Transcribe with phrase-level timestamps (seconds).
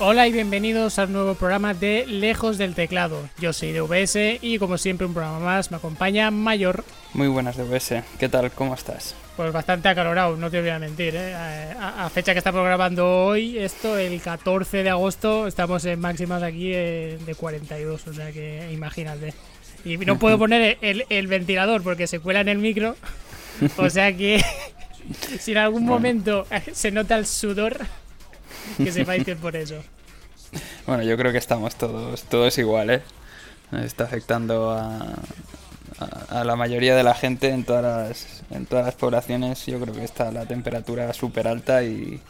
[0.00, 3.28] Hola y bienvenidos al nuevo programa de Lejos del Teclado.
[3.40, 6.84] Yo soy DVS y como siempre un programa más me acompaña Mayor.
[7.14, 8.52] Muy buenas DVS, ¿qué tal?
[8.52, 9.16] ¿Cómo estás?
[9.36, 11.14] Pues bastante acalorado, no te voy a mentir.
[11.16, 11.34] ¿eh?
[11.80, 16.70] A, fecha que estamos grabando hoy, esto el 14 de agosto, estamos en máximas aquí
[16.72, 19.34] eh, de 42, o sea que imagínate.
[19.84, 22.94] Y no puedo poner el, el ventilador porque se cuela en el micro,
[23.76, 24.44] o sea que
[25.40, 27.78] si en algún momento se nota el sudor
[28.76, 29.76] que sepáis que es por eso.
[30.86, 33.02] Bueno, yo creo que estamos todos, todos iguales.
[33.72, 33.82] ¿eh?
[33.84, 35.14] Está afectando a,
[36.30, 39.66] a, la mayoría de la gente en todas las, en todas las poblaciones.
[39.66, 42.20] Yo creo que está la temperatura súper alta y,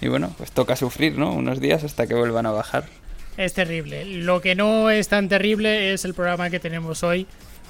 [0.00, 1.32] y bueno, pues toca sufrir, ¿no?
[1.32, 2.84] Unos días hasta que vuelvan a bajar.
[3.36, 4.04] Es terrible.
[4.04, 7.26] Lo que no es tan terrible es el programa que tenemos hoy,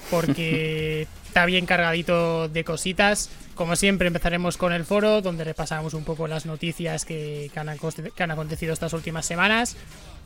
[0.09, 3.31] porque está bien cargadito de cositas.
[3.55, 8.71] Como siempre empezaremos con el foro, donde repasamos un poco las noticias que, han, acontecido
[8.71, 9.75] estas últimas semanas.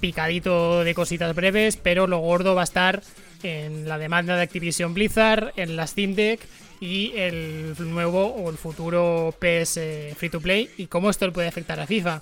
[0.02, 3.02] Picadito de cositas breves, pero lo gordo va a estar
[3.42, 6.42] en la demanda de Activision Blizzard, en la Steam Deck
[6.82, 9.80] y el nuevo o el futuro PS
[10.18, 12.20] Free to Play y cómo esto le puede afectar a FIFA.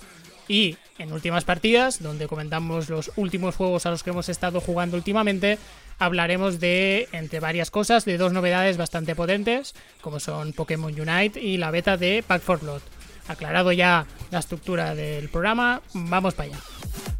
[0.48, 4.96] Y en últimas partidas, donde comentamos los últimos juegos a los que hemos estado jugando
[4.96, 5.58] últimamente,
[5.98, 11.56] hablaremos de, entre varias cosas, de dos novedades bastante potentes, como son Pokémon Unite y
[11.56, 12.82] la beta de Pack for Blood.
[13.28, 17.15] Aclarado ya la estructura del programa, vamos para allá.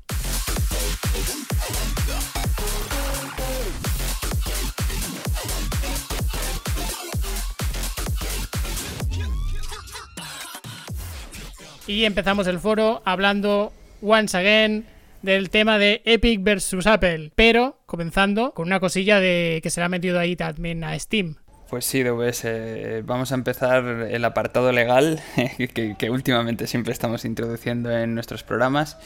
[11.87, 14.84] Y empezamos el foro hablando once again
[15.23, 19.87] del tema de Epic versus Apple, pero comenzando con una cosilla de que se le
[19.87, 21.37] ha metido ahí también a Steam.
[21.70, 25.20] Pues sí, DVS, eh, vamos a empezar el apartado legal
[25.98, 28.98] que, últimamente siempre estamos introduciendo en nuestros programas.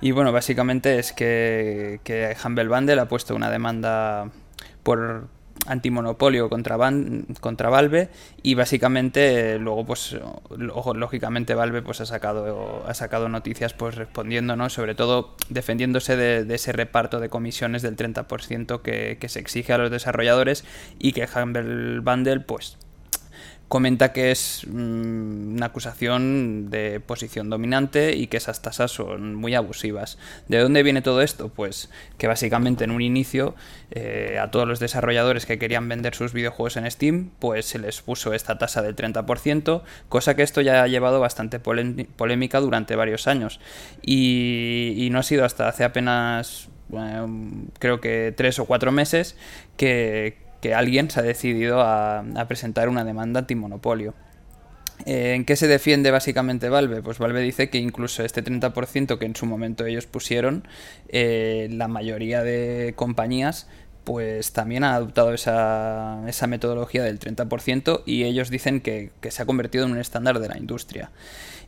[0.00, 4.30] Y bueno, básicamente es que, que Humble Bundle ha puesto una demanda
[4.82, 5.28] por,
[5.66, 6.76] antimonopolio contra,
[7.40, 8.10] contra Valve
[8.42, 10.16] y básicamente luego pues
[10.56, 16.54] lógicamente Valve pues ha sacado ha sacado noticias pues respondiendo no sobre todo defendiéndose de,
[16.54, 20.64] ese reparto de comisiones del 30% que, que se exige a los desarrolladores
[20.98, 22.78] y que Humble Bundle pues
[23.68, 29.54] comenta que es mm, una acusación de posición dominante y que esas tasas son muy
[29.54, 30.18] abusivas.
[30.48, 31.50] ¿De dónde viene todo esto?
[31.50, 33.54] Pues que básicamente en un inicio
[33.90, 38.00] eh, a todos los desarrolladores que querían vender sus videojuegos en Steam, pues se les
[38.00, 43.26] puso esta tasa del 30%, cosa que esto ya ha llevado bastante polémica durante varios
[43.26, 43.60] años.
[44.02, 46.68] Y, no ha sido hasta hace apenas,
[47.78, 49.36] creo que tres o cuatro meses,
[49.78, 54.14] que, que alguien se ha decidido a, presentar una demanda antimonopolio.
[55.06, 57.02] Eh, ¿En qué se defiende básicamente Valve?
[57.02, 60.66] Pues Valve dice que incluso este 30% que en su momento ellos pusieron,
[61.08, 63.68] eh, la mayoría de compañías
[64.02, 69.46] pues también han adoptado esa, metodología del 30% y ellos dicen que, que, se ha
[69.46, 71.10] convertido en un estándar de la industria.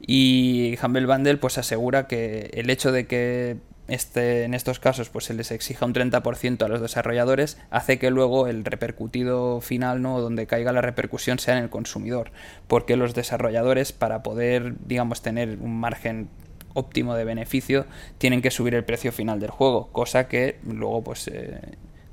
[0.00, 3.58] Y Humble Bundle pues asegura que el hecho de que
[3.90, 8.10] este, en estos casos pues se les exija un 30% a los desarrolladores, hace que
[8.10, 10.20] luego el repercutido final, ¿no?
[10.20, 12.30] donde caiga la repercusión, sea en el consumidor.
[12.68, 16.28] Porque los desarrolladores, para poder, digamos, tener un margen
[16.74, 17.86] óptimo de beneficio,
[18.18, 21.60] tienen que subir el precio final del juego, cosa que luego pues eh,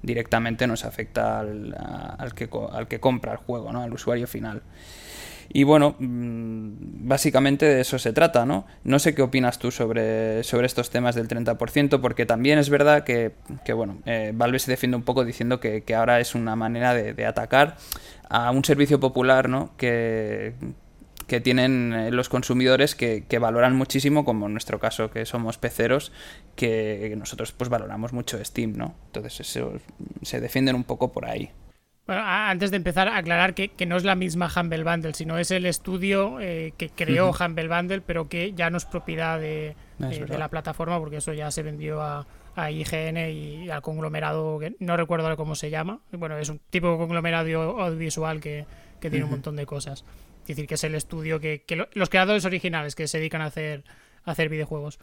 [0.02, 1.76] directamente nos afecta al,
[2.18, 3.82] al, que, al que compra el juego, ¿no?
[3.82, 4.64] al usuario final.
[5.50, 8.66] Y bueno, mm, básicamente de eso se trata, ¿no?
[8.84, 13.04] No sé qué opinas tú sobre, sobre estos temas del 30%, porque también es verdad
[13.04, 16.56] que, que bueno, eh, Valve se defiende un poco diciendo que, que ahora es una
[16.56, 17.78] manera de, atacar
[18.30, 19.72] a un servicio popular, ¿no?
[19.78, 20.54] Que,
[21.28, 25.58] que tienen eh, los consumidores que, que, valoran muchísimo, como en nuestro caso que somos
[25.58, 26.12] peceros,
[26.56, 28.96] que nosotros pues valoramos mucho Steam, ¿no?
[29.08, 29.74] Entonces eso,
[30.22, 31.52] se defienden un poco por ahí.
[32.08, 35.66] Bueno, antes de empezar, aclarar que, no es la misma Humble Bundle, sino es el
[35.66, 40.98] estudio eh, que creó Humble Bundle, pero que ya no es propiedad de, la plataforma,
[41.00, 42.26] porque eso ya se vendió a,
[42.72, 46.00] IGN y al conglomerado, que no recuerdo cómo se llama.
[46.12, 48.66] Bueno, es un tipo de conglomerado audiovisual que,
[49.02, 50.06] tiene un montón de cosas.
[50.42, 51.62] Es decir, que es el estudio que,
[51.94, 53.84] los creadores originales que se dedican a hacer,
[54.24, 54.98] a hacer videojuegos.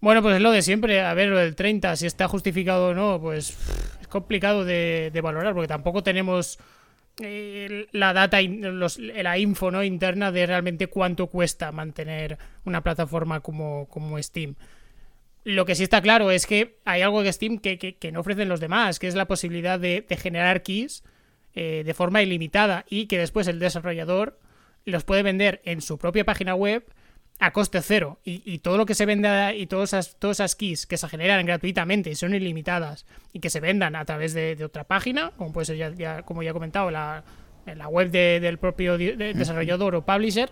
[0.00, 1.00] Bueno, pues es lo de siempre.
[1.00, 3.56] A ver, lo del 30, si está justificado o no, pues
[4.00, 6.58] es complicado de, valorar porque tampoco tenemos
[7.20, 14.22] eh, la data, la info interna de realmente cuánto cuesta mantener una plataforma como, como
[14.22, 14.54] Steam.
[15.44, 18.58] Lo que sí está claro es que hay algo de Steam que, no ofrecen los
[18.58, 21.04] demás, que es la posibilidad de, generar keys
[21.54, 24.40] eh, de forma ilimitada y que después el desarrollador
[24.84, 26.84] los puede vender en su propia página web
[27.38, 30.86] a coste cero y, todo lo que se venda y todas esas, todas esas keys
[30.86, 34.84] que se generan gratuitamente y son ilimitadas y que se vendan a través de, otra
[34.84, 37.24] página, como puede ser ya, como ya he comentado, la,
[37.66, 40.50] la web del propio desarrollador o publisher,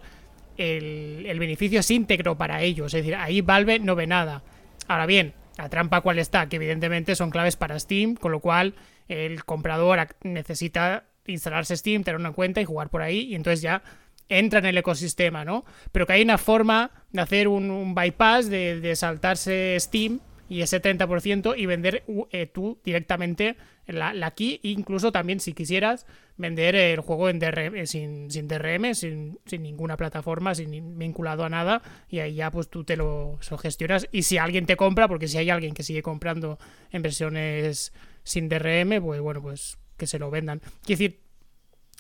[0.59, 2.93] el, el, beneficio es íntegro para ellos.
[2.93, 4.43] Es decir, ahí Valve no ve nada.
[4.87, 8.75] Ahora bien, la trampa cuál está, que evidentemente son claves para Steam, con lo cual
[9.09, 13.83] el comprador necesita instalarse Steam, tener una cuenta y jugar por ahí, y entonces ya
[14.29, 15.65] entra en el ecosistema, ¿no?
[15.93, 21.55] Pero que hay una forma de hacer un, bypass, de, saltarse Steam y ese 30%
[21.57, 23.57] y vender eh, tú directamente
[23.87, 26.07] la, la, key, incluso también si quisieras
[26.37, 31.49] vender el juego en DRM, eh, sin, DRM, sin, sin, ninguna plataforma, sin vinculado a
[31.49, 34.09] nada, y ahí ya pues tú te lo, gestionas.
[34.11, 36.59] Y si alguien te compra, porque si hay alguien que sigue comprando
[36.91, 37.93] en versiones
[38.23, 40.61] sin DRM, pues bueno, pues que se lo vendan.
[40.83, 41.21] Quiero decir,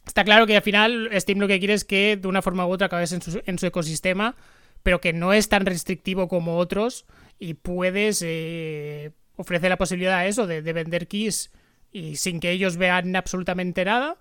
[0.06, 2.70] está claro que al final Steam lo que quiere es que de una forma u
[2.70, 4.36] otra acabes en su, en su ecosistema,
[4.82, 7.06] pero que no es tan restrictivo como otros
[7.38, 11.50] y puedes eh, ofrecer la posibilidad a eso de, de vender keys
[11.94, 14.16] y sin que ellos vean absolutamente nada.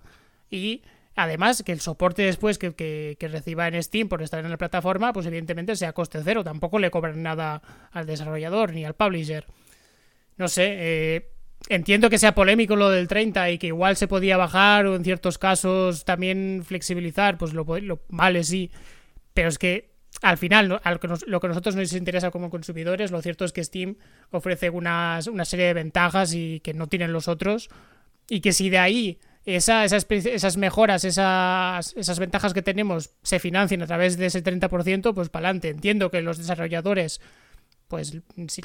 [0.50, 0.82] Y
[1.16, 5.12] además que el soporte después que, que, reciba en Steam por estar en la plataforma
[5.12, 6.44] pues evidentemente sea coste cero.
[6.44, 9.46] Tampoco le cobran nada al desarrollador ni al publisher.
[10.36, 11.33] No sé eh,
[11.68, 15.04] entiendo que sea polémico lo del 30 y que igual se podía bajar o en
[15.04, 18.70] ciertos casos también flexibilizar pues lo, lo vale sí
[19.32, 23.10] pero es que al final, lo que, lo que a nosotros nos interesa como consumidores,
[23.10, 23.96] lo cierto es que Steam
[24.30, 27.68] ofrece unas, una serie de ventajas y que no tienen los otros.
[28.28, 33.38] Y que si de ahí esa, esas, esas mejoras, esas, esas ventajas que tenemos se
[33.38, 35.68] financian a través de ese 30%, pues para adelante.
[35.68, 37.20] Entiendo que los desarrolladores,
[37.94, 38.20] pues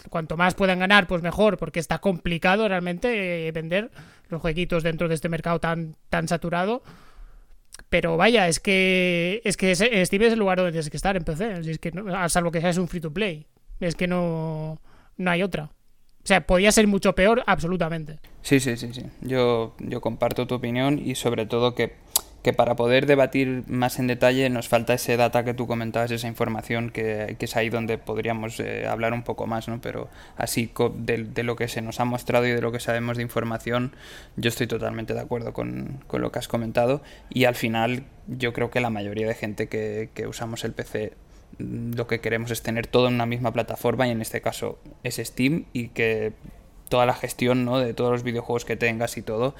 [0.09, 3.91] cuanto más puedan ganar, pues mejor, porque está complicado realmente eh, vender
[4.27, 6.81] los jueguitos dentro de este mercado tan, tan saturado.
[7.89, 11.23] Pero vaya, es que es que Steam es el lugar donde tienes que estar en
[11.23, 11.59] PC.
[11.69, 13.45] Es que no, salvo que seas un free to play.
[13.79, 14.81] Es que no,
[15.17, 15.65] no hay otra.
[16.23, 18.17] O sea, podía ser mucho peor, absolutamente.
[18.41, 19.03] Sí, sí, sí, sí.
[19.21, 21.93] Yo, yo comparto tu opinión y sobre todo que
[22.41, 26.27] que para poder debatir más en detalle nos falta ese data que tú comentabas, esa
[26.27, 29.81] información que, es ahí donde podríamos eh, hablar un poco más, ¿no?
[29.81, 33.23] Pero así de, lo que se nos ha mostrado y de lo que sabemos de
[33.23, 33.93] información,
[34.37, 38.71] yo estoy totalmente de acuerdo con, lo que has comentado y al final yo creo
[38.71, 41.13] que la mayoría de gente que, que usamos el PC
[41.57, 44.79] mm, lo que queremos es tener todo en una misma plataforma y en este caso
[45.03, 46.33] es Steam y que
[46.89, 47.79] toda la gestión ¿no?
[47.79, 49.55] de todos los videojuegos que tengas y todo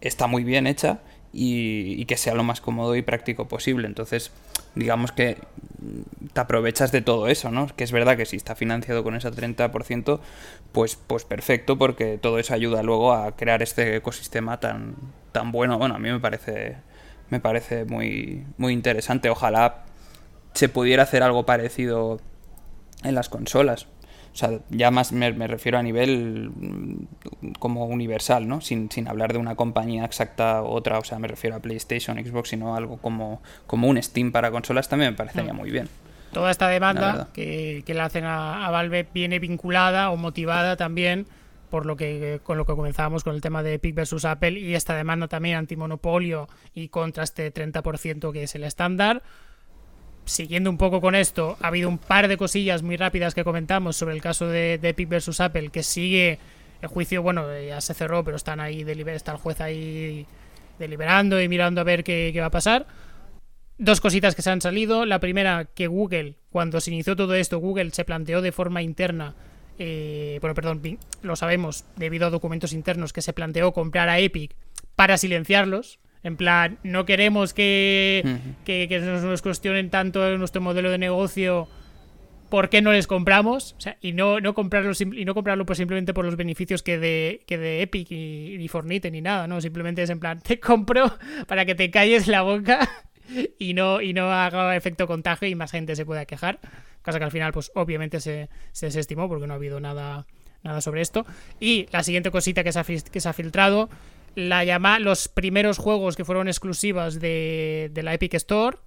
[0.00, 1.00] está muy bien hecha
[1.32, 3.86] y, que sea lo más cómodo y práctico posible.
[3.86, 4.30] Entonces,
[4.74, 5.38] digamos que
[6.32, 7.66] te aprovechas de todo eso, ¿no?
[7.74, 10.20] Que es verdad que si está financiado con ese 30%,
[10.72, 14.96] pues, pues perfecto, porque todo eso ayuda luego a crear este ecosistema tan,
[15.32, 15.78] tan bueno.
[15.78, 16.76] Bueno, a mí me parece,
[17.30, 19.30] me parece muy, muy interesante.
[19.30, 19.84] Ojalá
[20.54, 22.20] se pudiera hacer algo parecido
[23.02, 23.86] en las consolas.
[24.32, 28.60] O sea, ya más me, refiero a nivel mm, como universal, ¿no?
[28.62, 32.16] Sin, sin hablar de una compañía exacta u otra, o sea, me refiero a PlayStation,
[32.24, 35.56] Xbox, sino algo como, como un Steam para consolas también me parecería mm.
[35.56, 35.88] muy bien.
[36.32, 41.26] Toda esta demanda que, que le hacen a, Valve viene vinculada o motivada también
[41.68, 44.74] por lo que con lo que comenzábamos con el tema de Epic versus Apple y
[44.74, 49.22] esta demanda también antimonopolio y contra este 30% que es el estándar
[50.24, 53.96] siguiendo un poco con esto, ha habido un par de cosillas muy rápidas que comentamos
[53.96, 56.38] sobre el caso de, Epic versus Apple, que sigue
[56.80, 60.26] el juicio, bueno, ya se cerró, pero están ahí, está el juez ahí
[60.78, 62.86] deliberando y mirando a ver qué, va a pasar.
[63.78, 65.06] Dos cositas que se han salido.
[65.06, 69.34] La primera, que Google, cuando se inició todo esto, Google se planteó de forma interna,
[69.78, 70.82] eh, bueno, perdón,
[71.22, 74.54] lo sabemos, debido a documentos internos, que se planteó comprar a Epic
[74.96, 75.98] para silenciarlos.
[76.24, 78.22] En plan, no queremos que,
[78.64, 81.68] que, nos, cuestionen tanto nuestro modelo de negocio.
[82.48, 83.74] ¿Por qué no les compramos?
[83.78, 86.98] O sea, y no, no comprarlo y no comprarlo pues simplemente por los beneficios que
[86.98, 89.60] de, que de Epic y, ni Fornite ni nada, ¿no?
[89.60, 91.12] Simplemente es en plan, te compro
[91.46, 92.88] para que te calles la boca
[93.58, 96.60] y no, y no haga efecto contagio y más gente se pueda quejar.
[97.02, 100.26] Cosa que al final, pues obviamente se, se desestimó porque no ha habido nada,
[100.62, 101.26] nada sobre esto.
[101.58, 103.88] Y la siguiente cosita que se ha, que se ha filtrado
[104.34, 108.78] la llama, los primeros juegos que fueron exclusivas de, la Epic Store,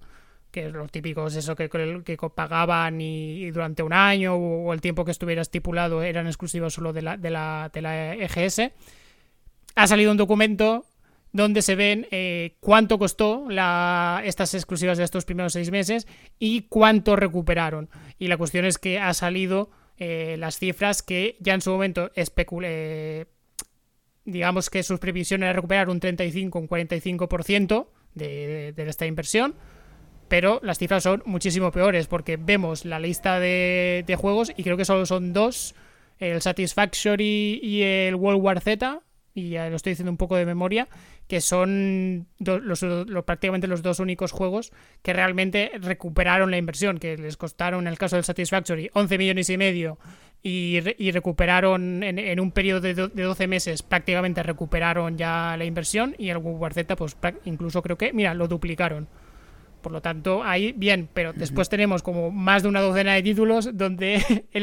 [0.50, 4.80] que es lo típico es eso que, que pagaban y, durante un año o, el
[4.80, 8.72] tiempo que estuviera estipulado eran exclusivos solo de la, de la, de la EGS.
[9.74, 10.86] Ha salido un documento
[11.32, 16.06] donde se ven eh, cuánto costó la, estas exclusivas de estos primeros seis meses
[16.38, 17.90] y cuánto recuperaron.
[18.18, 22.10] Y la cuestión es que ha salido eh, las cifras que ya en su momento
[22.14, 23.26] especulé
[24.26, 29.54] digamos que sus previsiones era recuperar un 35, un 45% de, de, esta inversión.
[30.28, 34.84] pero las cifras son muchísimo peores porque vemos la lista de, juegos y creo que
[34.84, 35.74] solo son dos,
[36.18, 39.00] el Satisfactory y el World War Z,
[39.34, 40.88] y ya lo estoy diciendo un poco de memoria,
[41.28, 42.84] que son los,
[43.24, 47.98] prácticamente los dos únicos juegos que realmente recuperaron la inversión, que les costaron, en el
[47.98, 49.98] caso del Satisfactory, 11 millones y medio
[50.42, 56.36] y, recuperaron en, un periodo de, 12 meses, prácticamente recuperaron ya la inversión y el
[56.38, 59.08] War Z, pues incluso creo que, mira, lo duplicaron.
[59.82, 63.70] Por lo tanto, ahí bien, pero después tenemos como más de una docena de títulos
[63.72, 64.46] donde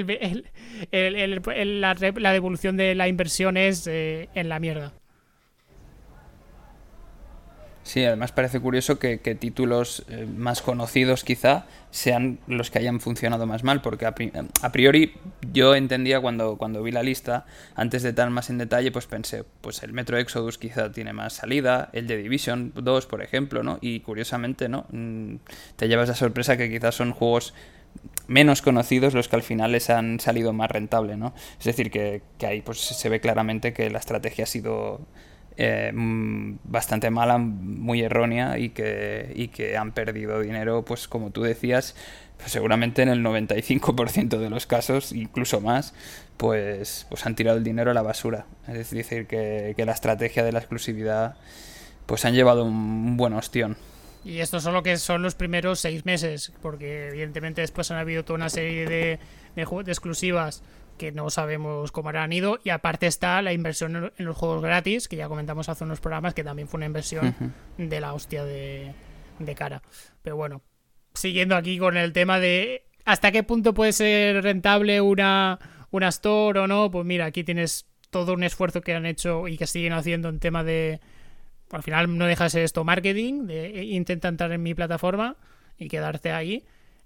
[2.22, 4.94] la, devolución de la inversión es eh, en la mierda.
[7.84, 13.46] Sí, además parece curioso que, títulos eh, más conocidos quizá sean los que hayan funcionado
[13.46, 15.14] más mal, porque a, priori
[15.52, 19.44] yo entendía cuando, cuando vi la lista, antes de estar más en detalle, pues pensé,
[19.60, 23.80] pues el Metro Exodus quizá tiene más salida, el de Division 2, por ejemplo, ¿no?
[23.82, 24.86] Y curiosamente, ¿no?
[24.92, 25.36] Mm,
[25.76, 27.54] te llevas la sorpresa que quizás son juegos
[28.28, 31.34] menos conocidos los que al final les han salido más rentable, ¿no?
[31.60, 35.02] Es decir, que, que ahí pues se ve claramente que la estrategia ha sido
[35.58, 41.44] eh, mm, bastante mala, muy errónea y que, que han perdido dinero, pues como tú
[41.44, 41.96] decías,
[42.38, 45.94] pues seguramente en el 95% de los casos, incluso más,
[46.38, 48.46] pues, pues han tirado el dinero a la basura.
[48.68, 51.36] Es decir, que, la estrategia de la exclusividad
[52.06, 53.78] pues han llevado un, buen ostión.
[54.26, 58.36] Y esto solo que son los primeros seis meses, porque evidentemente después han habido toda
[58.36, 59.20] una serie de,
[59.56, 60.64] de exclusivas
[60.98, 62.60] que no sabemos cómo han ido.
[62.64, 66.34] Y aparte está la inversión en los juegos gratis, que ya comentamos hace unos programas,
[66.34, 67.36] que también fue una inversión
[67.78, 68.94] de la hostia de,
[69.56, 69.82] cara.
[70.22, 70.62] Pero bueno,
[71.14, 75.60] siguiendo aquí con el tema de hasta qué punto puede ser rentable una,
[75.92, 79.58] una store o no, pues mira, aquí tienes todo un esfuerzo que han hecho y
[79.58, 81.00] que siguen haciendo en tema de...
[81.72, 85.38] Al final no deja de ser esto marketing, de intenta entrar en mi plataforma
[85.78, 86.64] y quedarte ahí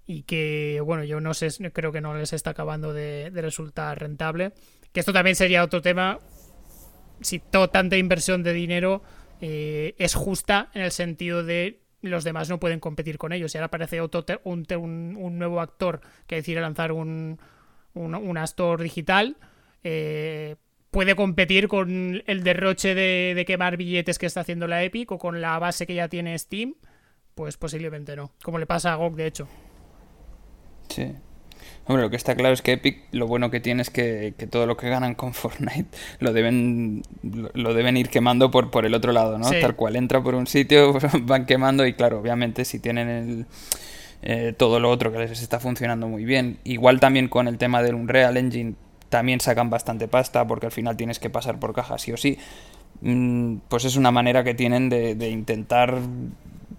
[0.08, 4.52] y que, bueno, yo no sé, creo que no les está acabando de, resultar rentable.
[4.90, 6.18] Que esto también sería otro tema,
[7.20, 9.02] si toda tanta inversión de dinero
[9.42, 13.54] eh, es justa en el sentido de los demás no pueden competir con ellos.
[13.54, 17.38] Y ahora aparece otro un, nuevo actor que decide lanzar un,
[17.92, 19.36] un, store digital.
[19.84, 20.56] Eh,
[20.90, 25.18] puede competir con el derroche de, de, quemar billetes que está haciendo la Epic o
[25.18, 26.76] con la base que ya tiene Steam.
[27.34, 28.32] Pues posiblemente no.
[28.42, 29.48] Como le pasa a GOG, de hecho.
[30.88, 31.12] Sí.
[31.86, 34.66] Hombre, lo que está claro es que Epic lo bueno que tiene es que, todo
[34.66, 35.88] lo que ganan con Fortnite
[36.20, 39.48] lo deben lo deben ir quemando por, por el otro lado, ¿no?
[39.48, 43.46] Tal cual entra por un sitio, van quemando y claro, obviamente si tienen el,
[44.20, 46.58] eh, todo lo otro que les está funcionando muy bien.
[46.64, 48.74] Igual también con el tema del Unreal Engine
[49.08, 52.38] también sacan bastante pasta porque al final tienes que pasar por caja sí o sí.
[53.00, 55.98] Mm, pues es una manera que tienen de, intentar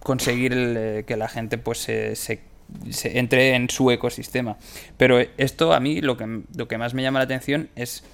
[0.04, 2.49] conseguir eh, que la gente pues se, se
[2.90, 4.56] se entre en su ecosistema.
[4.96, 8.04] Pero esto a mí lo que, lo que más me llama la atención es,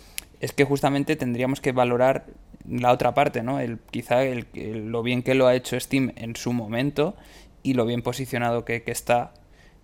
[0.41, 2.27] es que justamente tendríamos que valorar
[2.69, 3.61] la otra parte, ¿no?
[3.61, 4.47] El, quizá el,
[4.91, 7.17] lo bien que lo ha hecho Steam en su momento
[7.63, 9.33] y lo bien posicionado que, está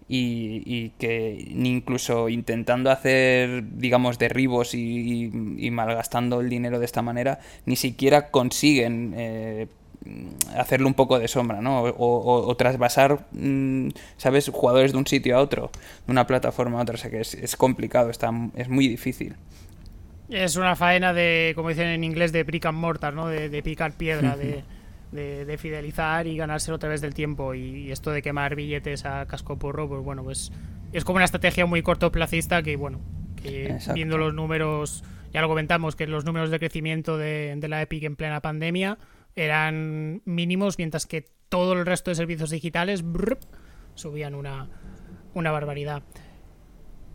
[0.09, 5.31] y, y, que incluso intentando hacer, digamos, derribos y,
[5.71, 9.67] malgastando el dinero de esta manera, ni siquiera consiguen eh,
[10.57, 11.83] hacerle un poco de sombra, ¿no?
[11.83, 14.51] O, trasvasar, mm, ¿sabes?
[14.53, 15.71] Jugadores de un sitio a otro,
[16.07, 16.95] de una plataforma a otra.
[16.95, 19.37] O sea que es, complicado, está, es muy difícil.
[20.29, 23.27] Es una faena de, como dicen en inglés, de brick and mortar, ¿no?
[23.29, 24.65] De, picar piedra, de,
[25.13, 27.55] de, fidelizar y ganárselo a través del tiempo.
[27.55, 30.53] Y, esto de quemar billetes a casco porro, pues bueno, pues
[30.93, 33.01] es como una estrategia muy cortoplacista que, bueno,
[33.43, 37.83] que viendo los números, ya lo comentamos, que los números de crecimiento de, de la
[37.83, 38.99] Epic en plena pandemia
[39.37, 43.05] eran mínimos, mientras que todo el resto de servicios digitales
[43.95, 44.69] subían una,
[45.35, 46.03] una barbaridad.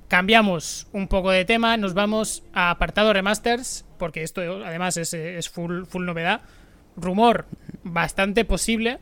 [0.07, 5.83] Cambiamos un poco de tema, nos vamos a apartado remasters, porque esto además es, full,
[5.83, 6.41] full novedad.
[6.95, 7.45] Rumor
[7.83, 8.99] bastante posible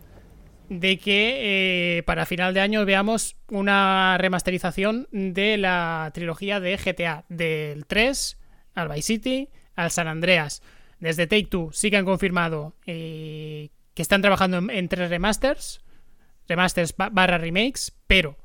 [0.70, 7.26] de que eh, para final de año veamos una remasterización de la trilogía de GTA,
[7.30, 8.38] del 3
[8.74, 10.64] al Vice City al San Andreas.
[11.00, 15.82] Desde Take Two sí que han confirmado eh, que están trabajando en, tres remasters,
[16.48, 18.38] remasters barra remakes, pero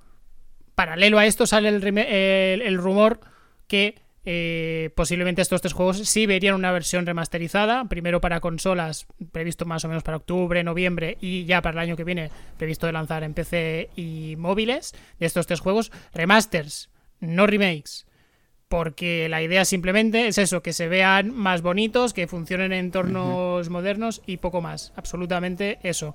[0.75, 3.21] paralelo a esto sale el, rumor
[3.67, 9.65] que eh, posiblemente estos tres juegos sí verían una versión remasterizada, primero para consolas, previsto
[9.67, 12.93] más o menos para octubre, noviembre y ya para el año que viene previsto de
[12.93, 16.91] lanzar en PC y móviles de estos tres juegos, remasters,
[17.21, 18.07] no remakes,
[18.71, 23.69] porque la idea simplemente es eso, que se vean más bonitos, que funcionen en entornos
[23.69, 26.15] modernos y poco más, absolutamente eso.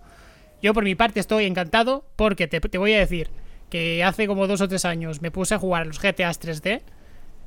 [0.61, 3.29] Yo por mi parte estoy encantado porque te, te voy a decir
[3.69, 6.81] que hace como dos o tres años me puse a jugar los GTAs 3D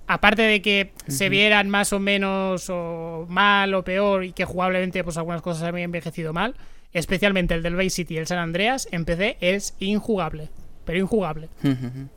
[0.06, 5.02] aparte de que se vieran más o menos o mal o peor y que jugablemente
[5.04, 6.54] pues algunas cosas habían envejecido mal,
[6.92, 10.50] especialmente el del Vice City y el San Andreas en PC es injugable,
[10.88, 11.50] pero injugable.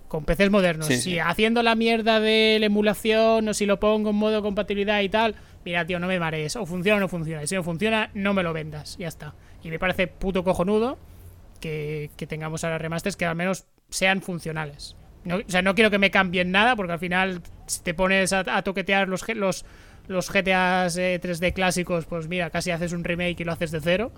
[0.08, 0.88] Con PCs modernos.
[0.88, 5.10] si haciendo la mierda de la emulación o si lo pongo en modo compatibilidad y
[5.10, 5.36] tal,
[5.66, 8.34] mira tío, no me marees, o funciona o no funciona, y si no funciona, no
[8.34, 9.36] me lo vendas, ya está.
[9.62, 10.98] Y me parece puto cojonudo
[11.60, 14.96] que, que tengamos ahora remasters que al menos sean funcionales.
[15.26, 18.32] No, o sea, no quiero que me cambien nada, porque al final, si te pones
[18.32, 19.66] a, toquetear los, los,
[20.08, 23.82] los GTAs 3D eh, clásicos, pues mira, casi haces un remake y lo haces de
[23.82, 24.14] cero.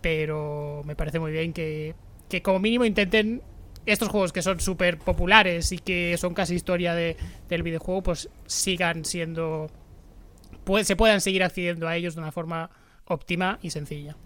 [0.00, 1.94] Pero me parece muy bien que,
[2.30, 3.42] que como mínimo intenten
[3.86, 7.16] estos juegos que son súper populares y que son casi historia de,
[7.48, 9.70] del videojuego, pues sigan siendo.
[10.82, 12.70] Se puedan seguir accediendo a ellos de una forma
[13.06, 14.16] óptima y sencilla.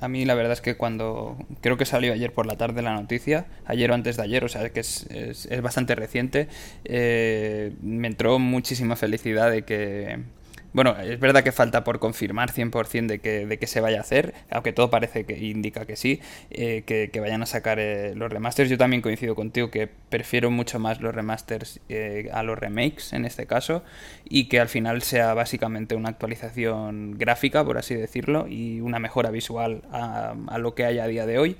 [0.00, 2.94] A mí la verdad es que cuando creo que salió ayer por la tarde la
[2.94, 6.48] noticia, ayer o antes de ayer, o sea que es, es, bastante reciente,
[6.84, 10.20] eh, me entró muchísima felicidad de que
[10.72, 14.00] bueno, es verdad que falta por confirmar 100% de que, de que se vaya a
[14.00, 18.32] hacer, aunque todo parece que indica que sí, eh, que, vayan a sacar eh, los
[18.32, 18.70] remasters.
[18.70, 23.24] Yo también coincido contigo que prefiero mucho más los remasters eh, a los remakes en
[23.24, 23.84] este caso
[24.28, 29.30] y que al final sea básicamente una actualización gráfica, por así decirlo, y una mejora
[29.30, 31.56] visual a, a lo que hay a día de hoy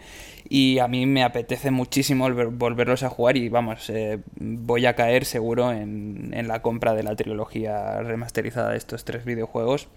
[0.54, 5.24] y a mí me apetece muchísimo volverlos a jugar y vamos, eh, voy a caer
[5.24, 9.88] seguro en, la compra de la trilogía remasterizada de estos tres videojuegos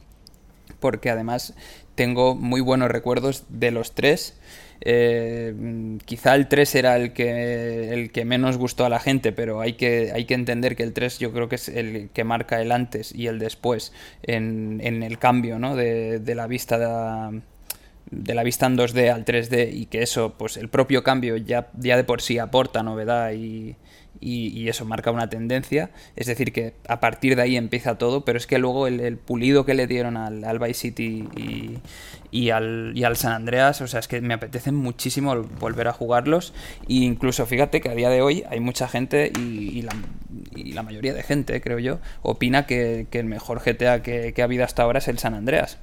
[0.79, 1.55] porque además
[1.95, 4.39] tengo muy buenos recuerdos de los tres.
[4.79, 9.59] Eh, quizá el 3 era el que, el que menos gustó a la gente, pero
[9.59, 12.61] hay que, hay que entender que el 3 yo creo que es el que marca
[12.61, 13.91] el antes y el después
[14.23, 15.75] en, en el cambio ¿no?
[15.75, 17.41] de, de la vista de,
[18.11, 21.69] de la vista en 2D al 3D y que eso, pues el propio cambio ya,
[21.77, 23.75] ya de por sí aporta novedad y,
[24.19, 25.91] y, eso marca una tendencia.
[26.15, 29.65] Es decir, que a partir de ahí empieza todo, pero es que luego el, pulido
[29.65, 31.27] que le dieron al, al Vice City
[32.31, 35.93] y, al, y al San Andreas, o sea, es que me apetece muchísimo volver a
[35.93, 36.53] jugarlos.
[36.87, 39.95] E incluso fíjate que a día de hoy hay mucha gente y, la,
[40.53, 44.45] la, mayoría de gente, creo yo, opina que, que el mejor GTA que, que ha
[44.45, 45.77] habido hasta ahora es el San Andreas.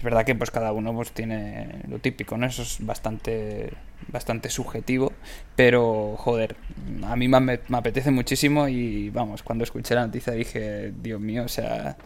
[0.00, 2.46] Es verdad que pues cada uno pues tiene lo típico, ¿no?
[2.46, 3.70] Eso es bastante
[4.08, 5.12] bastante subjetivo,
[5.54, 6.56] pero joder,
[7.04, 11.48] a mí me, apetece muchísimo y vamos, cuando escuché la noticia dije, Dios mío, o
[11.48, 11.98] sea,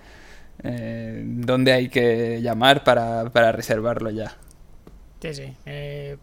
[0.64, 4.38] eh, ¿dónde hay que llamar para, reservarlo ya?
[5.22, 5.56] Sí, sí.
[5.64, 6.16] Eh,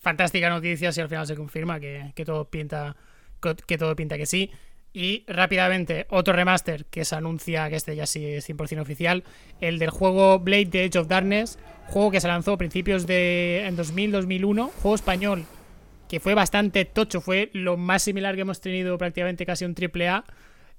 [0.00, 2.96] fantástica noticia si al final se confirma que, que todo pinta
[3.64, 4.50] que todo pinta que sí.
[4.94, 9.24] Y rápidamente, otro remaster que se anuncia que este ya sí es 100% oficial,
[9.60, 13.64] el del juego Blade The Edge of Darkness, juego que se lanzó a principios de
[13.66, 15.46] en 2000-2001, juego español
[16.12, 20.10] que fue bastante tocho, fue lo más similar que hemos tenido prácticamente casi un triple
[20.10, 20.24] A,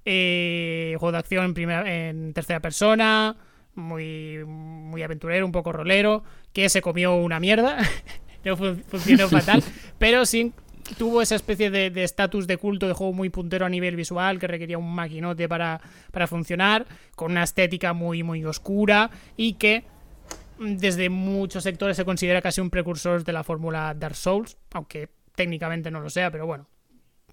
[0.06, 3.36] eh, juego de acción en, primera, en tercera persona,
[3.73, 6.23] muy, muy aventurero, un poco rolero,
[6.54, 7.80] que se comió una mierda,
[8.45, 9.63] no funcionó fatal,
[9.97, 10.54] pero sin
[10.98, 14.48] tuvo esa especie de estatus de, culto de juego muy puntero a nivel visual que
[14.48, 15.80] requería un maquinote para,
[16.12, 19.84] para funcionar, con una estética muy, muy oscura y que
[20.60, 25.10] mm, desde muchos sectores se considera casi un precursor de la fórmula Dark Souls, aunque
[25.36, 26.67] técnicamente no lo sea, pero bueno,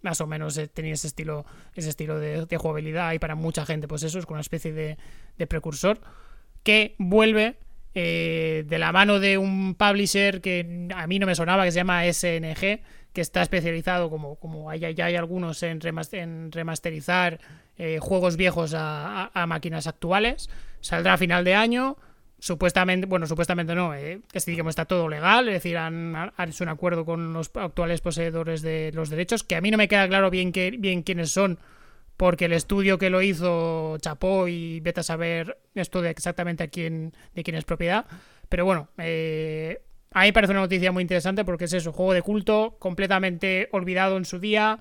[0.03, 3.89] más o menos eh, tenía ese estilo, ese estilo de, jugabilidad y para mucha gente
[3.89, 4.97] pues eso es como una especie de,
[5.37, 6.01] de precursor
[6.63, 7.57] que vuelve
[7.93, 11.79] eh, de la mano de un publisher que a mí no me sonaba, que se
[11.79, 12.81] llama SNG,
[13.13, 17.41] que está especializado, como, como hay, ya hay algunos, en, remasterizar
[17.77, 20.49] eh, juegos viejos a, máquinas actuales.
[20.81, 21.97] Saldrá a final de año.
[22.39, 26.71] Supuestamente, bueno, supuestamente no, eh, que como está todo legal, es decir, han, hecho un
[26.71, 30.31] acuerdo con los actuales poseedores de los derechos, que a mí no me queda claro
[30.31, 31.59] bien, que, bien quiénes son,
[32.17, 36.69] porque el estudio que lo hizo chapó y vete a saber esto de exactamente a
[36.69, 38.07] quién, de quién es propiedad.
[38.49, 42.13] Pero bueno, eh, a mí me parece una noticia muy interesante porque es eso, juego
[42.13, 44.79] de culto, completamente olvidado en su día,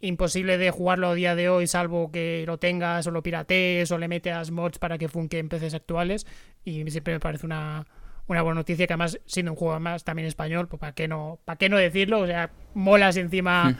[0.00, 3.98] imposible de jugarlo a día de hoy salvo que lo tengas o lo piratees o
[3.98, 6.26] le metas mods para que funque en PCs actuales
[6.64, 7.86] y siempre me parece una,
[8.26, 11.58] buena noticia que además siendo un juego más también español, pues para qué no, para
[11.58, 13.76] qué no decirlo, o sea, molas encima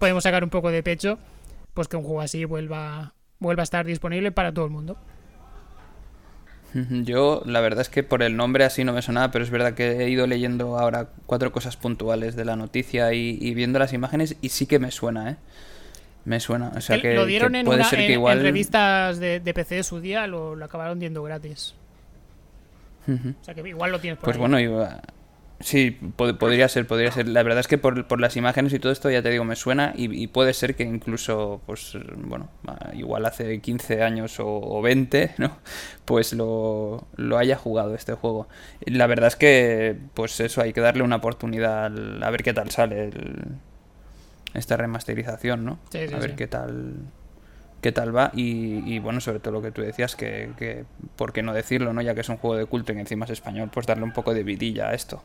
[0.00, 1.20] podemos sacar un poco de pecho,
[1.72, 4.98] pues que un juego así vuelva, vuelva a estar disponible para todo el mundo.
[6.74, 9.74] Yo, la verdad es que por el nombre así no me sonaba, pero es verdad
[9.74, 14.36] que he ido leyendo ahora cuatro cosas puntuales de la noticia y, viendo las imágenes
[14.40, 15.36] y sí que me suena, ¿eh?
[16.24, 16.72] Me suena.
[16.76, 18.40] O sea que, lo dieron en, puede ser que igual...
[18.40, 21.74] revistas de, PC de su día, lo, acabaron viendo gratis.
[23.08, 25.00] O sea que igual lo tienes por Pues bueno, iba,
[25.62, 27.28] Sí, podría ser, podría ser.
[27.28, 29.54] La verdad es que por, por, las imágenes y todo esto, ya te digo, me
[29.54, 32.48] suena y, puede ser que incluso, pues, bueno,
[32.94, 35.58] igual hace 15 años o, 20, ¿no?
[36.04, 38.48] Pues lo, lo, haya jugado este juego.
[38.86, 42.70] La verdad es que, pues eso, hay que darle una oportunidad a ver qué tal
[42.70, 43.10] sale
[44.54, 45.78] esta remasterización, ¿no?
[45.94, 46.96] a ver qué tal
[47.80, 50.84] qué tal va y, bueno, sobre todo lo que tú decías, que, que,
[51.16, 52.00] por qué no decirlo, ¿no?
[52.00, 54.34] Ya que es un juego de culto y encima es español, pues darle un poco
[54.34, 55.24] de vidilla a esto.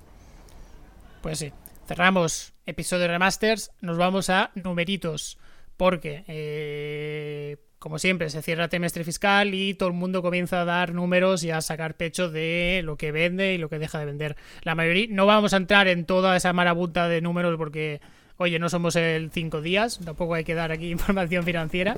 [1.21, 1.51] Pues sí.
[1.87, 5.37] Cerramos episodio de remasters, nos vamos a numeritos,
[5.77, 10.65] porque, eh, como siempre, se cierra el trimestre fiscal y todo el mundo comienza a
[10.65, 14.05] dar números y a sacar pecho de lo que vende y lo que deja de
[14.05, 14.35] vender.
[14.63, 18.01] La mayoría, no vamos a entrar en toda esa marabunta de números porque,
[18.35, 21.97] oye, no somos el 5 días, tampoco hay que dar aquí información financiera,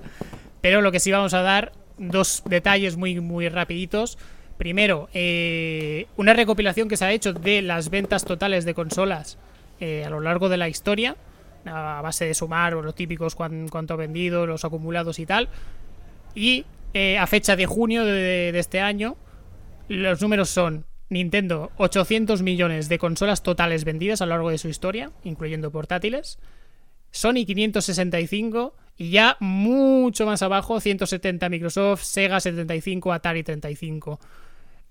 [0.62, 4.20] pero lo que sí vamos a dar, dos detalles muy, muy rapiditos.
[4.60, 9.38] Primero, eh, una recopilación que se ha hecho de las ventas totales de consolas
[9.80, 11.16] eh, a lo largo de la historia,
[11.64, 15.48] a base de sumar los típicos cuánto ha vendido, los acumulados y tal.
[16.36, 19.16] Y eh, a fecha de junio de, de, este año,
[19.88, 24.68] los números son Nintendo 800 millones de consolas totales vendidas a lo largo de su
[24.68, 26.38] historia, incluyendo portátiles.
[27.12, 34.20] Sony 565 y ya mucho más abajo 170 Microsoft, Sega 75, Atari 35.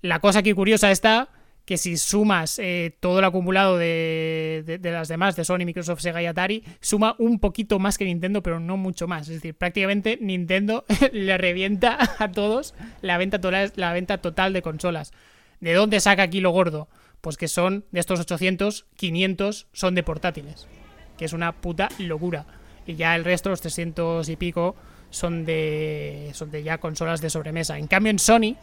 [0.01, 1.29] La cosa aquí curiosa está
[1.69, 6.25] que si sumas eh, todo el acumulado de, las demás, de Sony, Microsoft, Sega y
[6.25, 9.27] Atari, suma un poquito más que Nintendo, pero no mucho más.
[9.27, 14.63] Es decir, prácticamente Nintendo le revienta a todos la venta, total, la venta total de
[14.63, 15.11] consolas.
[15.59, 16.87] ¿De dónde saca aquí lo gordo?
[17.21, 20.67] Pues que son, de estos 800, 500 son de portátiles.
[21.19, 22.47] Que es una puta locura.
[22.87, 24.75] Y ya el resto, los 300 y pico,
[25.11, 27.77] son de, son de ya consolas de sobremesa.
[27.77, 28.55] En cambio, en Sony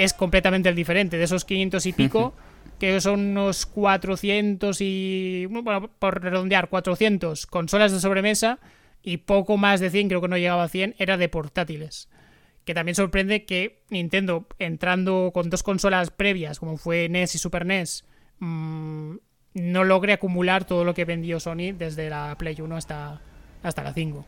[0.00, 1.18] es completamente el diferente.
[1.18, 2.32] De esos 500 y pico,
[2.78, 5.46] que son unos 400 y.
[5.50, 8.58] Bueno, por redondear, 400 consolas de sobremesa
[9.02, 12.08] y poco más de 100, creo que no llegaba a 100, era de portátiles.
[12.64, 17.66] Que también sorprende que Nintendo, entrando con dos consolas previas, como fue NES y Super
[17.66, 18.04] NES,
[18.38, 19.16] mm,
[19.54, 23.20] no logre acumular todo lo que vendió Sony desde la Play 1 hasta,
[23.62, 24.24] hasta la 5.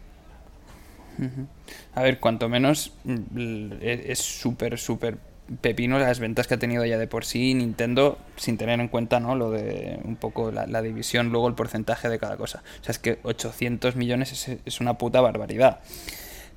[1.95, 5.19] A ver, cuanto menos mm, es súper, súper
[5.61, 9.21] pepino las ventas que ha tenido ya de por sí Nintendo sin tener en cuenta
[9.21, 12.63] no lo de un poco la, división luego el porcentaje de cada cosa.
[12.81, 15.81] O sea es que 800 millones es, una puta barbaridad.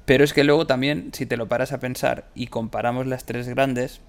[0.06, 3.48] Pero es que luego también si te lo paras a pensar y comparamos las tres
[3.50, 4.02] grandes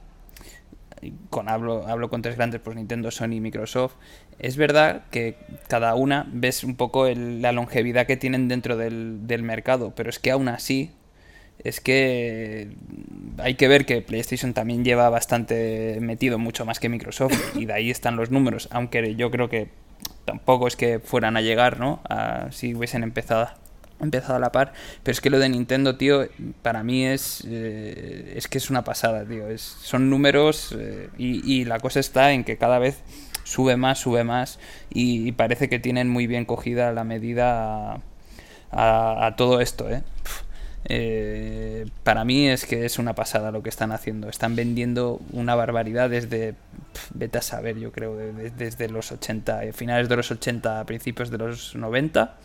[1.30, 3.94] con hablo, hablo con tres grandes pues Nintendo, Sony y Microsoft
[4.38, 5.36] es verdad que
[5.68, 10.18] cada una ves un poco la longevidad que tienen dentro del, del mercado pero es
[10.18, 10.90] que aún así
[11.68, 12.68] es que
[13.38, 17.72] hay que ver que PlayStation también lleva bastante metido, mucho más que Microsoft, y de
[17.72, 19.68] ahí están los números, aunque yo creo que
[20.24, 22.00] tampoco es que fueran a llegar, ¿no?
[22.50, 23.48] Si hubiesen empezado,
[24.00, 26.28] empezado a la par, pero es que lo de Nintendo, tío,
[26.62, 31.80] para mí es, eh, es que es una pasada, tío, son números eh, y, la
[31.80, 33.02] cosa está en que cada vez
[33.44, 34.58] sube más, sube más,
[34.90, 38.00] y, parece que tienen muy bien cogida la medida
[38.70, 40.02] a, todo esto, ¿eh?
[40.88, 44.28] Eh, para mí es que es una pasada lo que están haciendo.
[44.28, 46.54] Están vendiendo una barbaridad desde,
[47.14, 51.38] vete a saber, yo creo, desde los 80, eh, finales de los 80, principios de
[51.38, 52.36] los 90.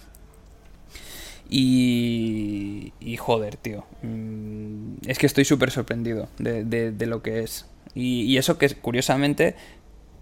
[1.50, 3.86] Y, y joder, tío.
[4.02, 7.68] Mm, es que estoy súper sorprendido de, lo que es.
[7.94, 9.56] Y eso que curiosamente,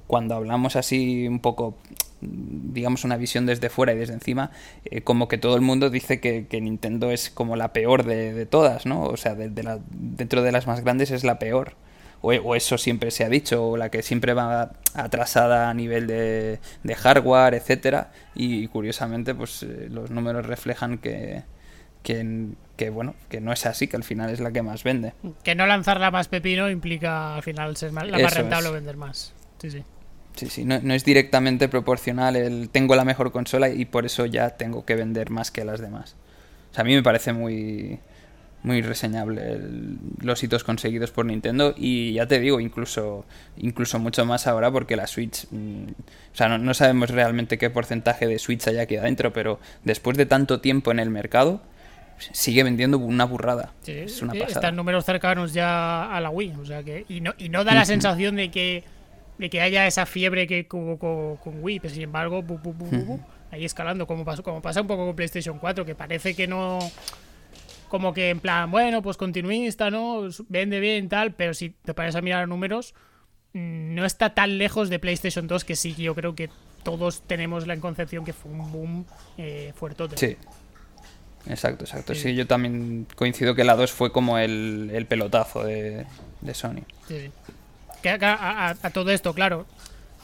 [0.10, 1.78] cuando hablamos así un poco
[2.20, 4.50] digamos, una visión desde fuera y desde encima,
[4.86, 8.88] eh, como que todo el mundo dice que, Nintendo es como la peor de, todas,
[8.88, 9.04] ¿no?
[9.04, 11.76] O sea, de, la, dentro de las más grandes es la peor.
[12.22, 16.60] O, eso siempre se ha dicho, o la que siempre va atrasada a nivel de,
[16.98, 18.12] hardware, etcétera.
[18.34, 21.44] Y, curiosamente, pues eh, los números reflejan que,
[22.04, 25.14] que, bueno, que no es así, que al final es la que más vende.
[25.44, 29.34] Que no lanzarla más pepino implica al final ser la más rentable o vender más.
[29.60, 29.84] Sí, sí.
[30.40, 34.52] Sí, sí, no, es directamente proporcional el tengo la mejor consola y por eso ya
[34.52, 36.16] tengo que vender más que las demás.
[36.72, 38.00] O sea, a mí me parece muy,
[38.64, 39.60] muy reseñable
[40.22, 43.26] los hitos conseguidos por Nintendo y ya te digo, incluso,
[43.58, 45.84] incluso mucho más ahora porque la Switch, mm,
[46.32, 50.26] o sea, no, sabemos realmente qué porcentaje de Switch hay aquí adentro, pero después de
[50.26, 51.62] tanto tiempo en el mercado,
[52.18, 53.74] sigue vendiendo una burrada.
[53.86, 54.54] es una pasada.
[54.54, 57.74] Están números cercanos ya a la Wii, o sea que, y no, y no da
[57.74, 58.86] la sensación de que
[59.40, 62.44] de que haya esa fiebre que hubo con, Wii, pero sin embargo,
[63.52, 66.78] ahí escalando, como, pasó, como pasa un poco con PlayStation 4, que parece que no.
[67.88, 70.28] Como que en plan, bueno, pues continuista, ¿no?
[70.48, 72.94] Vende bien tal, pero si te pares a mirar números,
[73.54, 76.52] no está tan lejos de PlayStation 2 que sí, yo creo que
[76.84, 79.06] todos tenemos la concepción que fue un boom
[79.38, 80.06] eh, fuerte.
[80.18, 80.38] Sí.
[81.48, 82.14] Exacto, exacto.
[82.14, 82.36] Sí.
[82.36, 86.06] yo también coincido que la 2 fue como el, pelotazo de,
[86.54, 86.84] Sony.
[87.08, 87.49] Sí, sí.
[88.04, 89.66] A, todo esto, claro.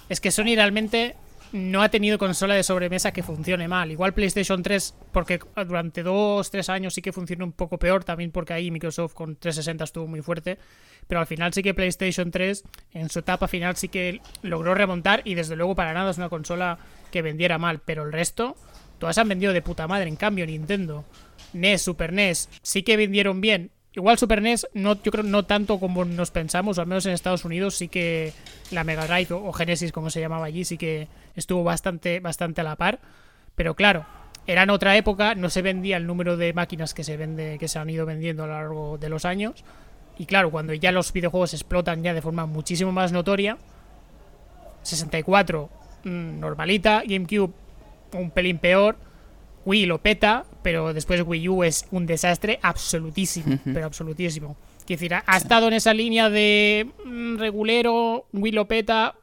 [0.10, 1.16] Es que Sony realmente
[1.52, 3.92] no ha tenido consola de sobremesa que funcione mal.
[3.92, 8.32] Igual PlayStation 3, porque durante dos, tres años sí que funcionó un poco peor, también
[8.32, 10.58] porque ahí Microsoft con 360 estuvo muy fuerte.
[11.08, 15.22] Pero al final sí que PlayStation 3, en su etapa final, sí que logró remontar
[15.24, 16.78] y desde luego para nada es una consola
[17.12, 17.80] que vendiera mal.
[17.86, 18.56] Pero el resto,
[19.00, 20.10] todas han vendido de puta madre.
[20.10, 21.06] En cambio, Nintendo,
[21.54, 25.80] NES, Super NES, sí que vendieron bien, Igual Super NES, no, yo creo no tanto
[25.80, 28.34] como nos pensamos, al menos en Estados Unidos sí que
[28.72, 32.66] la Mega Drive o, Genesis, como se llamaba allí, sí que estuvo bastante, bastante a
[32.66, 33.00] la par.
[33.56, 34.06] Pero claro,
[34.48, 37.70] era en otra época, no se vendía el número de máquinas que se vende, que
[37.70, 39.64] se han ido vendiendo a lo largo de los años.
[40.18, 43.58] Y claro, cuando ya los videojuegos explotan ya de forma muchísimo más notoria,
[44.82, 45.70] 64
[46.04, 47.54] mm, normalita, GameCube
[48.14, 48.98] un pelín peor,
[49.66, 54.56] Wii lo peta, pero después Wii U es un desastre absolutísimo, pero absolutísimo.
[54.86, 59.16] Quiero decir, ha, estado en esa línea de mm, regulero, Wii lo peta,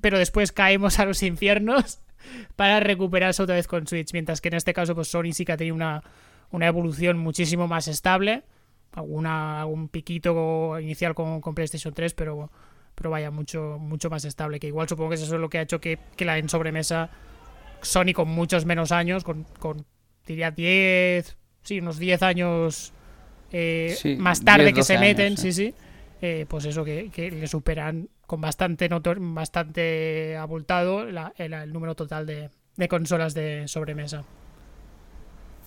[0.00, 2.00] pero después caemos a los infiernos
[2.56, 5.52] para recuperarse otra vez con Switch, mientras que en este caso pues Sony sí que
[5.52, 6.02] ha tenido una,
[6.50, 8.42] una evolución muchísimo más estable,
[8.92, 12.50] alguna algún piquito inicial con, PlayStation 3, pero
[12.94, 14.58] pero vaya, mucho, mucho más estable.
[14.58, 17.10] Que igual supongo que eso es lo que ha hecho que, que la en sobremesa
[17.82, 19.84] Sony con muchos menos años, con, con
[20.26, 22.92] diría 10, sí, unos 10 años
[23.52, 25.74] eh, más tarde que se meten, sí, sí,
[26.20, 32.88] eh, pues eso, que, le superan con bastante bastante abultado el, número total de, de,
[32.88, 34.24] consolas de sobremesa.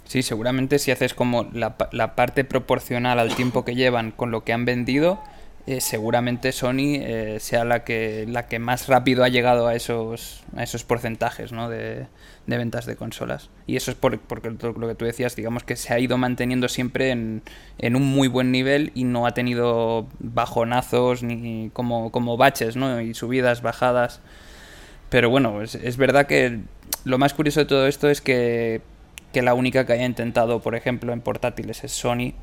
[0.04, 4.44] Sí, seguramente si haces como la, la parte proporcional al tiempo que llevan con lo
[4.44, 5.22] que han vendido,
[5.70, 10.44] eh, seguramente Sony eh, sea la que, la que más rápido ha llegado a esos,
[10.56, 11.70] a esos porcentajes ¿no?
[11.70, 12.08] de,
[12.48, 13.52] ventas de consolas.
[13.68, 16.70] Y eso es por, porque lo que tú decías, digamos que se ha ido manteniendo
[16.70, 17.44] siempre en,
[17.78, 23.00] en un muy buen nivel y no ha tenido bajonazos ni como, como baches ¿no?
[23.00, 24.22] y subidas, bajadas.
[25.12, 26.62] Pero bueno, es, es verdad que
[27.04, 28.82] lo más curioso de todo esto es que,
[29.32, 32.34] que la única que haya intentado, por ejemplo, en portátiles es Sony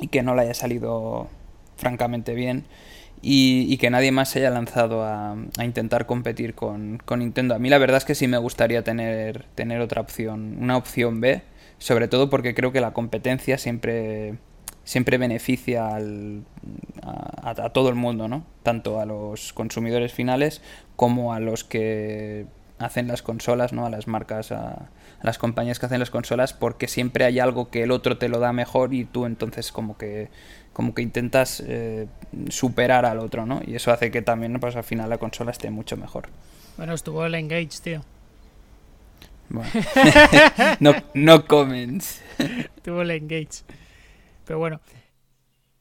[0.00, 1.28] y que no le haya salido
[1.80, 2.66] francamente bien
[3.22, 7.54] y, que nadie más se haya lanzado a, intentar competir con, Nintendo.
[7.54, 11.20] A mí la verdad es que sí me gustaría tener, tener otra opción, una opción
[11.20, 11.42] B,
[11.78, 14.38] sobre todo porque creo que la competencia siempre,
[14.84, 16.44] siempre beneficia al,
[17.42, 18.44] a, todo el mundo, ¿no?
[18.62, 20.62] Tanto a los consumidores finales
[20.96, 22.46] como a los que
[22.78, 23.84] hacen las consolas, ¿no?
[23.84, 24.88] A las marcas, a,
[25.22, 28.38] las compañías que hacen las consolas, porque siempre hay algo que el otro te lo
[28.38, 30.30] da mejor y tú entonces como que
[30.80, 32.06] como que intentas eh,
[32.48, 33.60] superar al otro, ¿no?
[33.66, 36.30] Y eso hace que también, pues al final la consola esté mucho mejor.
[36.78, 38.00] Bueno, estuvo el Engage, tío.
[39.50, 39.70] Bueno.
[40.80, 42.22] no, no comments.
[42.38, 43.62] Estuvo el Engage.
[44.46, 44.80] Pero bueno.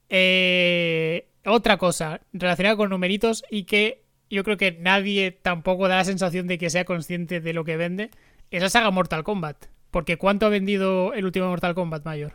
[0.09, 6.03] Eh, otra cosa relacionada con numeritos y que yo creo que nadie tampoco da la
[6.03, 8.09] sensación de que sea consciente de lo que vende
[8.51, 9.67] es la saga Mortal Kombat.
[9.91, 12.33] Porque ¿cuánto ha vendido el último Mortal Kombat mayor?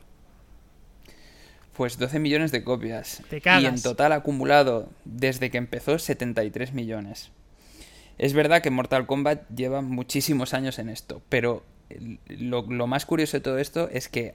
[1.76, 3.22] Pues 12 millones de copias.
[3.30, 7.30] Y en total acumulado desde que empezó 73 millones.
[8.16, 11.64] Es verdad que Mortal Kombat lleva muchísimos años en esto, pero
[12.28, 14.34] lo, más curioso de todo esto es que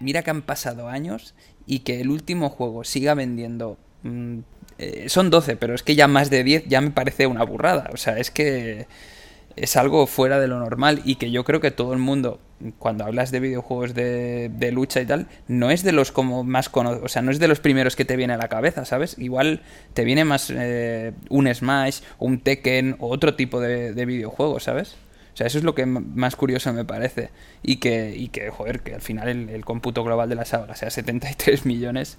[0.00, 1.34] mira que han pasado años
[1.66, 3.78] y que el último juego siga vendiendo...
[4.02, 4.38] Mm,
[4.78, 7.90] eh, son 12, pero es que ya más de 10 ya me parece una burrada.
[7.92, 8.86] O sea, es que
[9.56, 12.40] es algo fuera de lo normal y que yo creo que todo el mundo,
[12.78, 17.04] cuando hablas de videojuegos de, lucha y tal, no es de los como más conocidos,
[17.04, 19.16] o sea, no es de los primeros que te viene a la cabeza, ¿sabes?
[19.18, 19.62] Igual
[19.94, 24.96] te viene más eh, un Smash un Tekken o otro tipo de, de videojuegos, ¿sabes?
[25.34, 27.30] O sea, eso es lo que más curioso me parece.
[27.62, 30.74] Y que, y que joder, que al final el, el cómputo global de la saga
[30.74, 32.18] sea 73 millones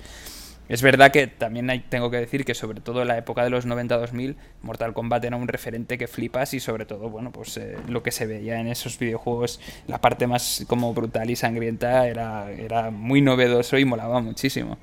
[0.72, 3.68] es verdad que también tengo que decir que sobre todo en la época de los
[3.68, 8.02] 90-2000 Mortal Kombat era un referente que flipas y sobre todo, bueno, pues eh, lo
[8.04, 12.90] que se veía en esos videojuegos, la parte más como brutal y sangrienta era, era
[12.90, 14.78] muy novedoso y molaba muchísimo.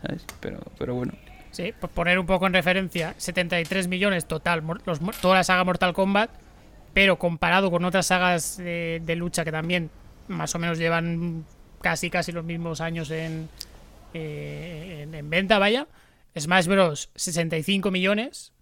[0.00, 0.24] ¿sabes?
[0.38, 1.12] Pero, pero bueno.
[1.50, 4.62] Sí, por poner un poco en referencia, 73 millones total,
[5.20, 6.30] toda la saga Mortal Kombat,
[6.94, 9.90] pero comparado con otras sagas de lucha que también
[10.28, 11.44] más o menos llevan
[11.80, 13.48] casi casi los mismos años en,
[14.14, 15.88] eh, en, venta, vaya.
[16.38, 17.10] Smash Bros.
[17.14, 18.52] 65 millones.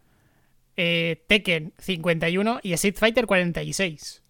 [0.76, 4.22] Eh, Tekken 51 y Street Fighter 46.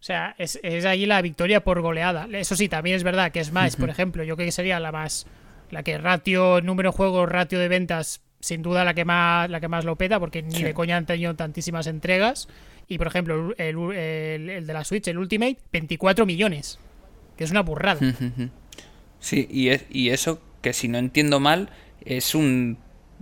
[0.00, 2.26] O sea, es, es, ahí la victoria por goleada.
[2.32, 5.26] Eso sí, también es verdad que Smash, por ejemplo, yo creo que sería la más.
[5.70, 9.60] La que ratio, número de juegos, ratio de ventas sin duda la que más, la
[9.60, 12.48] que más lo peta, porque ni de coña han tenido tantísimas entregas.
[12.88, 16.80] Y por ejemplo, el, el, de la Switch, el Ultimate, 24 millones.
[17.36, 18.00] Que es una burrada.
[19.20, 21.70] Sí, y, es, y eso, que si no entiendo mal,
[22.04, 22.78] es un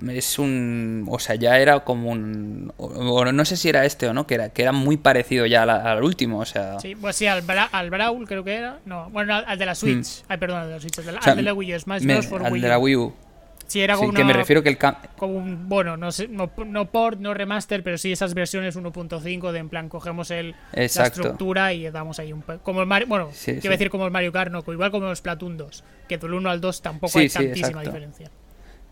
[0.07, 4.15] es un o sea ya era como un o, no sé si era este o
[4.15, 7.27] no que era que era muy parecido ya al, último o sea sí pues sí
[7.27, 10.27] al, al, Brawl creo que era no bueno al, de la Switch mm.
[10.29, 12.61] ay perdón al de la Switch al de la, Wii U Smash Bros for Wii
[12.61, 12.63] U.
[12.63, 13.13] de la Wii U
[13.69, 14.79] Sí, era como que me refiero que el
[15.17, 19.53] como un, bueno, no sé, no, no port, no remaster, pero sí esas versiones 1.5
[19.53, 23.31] de en plan cogemos el la estructura y damos ahí un como el Mario, bueno,
[23.45, 26.51] quiero decir como el Mario Kart, no, igual como los Splatoon 2, que del 1
[26.51, 28.31] al 2 tampoco hay tantísima diferencia.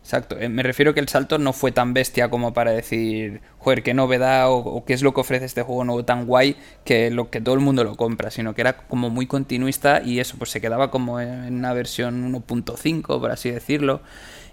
[0.07, 3.83] Exacto, eh, me refiero que el salto no fue tan bestia como para decir, joder,
[3.83, 7.29] qué novedad o, qué es lo que ofrece este juego nuevo tan guay que lo
[7.29, 10.51] que todo el mundo lo compra, sino que era como muy continuista y eso pues
[10.51, 14.01] se quedaba como en una versión 1.5, por así decirlo.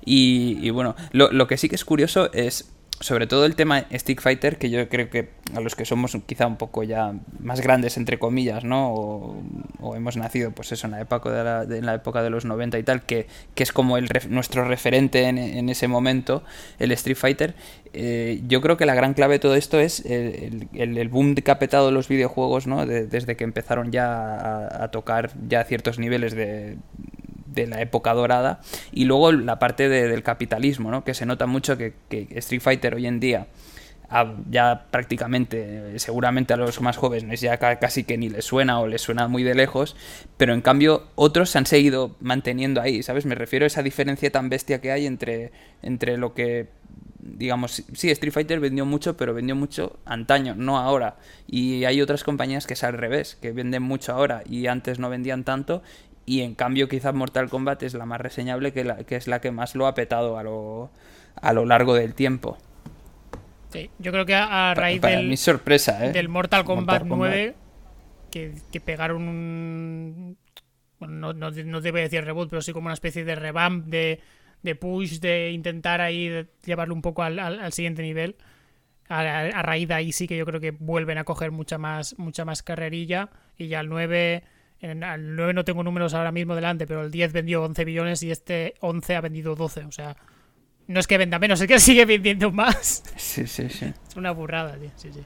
[0.06, 4.22] Y, bueno, lo, lo, que sí que es curioso es sobre todo el tema Stick
[4.22, 7.98] Fighter, que yo creo que a los que somos quizá un poco ya más grandes,
[7.98, 8.94] entre comillas, ¿no?
[8.94, 12.46] O, hemos nacido, pues eso, en la época de, la, en la época de los
[12.46, 16.44] 90 y tal, que, que es como el, nuestro referente en, ese momento,
[16.80, 17.56] el Street Fighter.
[17.92, 21.52] Eh, yo creo que la gran clave de todo esto es el, el, boom que
[21.52, 22.86] ha petado los videojuegos, ¿no?
[22.86, 26.78] desde que empezaron ya a tocar ya ciertos niveles de
[27.54, 28.62] de la época dorada
[28.92, 31.04] y luego la parte del capitalismo, ¿no?
[31.04, 33.48] que se nota mucho que, Street Fighter hoy en día
[34.50, 39.02] ya prácticamente, seguramente a los más jóvenes ya casi que ni les suena o les
[39.02, 39.96] suena muy de lejos,
[40.38, 43.26] pero en cambio otros se han seguido manteniendo ahí, ¿sabes?
[43.26, 46.68] Me refiero a esa diferencia tan bestia que hay entre, entre lo que
[47.24, 51.16] digamos, sí, Street Fighter vendió mucho, pero vendió mucho antaño, no ahora.
[51.48, 55.10] Y hay otras compañías que es al revés, que venden mucho ahora y antes no
[55.10, 55.82] vendían tanto
[56.26, 59.42] y en cambio quizás Mortal Kombat es la más reseñable que, la, que es la
[59.42, 60.90] que más lo ha petado a lo,
[61.36, 62.58] a lo largo del tiempo.
[63.72, 66.12] Sí, yo creo que a raíz del, mi sorpresa, ¿eh?
[66.12, 67.56] del Mortal Kombat 9
[68.30, 70.38] Que, que, pegaron un...
[71.00, 74.22] Bueno, no, no, no debe decir reboot, pero sí como una especie de revamp, de,
[74.62, 78.36] de push, de intentar ahí llevarlo un poco al, al, siguiente nivel.
[79.10, 82.18] A, a, raíz de ahí sí que yo creo que vuelven a coger mucha más,
[82.18, 84.44] mucha más carrerilla y ya el 9
[84.84, 88.22] en el 9 no tengo números ahora mismo delante, pero el 10 vendió 11 millones
[88.22, 89.86] y este 11 ha vendido 12.
[89.86, 90.17] O sea,
[90.88, 93.04] no es que venda menos, es que sigue vendiendo más.
[93.15, 93.93] Sí, sí, sí.
[94.08, 94.91] Es una burrada, tío.
[94.98, 95.22] Sí, sí.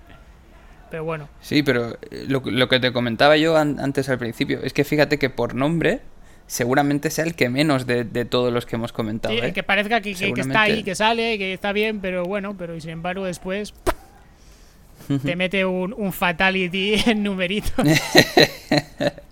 [0.91, 1.27] Pero bueno.
[1.41, 5.29] Sí, pero eh, lo, que te comentaba yo antes al principio es que fíjate que
[5.31, 6.01] por nombre
[6.45, 9.33] seguramente sea el que menos de, todos los que hemos comentado.
[9.33, 9.53] Sí, ¿eh?
[9.53, 13.25] que parezca que, está ahí, que sale, que está bien, pero bueno, pero sin embargo
[13.25, 13.73] después
[15.23, 17.71] te mete un, un fatality en numerito.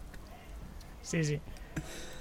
[1.05, 1.39] Sí, sí.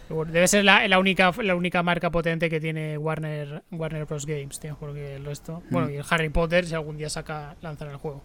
[0.09, 4.27] Debe ser la, única, la única marca potente que tiene Warner, Warner Bros.
[4.27, 5.63] Games, tío, porque el resto.
[5.71, 8.23] Bueno, y el Harry Potter, si algún día saca, lanzar el juego.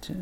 [0.00, 0.14] Sí.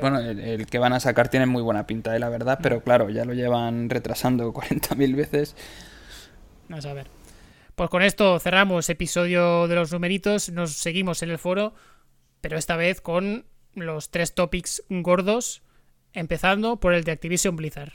[0.00, 2.82] Bueno, el, que van a sacar tiene muy buena pinta, de eh, la verdad, pero
[2.82, 5.54] claro, ya lo llevan retrasando 40.000 veces.
[6.68, 7.08] Vamos a ver.
[7.74, 11.74] Pues con esto cerramos episodio de los numeritos, nos seguimos en el foro,
[12.40, 13.44] pero esta vez con
[13.74, 15.62] los tres topics gordos,
[16.14, 17.92] empezando por el de Activision Blizzard.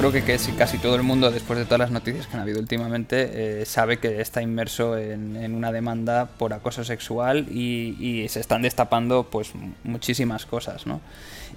[0.00, 3.60] Creo que, casi todo el mundo, después de todas las noticias que han habido últimamente,
[3.60, 9.24] eh, sabe que está inmerso en, una demanda por acoso sexual y, se están destapando
[9.24, 9.52] pues
[9.84, 11.02] muchísimas cosas, ¿no?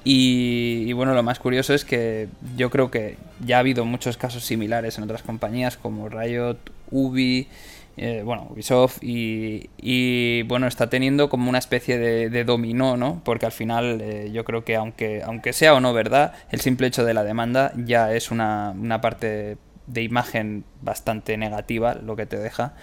[0.04, 2.28] Y, bueno, lo más curioso es que
[2.58, 6.58] yo creo que ya ha habido muchos casos similares en otras compañías como Riot,
[6.92, 7.48] Ubi
[7.96, 13.22] eh, bueno, Ubisoft y, bueno, está teniendo como una especie de, dominó, ¿no?
[13.24, 16.88] Porque al final eh, yo creo que aunque, aunque sea o no verdad, el simple
[16.88, 22.38] hecho de la demanda ya es una, parte de imagen bastante negativa lo que te
[22.38, 22.74] deja.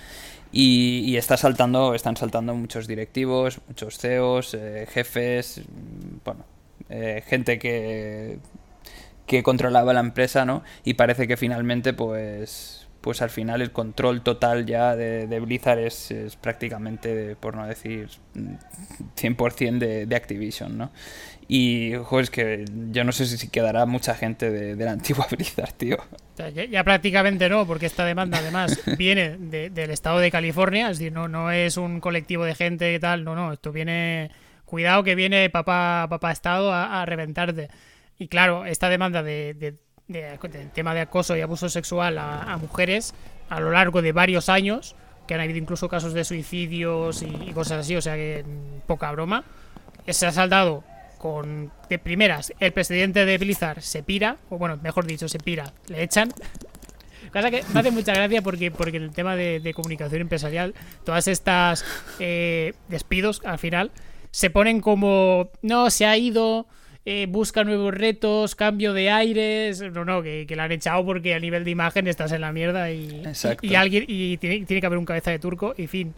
[0.53, 5.63] Y, está saltando, están saltando muchos directivos, muchos CEOs, eh, jefes,
[6.25, 6.45] bueno,
[7.27, 8.39] gente que,
[9.27, 10.63] que controlaba la empresa, ¿no?
[10.85, 16.13] Y parece que finalmente, pues pues al final el control total ya de, Blizzard es,
[16.41, 18.09] prácticamente, por no decir
[19.17, 20.91] 100% de, de Activision, ¿no?
[21.53, 25.73] Y, joder, es que yo no sé si quedará mucha gente de, la antigua Blizzard,
[25.73, 25.97] tío.
[26.71, 31.27] Ya, prácticamente no, porque esta demanda además viene del estado de California, es decir, no,
[31.27, 34.31] no es un colectivo de gente y tal, no, no, esto viene
[34.65, 37.69] cuidado que viene papá, papá Estado a, reventarte.
[38.17, 39.25] Y claro, esta demanda
[40.13, 40.39] de,
[40.75, 43.15] tema de acoso y abuso sexual a, mujeres
[43.49, 44.95] a lo largo de varios años,
[45.27, 49.11] que han habido incluso casos de suicidios y, cosas así, o sea que mm, poca
[49.13, 49.45] broma,
[50.09, 50.83] se ha saldado
[51.19, 55.73] con de primeras el presidente de Blizzard se pira, o bueno, mejor dicho, se pira,
[55.89, 56.33] le echan.
[57.33, 61.85] Cosa que me hace mucha gracia porque, porque el tema de, comunicación empresarial, todas estas
[62.19, 63.93] eh, despidos al final
[64.33, 66.67] se ponen como, no, se ha ido,
[67.05, 69.83] eh, busca nuevos retos, cambio de aires.
[69.93, 72.53] No, no, que, que la han echado porque a nivel de imagen estás en la
[72.53, 73.23] mierda y,
[73.63, 76.15] y, alguien y tiene, tiene, que haber un cabeza de turco y fin.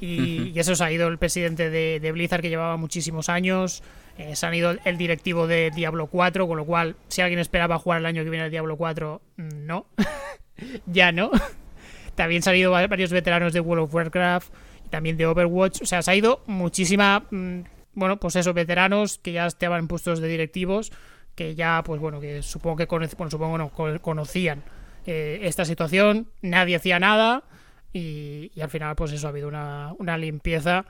[0.00, 3.82] Y, eso se ha ido el presidente de, Blizzard que llevaba muchísimos años.
[4.18, 7.78] Eh, se han ido el directivo de Diablo 4, con lo cual, si alguien esperaba
[7.78, 9.86] jugar el año que viene el Diablo 4, mm, no.
[10.86, 11.30] ya no.
[12.14, 14.52] También se han ido varios veteranos de World of Warcraft
[14.90, 15.82] también de Overwatch.
[15.82, 17.60] O sea, se ha ido muchísima, mm,
[17.94, 20.92] bueno, pues eso, veteranos que ya estaban en puestos de directivos,
[21.34, 23.70] que ya, pues bueno, que supongo que supongo, no,
[24.00, 24.62] conocían
[25.06, 27.44] eh, esta situación, nadie hacía nada
[27.92, 30.84] y, al final, pues eso, ha habido una, una limpieza.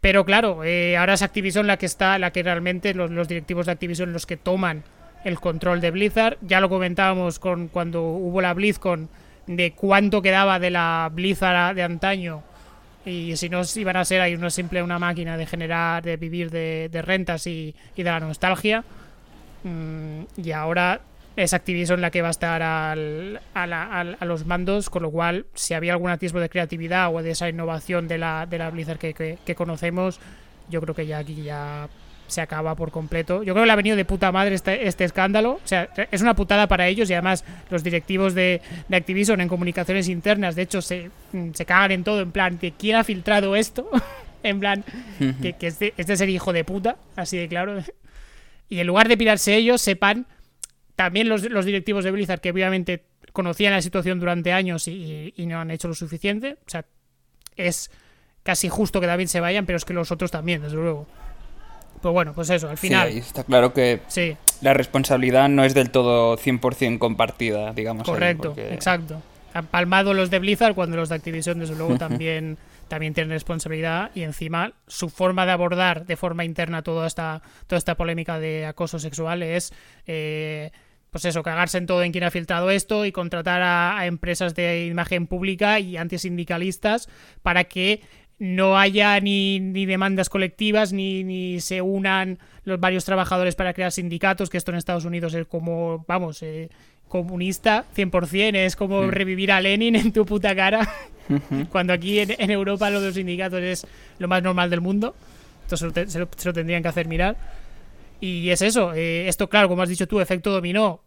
[0.00, 3.66] Pero claro, eh, ahora es Activision la que está, la que realmente los, los directivos
[3.66, 4.84] de Activision los que toman
[5.24, 6.36] el control de Blizzard.
[6.42, 9.08] Ya lo comentábamos con cuando hubo la BlizzCon
[9.46, 12.42] de cuánto quedaba de la Blizzard de antaño
[13.04, 16.50] y si no iban a ser ahí no simple una máquina de generar, de vivir
[16.50, 18.84] de, rentas y, de la nostalgia.
[19.62, 21.00] Mm, y ahora
[21.36, 25.74] es Activision la que va a estar al, a, los mandos, con lo cual si
[25.74, 29.54] había algún atisbo de creatividad o de esa innovación de la, de la Blizzard que
[29.56, 30.20] conocemos,
[30.68, 31.88] yo creo que ya aquí ya
[32.26, 33.42] se acaba por completo.
[33.42, 35.52] Yo creo que le ha venido de puta madre este, este escándalo.
[35.52, 39.48] O sea, es una putada para ellos y además los directivos de, de Activision en
[39.48, 41.10] comunicaciones internas, de hecho, se,
[41.52, 43.88] se cagan en todo, en plan, que quién ha filtrado esto,
[44.42, 44.84] en plan,
[45.42, 47.82] que, que este, este, es el hijo de puta, así de claro.
[48.68, 50.26] Y en lugar de pirarse ellos, sepan
[50.96, 55.46] también los, los directivos de Blizzard que obviamente conocían la situación durante años y, y
[55.46, 56.56] no han hecho lo suficiente.
[56.66, 56.84] O sea,
[57.56, 57.90] es
[58.42, 61.06] casi justo que David se vayan, pero es que los otros también, desde luego.
[62.04, 63.10] Pues bueno, pues eso, al final.
[63.10, 63.98] Sí, está claro que
[64.60, 68.06] la responsabilidad no es del todo 100% compartida, digamos.
[68.06, 69.22] Correcto, exacto.
[69.54, 74.10] Han palmado los de Blizzard cuando los de Activision, desde luego, también, también tienen responsabilidad
[74.14, 78.66] y encima su forma de abordar de forma interna toda esta, toda esta polémica de
[78.66, 79.72] acoso sexual es.
[80.06, 80.72] Eh,
[81.08, 84.86] pues eso, cagarse en todo en quien ha filtrado esto y contratar a empresas de
[84.86, 87.08] imagen pública y antisindicalistas
[87.40, 88.00] para que
[88.38, 93.92] no haya ni, ni demandas colectivas, ni, ni, se unan los varios trabajadores para crear
[93.92, 96.68] sindicatos, que esto en Estados Unidos es como, vamos, eh,
[97.08, 100.88] comunista 100%, es como revivir a Lenin en tu puta cara,
[101.70, 103.86] cuando aquí en, Europa lo de los sindicatos es
[104.18, 105.14] lo más normal del mundo,
[105.62, 107.36] entonces se lo, tendrían que hacer mirar.
[108.20, 111.02] Y es eso, eh, esto claro, como has dicho tú, efecto dominó,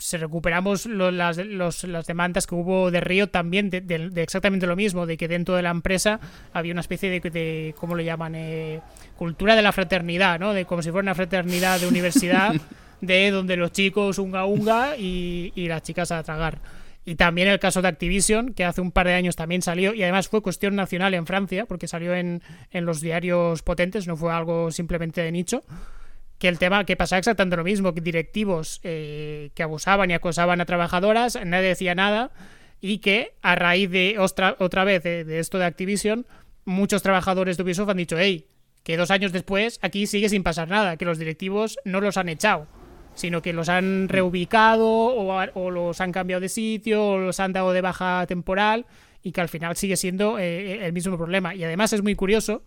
[0.00, 5.16] si recuperamos las, las, demandas que hubo de Río también de, exactamente lo mismo, de
[5.16, 6.20] que dentro de la empresa
[6.52, 8.34] había una especie de, de ¿cómo lo llaman?
[8.34, 8.80] Eh,
[9.16, 10.52] cultura de la fraternidad, ¿no?
[10.52, 12.54] De como si fuera una fraternidad de universidad,
[13.00, 16.58] de donde los chicos unga unga y, y las chicas a tragar.
[17.04, 20.02] Y también el caso de Activision, que hace un par de años también salió, y
[20.02, 24.32] además fue cuestión nacional en Francia, porque salió en, en los diarios potentes, no fue
[24.32, 25.62] algo simplemente de nicho
[26.38, 30.60] que el tema que pasaba exactamente lo mismo, que directivos eh, que abusaban y acosaban
[30.60, 32.30] a trabajadoras, nadie decía nada
[32.80, 36.26] y que a raíz de otra, otra vez de, esto de Activision,
[36.64, 38.46] muchos trabajadores de Ubisoft han dicho, hey,
[38.82, 42.28] que dos años después aquí sigue sin pasar nada, que los directivos no los han
[42.28, 42.66] echado,
[43.14, 47.72] sino que los han reubicado o, los han cambiado de sitio o los han dado
[47.72, 48.84] de baja temporal
[49.22, 51.54] y que al final sigue siendo eh, el mismo problema.
[51.54, 52.62] Y además es muy curioso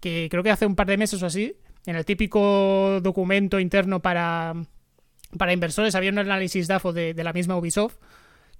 [0.00, 1.56] que creo que hace un par de meses o así
[1.86, 4.54] en el típico documento interno para,
[5.36, 7.96] para inversores había un análisis DAFO de, de la misma Ubisoft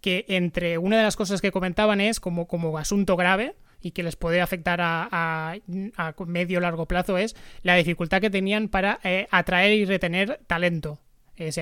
[0.01, 4.03] que entre una de las cosas que comentaban es como, como asunto grave y que
[4.03, 5.57] les puede afectar a, a,
[5.97, 10.99] a medio largo plazo es la dificultad que tenían para eh, atraer y retener talento.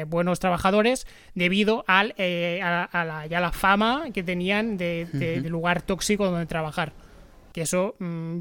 [0.07, 5.83] buenos trabajadores debido al, eh, a, la, ya la fama que tenían de, de, lugar
[5.83, 6.93] tóxico donde trabajar.
[7.53, 8.41] Que eso mm,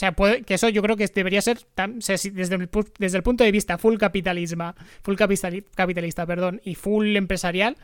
[0.00, 3.52] o sea, que eso yo creo que debería ser, desde, el, desde el punto de
[3.52, 4.72] vista full capitalismo,
[5.02, 5.16] full
[5.74, 7.76] capitalista, perdón, y full empresarial,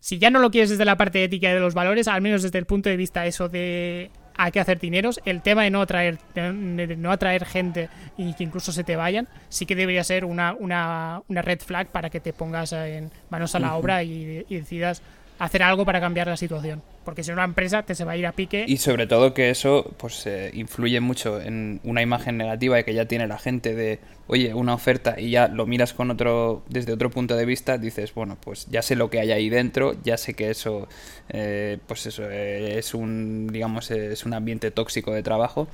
[0.00, 2.42] si ya no lo quieres desde la parte ética y de los valores, al menos
[2.42, 5.80] desde el punto de vista eso de hay que hacer dineros, el tema de no
[5.80, 7.88] atraer, de no atraer gente
[8.18, 11.88] y que incluso se te vayan, sí que debería ser una, una, una red flag
[11.88, 15.00] para que te pongas en manos a la obra y, decidas
[15.40, 16.82] hacer algo para cambiar la situación.
[17.04, 18.66] Porque si una empresa te se va a ir a pique.
[18.68, 23.06] Y sobre todo que eso pues eh, influye mucho en una imagen negativa que ya
[23.06, 27.10] tiene la gente de, oye, una oferta y ya lo miras con otro, desde otro
[27.10, 30.34] punto de vista, dices, bueno, pues ya sé lo que hay ahí dentro, ya sé
[30.34, 30.88] que eso,
[31.30, 35.68] eh, pues eso eh, es un, digamos, es un ambiente tóxico de trabajo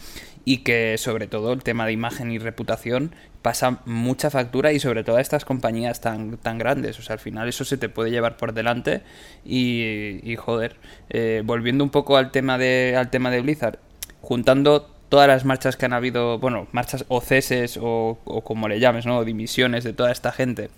[0.44, 5.04] y que sobre todo el tema de imagen y reputación pasa mucha factura y sobre
[5.04, 6.98] todo a estas compañías tan, tan grandes.
[6.98, 9.02] O sea, al final eso se te puede llevar por delante
[9.44, 10.74] y, joder,
[11.10, 13.78] eh, volviendo un poco al tema, de, al tema de Blizzard,
[14.20, 19.06] juntando todas las marchas que han habido, bueno, marchas o ceses o, como le llames,
[19.06, 19.22] ¿no?
[19.22, 20.68] dimisiones de toda esta gente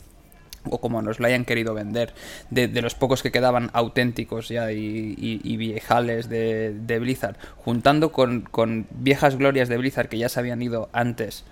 [0.71, 2.13] o como nos lo hayan querido vender,
[2.51, 9.37] de, los pocos que quedaban auténticos ya y, viejales de, Blizzard, juntando con, con, viejas
[9.37, 11.45] glorias de Blizzard que ya se habían ido antes,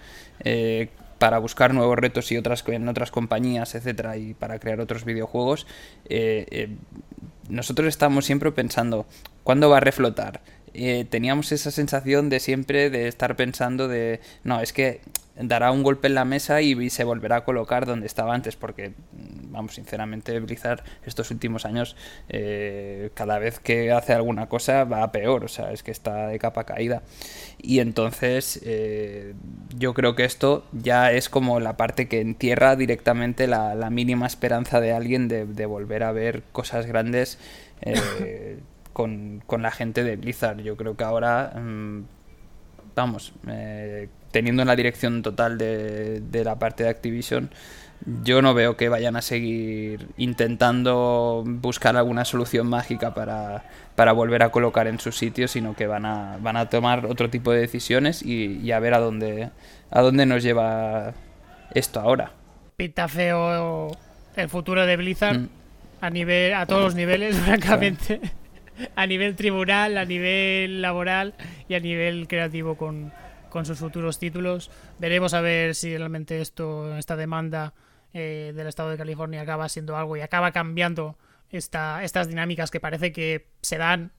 [0.45, 5.05] eh, para buscar nuevos retos y otras en otras compañías, etcétera, y para crear otros
[5.05, 5.67] videojuegos,
[6.09, 6.77] eh, eh,
[7.49, 9.07] nosotros estamos siempre pensando,
[9.45, 10.41] ¿cuándo va a reflotar?
[10.79, 15.01] Eh, teníamos esa sensación de siempre de estar pensando de, no, es que
[15.39, 18.91] dará un golpe en la mesa y, se volverá a colocar donde estaba antes, porque,
[18.91, 21.97] mm, vamos, sinceramente, Blizzard estos últimos años,
[22.29, 26.29] eh, cada vez que hace alguna cosa va a peor, o sea, es que está
[26.29, 27.03] de capa caída.
[27.59, 29.35] Y entonces, eh,
[29.79, 34.81] yo creo que esto ya es como la parte que entierra directamente la, mínima esperanza
[34.81, 37.39] de alguien de, volver a ver cosas grandes.
[37.83, 38.59] Eh,
[38.97, 40.63] con, la gente de Blizzard.
[40.63, 42.05] Yo creo que ahora, mm,
[42.95, 47.51] vamos, eh, teniendo la dirección total de, la parte de Activision,
[48.25, 53.65] yo no veo que vayan a seguir intentando buscar alguna solución mágica para,
[53.97, 57.29] para volver a colocar en su sitio, sino que van a, van a tomar otro
[57.29, 59.51] tipo de decisiones y, a ver a dónde,
[59.91, 61.13] a dónde nos lleva
[61.75, 62.33] esto ahora.
[62.77, 63.91] Pinta feo
[64.37, 65.49] el futuro de Blizzard mm.
[66.01, 68.21] a nivel a todos los niveles, francamente.
[68.97, 71.35] A nivel tribunal, a nivel laboral
[71.69, 73.13] y a nivel creativo con,
[73.49, 74.71] con sus futuros títulos.
[74.99, 77.75] Veremos a ver si realmente esto, esta demanda
[78.13, 81.19] eh, del Estado de California acaba siendo algo y acaba cambiando
[81.51, 84.13] esta, estas dinámicas que parece que se dan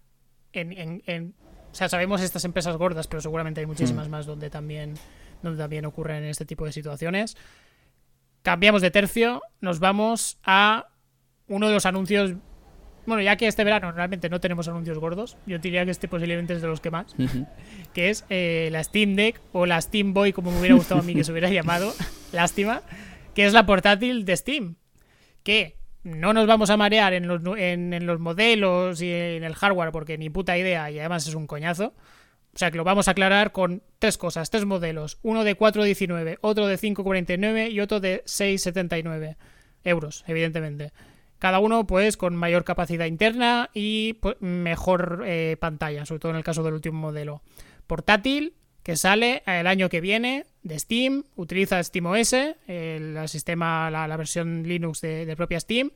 [0.54, 1.34] en, en,
[1.72, 4.12] o sea, sabemos estas empresas gordas, pero seguramente hay muchísimas mm.
[4.12, 4.96] más donde también,
[5.44, 7.38] donde también ocurren este tipo de situaciones.
[8.42, 10.88] Cambiamos de tercio, nos vamos a
[11.48, 12.34] uno de los anuncios
[13.08, 16.54] bueno, ya que este verano realmente no tenemos anuncios gordos, yo diría que este posiblemente
[16.54, 17.16] es de los que más,
[17.94, 21.04] que es eh, la Steam Deck o la Steam Boy, como me hubiera gustado a
[21.04, 21.94] mí que se hubiera llamado,
[22.34, 22.82] lástima,
[23.34, 24.76] que es la portátil de Steam,
[25.42, 29.92] que no nos vamos a marear en los, en, los modelos y en el hardware
[29.94, 31.94] porque ni puta idea y además es un coñazo.
[32.54, 35.20] O sea que lo vamos a aclarar con tres cosas, tres modelos.
[35.22, 39.36] Uno de 4,19, otro de 5,49 y otro de 6,79
[39.84, 40.92] euros, evidentemente.
[41.40, 46.38] Cada uno, pues, con mayor capacidad interna y pues, mejor eh, pantalla, sobre todo en
[46.38, 47.42] el caso del último modelo.
[47.86, 52.34] Portátil, que sale el año que viene de Steam, utiliza SteamOS,
[52.68, 55.92] el, sistema, la, versión Linux de, propia Steam.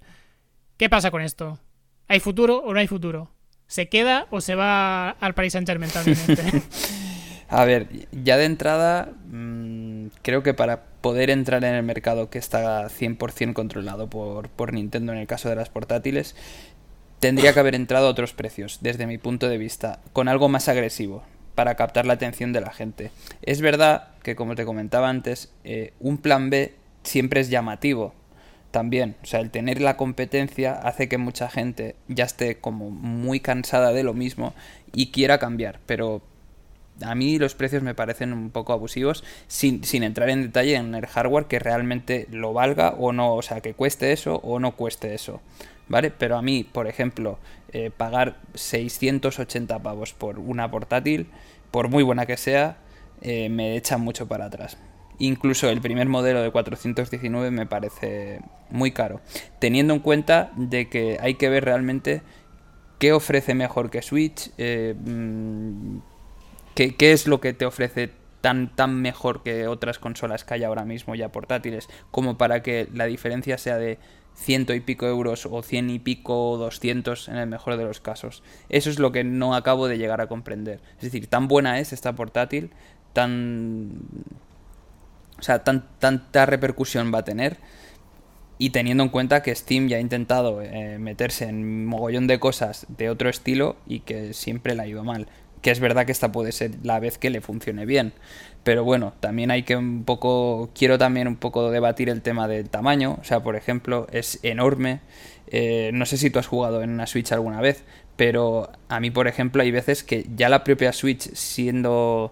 [0.78, 1.60] ¿Qué pasa con esto?
[2.08, 3.32] ¿Hay futuro o no hay futuro?
[3.68, 5.92] ¿Se queda o se va al Paris Saint Germain
[7.48, 12.38] A ver, ya de entrada, mm, creo que para poder entrar en el mercado que
[12.38, 16.36] está 100% controlado por, por Nintendo en el caso de las portátiles,
[17.20, 20.68] tendría que haber entrado a otros precios, desde mi punto de vista, con algo más
[20.68, 21.24] agresivo
[21.56, 23.12] para captar la atención de la gente.
[23.42, 26.74] Es verdad que, como te comentaba antes, eh, un plan B
[27.04, 28.14] siempre es llamativo.
[28.72, 33.42] También, o sea, el tener la competencia hace que mucha gente ya esté como muy
[33.42, 34.54] cansada de lo mismo
[34.94, 36.22] y quiera cambiar, pero
[37.04, 41.06] a mí los precios me parecen un poco abusivos sin, entrar en detalle en el
[41.06, 45.14] hardware que realmente lo valga o no, o sea, que cueste eso o no cueste
[45.14, 45.42] eso.
[45.88, 46.10] ¿Vale?
[46.10, 47.38] Pero a mí, por ejemplo,
[47.74, 51.28] eh, pagar 680 pavos por una portátil,
[51.70, 52.78] por muy buena que sea,
[53.22, 54.78] eh, me echa mucho para atrás.
[55.20, 58.40] Incluso el primer modelo de 419 me parece
[58.70, 59.22] muy caro.
[59.60, 62.22] Teniendo en cuenta de que hay que ver realmente
[62.98, 64.96] qué ofrece mejor que Switch, eh,
[66.76, 70.86] ¿Qué, es lo que te ofrece tan, tan mejor que otras consolas que hay ahora
[70.86, 74.00] mismo ya portátiles, como para que la diferencia sea de
[74.36, 78.00] ciento y pico euros o cien y pico o doscientos en el mejor de los
[78.00, 78.42] casos.
[78.70, 80.80] Eso es lo que no acabo de llegar a comprender.
[80.98, 82.72] Es decir, tan buena es esta portátil,
[83.14, 83.92] tan...
[85.38, 87.58] O sea, tan, tanta repercusión va a tener.
[88.60, 92.86] Y teniendo en cuenta que Steam ya ha intentado eh, meterse en mogollón de cosas
[92.90, 95.28] de otro estilo y que siempre le ha ido mal
[95.62, 98.14] que es verdad que esta puede ser la vez que le funcione bien.
[98.64, 102.70] Pero bueno, también hay que un poco, quiero también un poco debatir el tema del
[102.70, 103.18] tamaño.
[103.20, 105.00] O sea, por ejemplo, es enorme.
[105.48, 107.84] Eh, no sé si tú has jugado en una Switch alguna vez,
[108.16, 112.32] pero a mí, por ejemplo, hay veces que ya la propia Switch siendo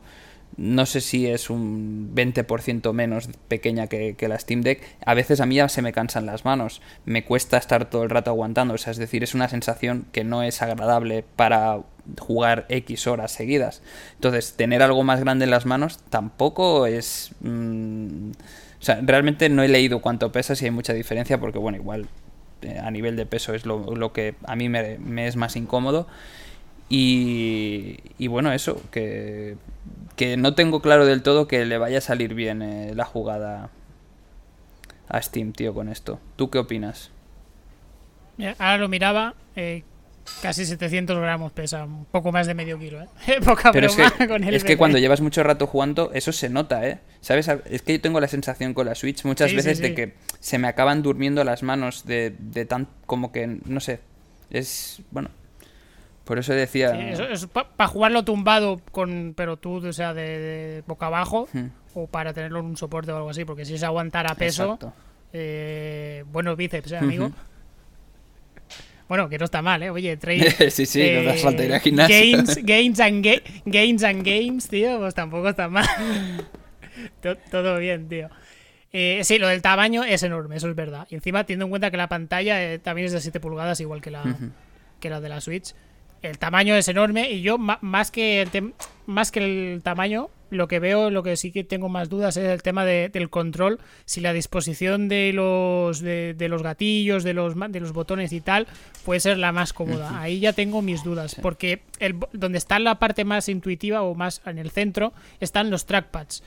[0.59, 5.45] no sé si es un 20% menos pequeña que, la Steam Deck, a veces a
[5.45, 8.77] mí ya se me cansan las manos, me cuesta estar todo el rato aguantando, o
[8.77, 11.79] sea, es decir, es una sensación que no es agradable para
[12.19, 13.81] jugar X horas seguidas.
[14.15, 17.31] Entonces, tener algo más grande en las manos tampoco es...
[17.39, 21.77] Mm, o sea, realmente no he leído cuánto pesa, si hay mucha diferencia, porque bueno,
[21.77, 22.07] igual
[22.63, 26.07] eh, a nivel de peso es lo, que a mí me, me es más incómodo.
[26.89, 29.55] Y, y bueno, eso, que
[30.19, 33.69] que no tengo claro del todo que le vaya a salir bien eh, la jugada
[35.07, 36.19] a Steam, tío, con esto.
[36.35, 37.11] ¿Tú qué opinas?
[38.57, 39.83] ahora lo miraba, eh,
[40.41, 43.07] casi 700 gramos pesa, un poco más de medio kilo, ¿eh?
[43.45, 44.03] Poca Pero es que,
[44.51, 46.99] es que cuando llevas mucho rato jugando, eso se nota, ¿eh?
[47.21, 47.47] ¿Sabes?
[47.47, 50.67] Es que yo tengo la sensación con la Switch muchas veces de que se me
[50.67, 52.89] acaban durmiendo las manos de, de tan...
[53.05, 54.01] como que, no sé,
[54.49, 55.01] es...
[55.11, 55.29] bueno,
[56.29, 56.91] por eso decía.
[57.09, 61.65] es para jugarlo tumbado, con pero tú, o sea, de, boca abajo, hmm.
[61.95, 64.77] o para tenerlo en un soporte o algo así, porque si es aguantar a peso,
[65.33, 67.31] eh, bueno, bíceps, ¿eh, amigo.
[69.07, 69.89] Bueno, que no está mal, ¿eh?
[69.89, 70.69] Oye, trade.
[70.69, 72.15] sí, sí, no das falta ir a gimnasio.
[72.61, 73.25] Gains, and
[73.65, 75.87] gains and games, tío, pues tampoco está mal.
[77.49, 78.29] todo bien, tío.
[78.93, 81.07] Eh, sí, lo del tamaño es enorme, eso es verdad.
[81.09, 83.99] Y encima, teniendo en cuenta que la pantalla eh, también es de 7 pulgadas, igual
[83.99, 84.37] que la,
[84.99, 85.73] que la de la Switch
[86.21, 88.73] el tamaño es enorme y yo más que el
[89.05, 89.39] más que
[89.73, 92.85] el tamaño lo que veo lo que sí que tengo más dudas es el tema
[92.85, 98.33] del control si la disposición de los de, los gatillos de los de los botones
[98.33, 98.67] y tal
[99.05, 100.19] puede ser la más cómoda.
[100.19, 104.41] Ahí ya tengo mis dudas porque el, donde está la parte más intuitiva o más
[104.45, 106.43] en el centro están los trackpads.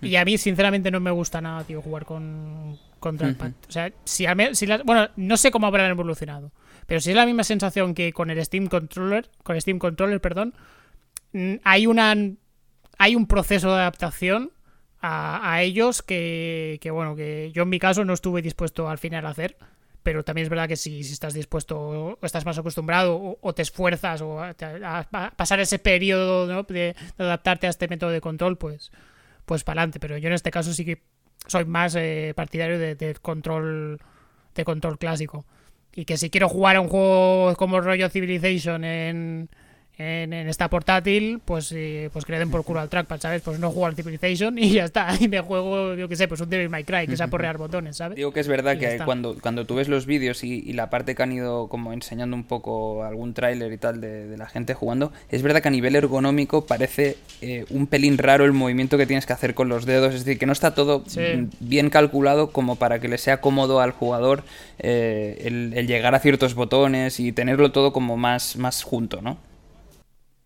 [0.00, 3.52] Y a mí sinceramente no me gusta nada tío jugar con con trackpad.
[3.68, 6.50] O sea si, si bueno no sé cómo habrán evolucionado
[6.86, 10.54] pero si es la misma sensación que con el Steam Controller, con Steam Controller, perdón,
[11.64, 12.14] hay una
[12.98, 14.52] hay un proceso de adaptación
[15.06, 19.30] a, ellos que, bueno, que yo en mi caso no estuve dispuesto al final a
[19.30, 19.56] hacer.
[20.02, 23.62] Pero también es verdad que si, si estás dispuesto o estás más acostumbrado o, te
[23.62, 24.54] esfuerzas o a,
[25.36, 28.92] pasar ese periodo de, adaptarte a este método de control, pues,
[29.46, 30.00] pues para adelante.
[30.00, 31.02] Pero yo en este caso sí que
[31.46, 34.00] soy más eh, partidario de, control
[34.54, 35.46] de control clásico.
[35.94, 39.48] Y que si quiero jugar a un juego como rollo Civilization en,
[39.96, 43.42] en, esta portátil, pues, eh, pues que le den por culo al trackpad, ¿sabes?
[43.42, 45.14] Pues no juego al Civilization y ya está.
[45.24, 47.96] Y me juego, yo qué sé, pues un Devil May Cry, que sea porrear botones,
[47.96, 48.16] ¿sabes?
[48.16, 51.22] Digo que es verdad que cuando, cuando tú ves los vídeos y, la parte que
[51.22, 55.42] han ido como enseñando un poco algún tráiler y tal de, la gente jugando, es
[55.42, 59.32] verdad que a nivel ergonómico parece eh, un pelín raro el movimiento que tienes que
[59.32, 60.14] hacer con los dedos.
[60.14, 61.04] Es decir, que no está todo
[61.60, 64.42] bien calculado como para que le sea cómodo al jugador
[64.80, 69.38] eh, el, el llegar a ciertos botones y tenerlo todo como más, más junto, ¿no?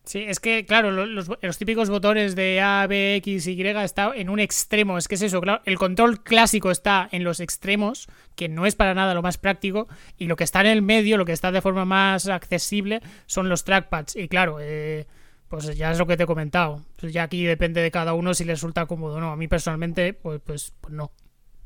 [0.09, 4.40] Sí, es que, claro, los, típicos botones de A, B, X, Y está en un
[4.40, 4.96] extremo.
[4.96, 5.61] Es que es eso, claro.
[5.66, 9.86] El control clásico está en los extremos, que no es para nada lo más práctico.
[10.16, 13.50] Y lo que está en el medio, lo que está de forma más accesible, son
[13.50, 14.16] los trackpads.
[14.16, 15.06] Y claro, eh,
[15.48, 16.86] pues ya es lo que te he comentado.
[16.96, 19.30] Pues ya aquí depende de cada uno si le resulta cómodo o no.
[19.30, 21.12] A mí personalmente, pues, pues, pues no,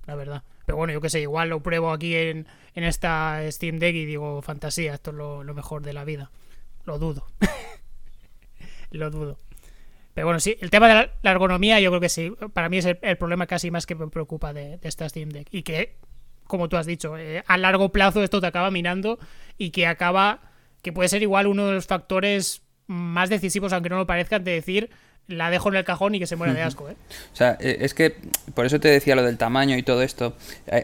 [0.05, 0.43] la verdad.
[0.67, 4.05] Pero bueno, yo que sé, igual lo pruebo aquí en, en esta Steam Deck y
[4.05, 6.33] digo, fantasía, esto es lo, lo mejor de la vida.
[6.85, 7.29] Lo dudo.
[8.99, 9.39] lo dudo.
[10.15, 12.85] Pero bueno, sí, el tema de la, ergonomía yo creo que sí, para mí es
[12.85, 15.49] el, problema casi más que me preocupa de, esta Steam Deck.
[15.51, 15.97] Y que,
[16.45, 19.19] como tú has dicho, eh, a largo plazo esto te acaba minando
[19.57, 20.41] y que acaba,
[20.83, 24.53] que puede ser igual uno de los factores más decisivos, aunque no lo parezca, de
[24.53, 24.91] decir,
[25.29, 26.89] la dejo en el cajón y que se muera de asco.
[26.89, 26.97] ¿eh?
[27.33, 28.15] O sea, e, es que
[28.55, 30.35] por eso te decía lo del tamaño y todo esto.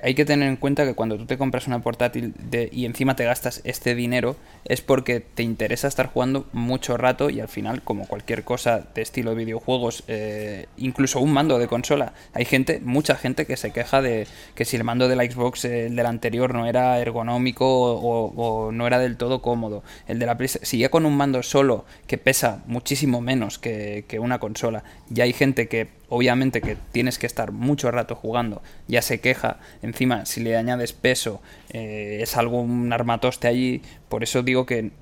[0.03, 3.16] Hay que tener en cuenta que cuando tú te compras una portátil de, y encima
[3.16, 7.82] te gastas este dinero, es porque te interesa estar jugando mucho rato y al final,
[7.82, 12.80] como cualquier cosa de estilo de videojuegos, eh, incluso un mando de consola, hay gente,
[12.82, 16.07] mucha gente que se queja de que si el mando de la Xbox, el del
[16.07, 19.82] anterior, no era ergonómico o, no era del todo cómodo.
[20.07, 24.05] El de la PlayStation, si ya con un mando solo que pesa muchísimo menos que,
[24.09, 28.62] que una consola, ya hay gente que obviamente que tienes que estar mucho rato jugando,
[28.86, 34.22] ya se queja, encima si le añades peso eh, es algo, un armatoste allí, por
[34.22, 34.92] eso digo que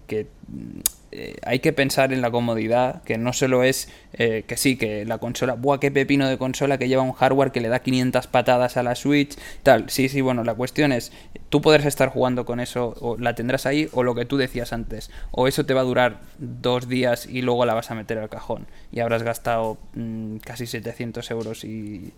[1.19, 5.07] eh, hay que pensar en la comodidad, que no solo es eh, que sí, que
[5.07, 8.27] la consola, buah, qué pepino de consola que lleva un hardware que le da 500
[8.27, 9.89] patadas a la Switch, tal.
[9.89, 11.13] Sí, sí, bueno, la cuestión es,
[11.49, 14.75] tú podrás estar jugando con eso, o la tendrás ahí, o lo que tú decías
[14.75, 18.19] antes, o eso te va a durar dos días y luego la vas a meter
[18.19, 22.13] al cajón y habrás gastado mm, casi 700 euros y,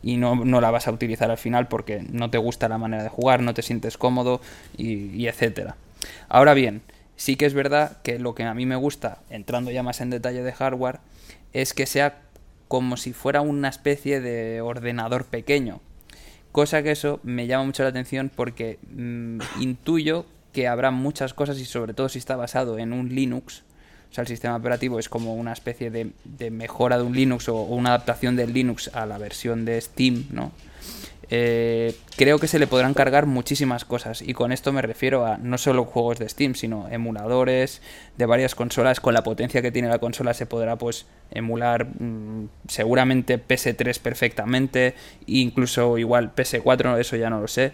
[0.00, 3.02] y no, no, la vas a utilizar al final porque no te gusta la manera
[3.02, 4.40] de jugar, no te sientes cómodo
[4.76, 5.74] y, y etcétera.
[6.28, 6.82] Ahora bien,
[7.16, 10.10] Sí que es verdad que lo que a mí me gusta, entrando ya más en
[10.10, 11.00] detalle de hardware,
[11.52, 12.22] es que sea
[12.68, 15.80] como si fuera una especie de ordenador pequeño.
[16.52, 21.58] Cosa que eso me llama mucho la atención porque mm, intuyo que habrá muchas cosas
[21.58, 23.64] y sobre todo si está basado en un Linux,
[24.10, 26.12] o sea, el sistema operativo es como una especie de,
[26.50, 30.26] mejora de un Linux o, o, una adaptación del Linux a la versión de Steam,
[30.30, 30.52] ¿no?
[31.30, 35.38] Eh, creo que se le podrán cargar muchísimas cosas y con esto me refiero a
[35.38, 37.82] no solo juegos de Steam, sino emuladores
[38.16, 39.00] de varias consolas.
[39.00, 44.94] Con la potencia que tiene la consola se podrá pues emular mmm, seguramente PS3 perfectamente,
[45.26, 47.72] incluso igual PS4, eso ya no lo sé,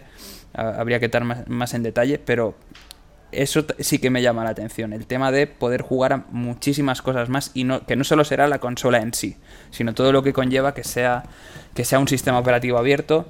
[0.53, 2.55] habría que estar más, más en detalle, pero
[3.31, 4.93] eso sí que me llama la atención.
[4.93, 8.47] El tema de poder jugar a muchísimas cosas más y no, que no solo será
[8.47, 9.37] la consola en sí,
[9.71, 11.23] sino todo lo que conlleva que sea,
[11.73, 13.27] que sea un sistema operativo abierto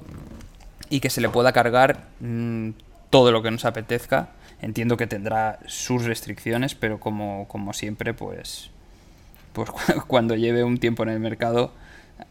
[0.90, 2.72] y que se le pueda cargar mmm,
[3.10, 4.30] todo lo que nos apetezca.
[4.62, 8.70] Entiendo que tendrá sus restricciones, pero como, como siempre, pues,
[9.54, 9.70] pues
[10.08, 11.72] cuando lleve un tiempo en el mercado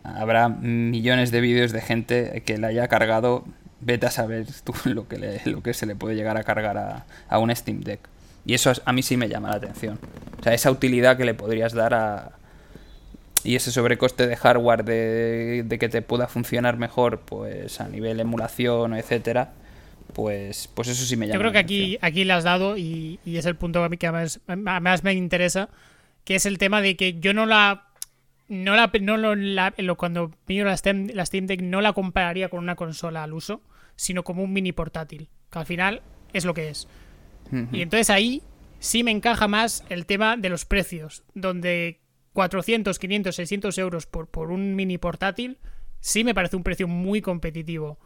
[0.05, 3.45] habrá millones de vídeos de gente que le haya cargado
[3.81, 6.79] vete a saber tú lo que, le, lo que se le puede llegar a cargar
[6.79, 8.01] a, a, un Steam Deck.
[8.45, 9.99] Y eso a mí sí me llama la atención.
[10.39, 12.33] O sea, esa utilidad que le podrías dar a...
[13.43, 18.21] Y ese sobrecoste de hardware de, de que te pueda funcionar mejor, pues a nivel
[18.21, 19.53] emulación, etcétera,
[20.13, 21.37] pues, pues eso sí me llama.
[21.37, 23.97] Yo creo que aquí, aquí le has dado, y, y, es el punto a mí
[23.97, 25.71] que más, más me interesa,
[26.25, 27.87] que es el tema de que yo no la
[28.51, 31.93] no la, no lo, la, lo, cuando miro la Steam, la Steam Deck no la
[31.93, 33.63] compararía con una consola al uso,
[34.01, 36.01] sino como un mini portátil, que al final
[36.33, 36.89] es lo que es.
[37.53, 37.69] Uh -huh.
[37.71, 38.43] Y entonces ahí
[38.79, 42.01] sí me encaja más el tema de los precios, donde
[42.33, 45.59] 400, 500, 600 euros por, por un mini portátil
[46.01, 47.99] sí me parece un precio muy competitivo.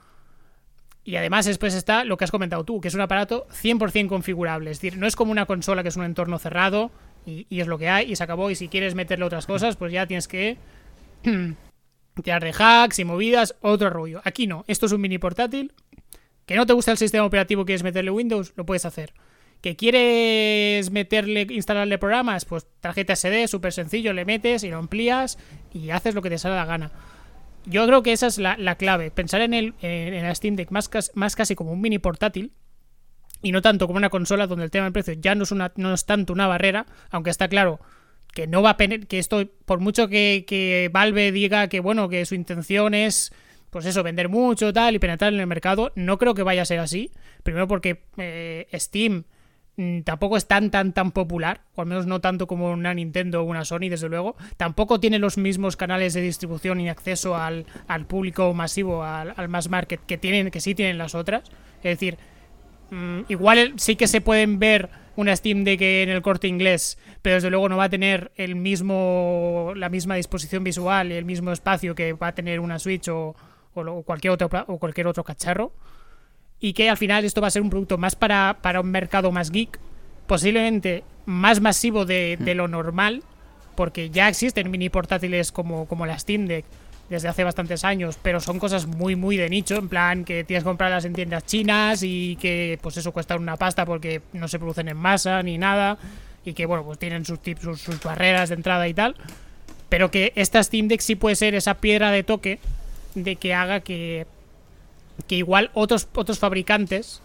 [1.04, 4.72] Y además después está lo que has comentado tú, que es un aparato 100% configurable.
[4.72, 6.90] Es decir, no es como una consola que es un entorno cerrado
[7.24, 8.50] y, y, es lo que hay y se acabó.
[8.50, 10.56] Y si quieres meterle otras cosas, pues ya tienes que
[12.22, 14.20] tirar de hacks y movidas, otro rollo.
[14.24, 15.72] Aquí no, esto es un mini portátil.
[16.46, 19.12] Que no te gusta el sistema operativo, quieres meterle Windows, lo puedes hacer.
[19.60, 25.38] Que quieres meterle, instalarle programas, pues tarjeta SD, súper sencillo, le metes y lo amplías
[25.72, 26.92] y haces lo que te sale la gana.
[27.64, 30.54] Yo creo que esa es la, la clave, pensar en el en, en la Steam
[30.54, 32.52] Deck más, más casi como un mini portátil,
[33.40, 35.72] y no tanto como una consola donde el tema del precio ya no es, una,
[35.76, 37.80] no es tanto una barrera, aunque está claro
[38.34, 42.26] que no va a que esto, por mucho que, que, Valve diga que bueno, que
[42.26, 43.32] su intención es
[43.74, 46.64] pues eso, vender mucho tal y penetrar en el mercado, no creo que vaya a
[46.64, 47.10] ser así.
[47.42, 49.24] Primero porque eh, Steam
[49.74, 53.40] mmm, tampoco es tan tan tan popular, o al menos no tanto como una Nintendo
[53.40, 54.36] o una Sony, desde luego.
[54.56, 59.48] Tampoco tiene los mismos canales de distribución y acceso al, al público masivo, al, al
[59.48, 61.42] mass market que tienen, que sí tienen las otras.
[61.82, 62.16] Es decir,
[62.90, 67.34] Mm, igual sí que se pueden ver una Steam Deck en el corte inglés, pero
[67.34, 71.50] desde luego no va a tener el mismo la misma disposición visual y el mismo
[71.52, 73.34] espacio que va a tener una Switch o,
[73.74, 75.72] o, cualquier otro o cualquier otro cacharro.
[76.60, 79.30] Y que al final esto va a ser un producto más para, para un mercado
[79.32, 79.78] más geek,
[80.26, 83.22] posiblemente más masivo de, de lo normal,
[83.74, 86.64] porque ya existen mini portátiles como, como la Steam Deck
[87.08, 90.64] desde hace bastantes años, pero son cosas muy, muy de nicho, en plan que tienes
[90.64, 94.58] que comprarlas en tiendas chinas y que pues eso cuesta una pasta porque no se
[94.58, 95.98] producen en masa ni nada
[96.44, 99.16] y que bueno, pues tienen sus, tips, sus, sus barreras de entrada y tal,
[99.88, 102.58] pero que esta Steam Deck sí puede ser esa piedra de toque
[103.14, 104.26] de que haga que,
[105.26, 107.20] que igual otros, otros fabricantes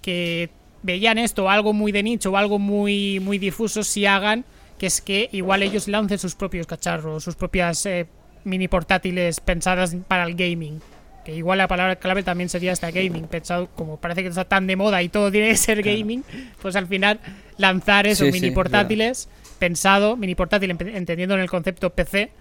[0.00, 0.50] que
[0.82, 4.44] veían esto algo muy de nicho o algo muy, muy difuso, si hagan
[4.78, 8.08] que es que igual ellos lancen sus propios cacharros, sus propias eh,
[8.42, 10.80] mini portátiles pensadas para el gaming.
[11.24, 14.66] Que igual la palabra clave también sería esta gaming, pensado como parece que está tan
[14.66, 16.24] de moda y todo tiene que ser gaming,
[16.60, 17.20] pues al final
[17.58, 22.32] lanzar esos sí, mini portátiles sí, pensado, mini portátil entendiendo en el concepto PC,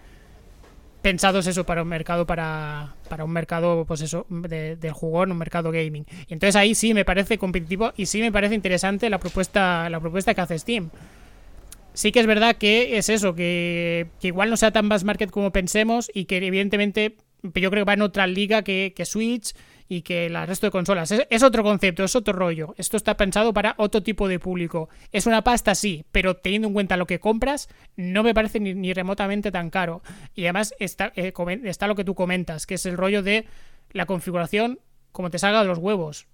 [1.01, 5.37] pensados eso para un mercado para, para un mercado pues eso de, del jugón un
[5.37, 6.05] mercado gaming.
[6.27, 9.99] Y entonces ahí sí me parece competitivo y sí me parece interesante la propuesta la
[9.99, 10.89] propuesta que hace Steam.
[11.93, 15.51] Sí que es verdad que es eso, que, igual no sea tan mass market como
[15.51, 19.53] pensemos y que evidentemente yo creo que va en otra liga que, que Switch
[19.91, 21.11] y que el resto de consolas.
[21.11, 22.73] Es, otro concepto, es otro rollo.
[22.77, 24.87] Esto está pensado para otro tipo de público.
[25.11, 27.67] Es una pasta, sí, pero teniendo en cuenta lo que compras,
[27.97, 30.01] no me parece ni, remotamente tan caro.
[30.33, 31.33] Y además está, eh,
[31.65, 33.45] está lo que tú comentas, que es el rollo de
[33.91, 34.79] la configuración
[35.11, 36.25] como te salga de los huevos.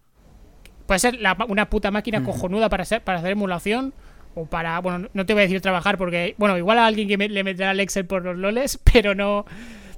[0.85, 3.91] Puede ser una puta máquina cojonuda para, para hacer emulación
[4.35, 7.17] o para, bueno, no te voy a decir trabajar porque, bueno, igual a alguien que
[7.17, 9.47] le meterá el Excel por los loles, pero no,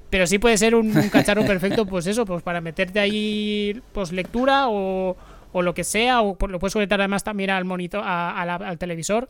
[0.09, 4.65] pero sí puede ser un, cacharro perfecto, pues eso, pues para meterte ahí, pues lectura
[4.67, 5.15] o,
[5.53, 9.29] lo que sea, o lo puedes conectar además también al monitor, al televisor.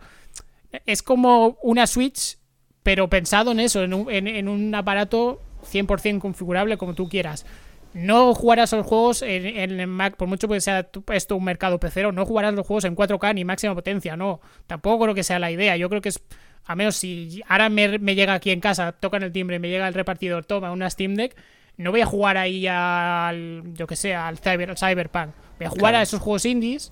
[0.86, 2.38] Es como una Switch,
[2.84, 7.46] pero pensado en eso, en un, en, un aparato 100% configurable como tú quieras.
[7.94, 11.80] No jugarás los juegos en, en, el Mac, por mucho que sea esto un mercado
[11.80, 14.42] pecero, no jugarás los juegos en 4K ni máxima potencia, no.
[14.68, 15.76] Tampoco creo que sea la idea.
[15.76, 16.22] Yo creo que es
[16.70, 19.94] a menos si ahora me, llega aquí en casa, tocan el timbre, me llega el
[19.96, 21.36] repartidor, toma una Steam Deck,
[21.78, 25.30] no voy a jugar ahí al, yo que sé, al, cyber, Cyberpunk.
[25.58, 26.92] Voy a jugar a esos juegos indies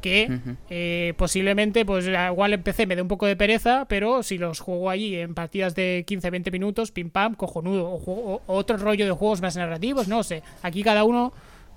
[0.00, 4.38] que eh, posiblemente, pues igual en PC me dé un poco de pereza, pero si
[4.38, 7.84] los juego allí en partidas de 15-20 minutos, pim pam, cojonudo.
[7.86, 10.42] O, otro rollo de juegos más narrativos, no sé.
[10.62, 11.34] Aquí cada uno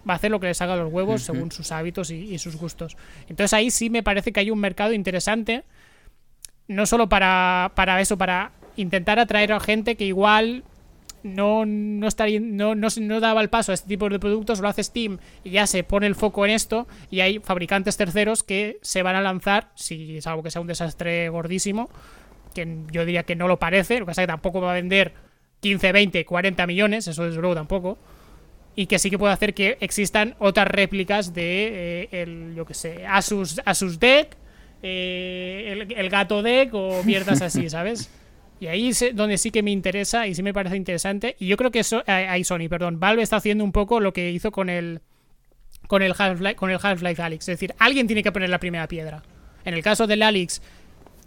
[0.09, 2.95] va a hacer lo que le salga los huevos según sus hábitos y, sus gustos.
[3.27, 5.65] Entonces ahí sí me parece que hay un mercado interesante
[6.71, 10.63] no solo para, para eso, para intentar atraer a gente que igual
[11.23, 14.83] no, no, estaría, no, no, daba el paso a este tipo de productos, lo hace
[14.83, 19.03] Steam y ya se pone el foco en esto y hay fabricantes terceros que se
[19.03, 21.89] van a lanzar, si es algo que sea un desastre gordísimo,
[22.53, 24.75] que yo diría que no lo parece, lo que pasa es que tampoco va a
[24.75, 25.13] vender
[25.59, 27.97] 15, 20, 40 millones, eso desde luego tampoco,
[28.75, 32.73] y que sí que puede hacer que existan otras réplicas de, eh, el, yo que
[32.73, 34.37] sé, Asus, Asus Deck
[34.83, 38.09] eh, el, gato deck o mierdas así, ¿sabes?
[38.59, 41.35] Y ahí es donde sí que me interesa y sí me parece interesante.
[41.39, 44.31] Y yo creo que eso, ahí Sony, perdón, Valve está haciendo un poco lo que
[44.31, 45.01] hizo con el
[45.87, 47.41] con el Half-Life con el Half-Life Alyx.
[47.49, 49.23] Es decir, alguien tiene que poner la primera piedra.
[49.65, 50.61] En el caso del Alyx,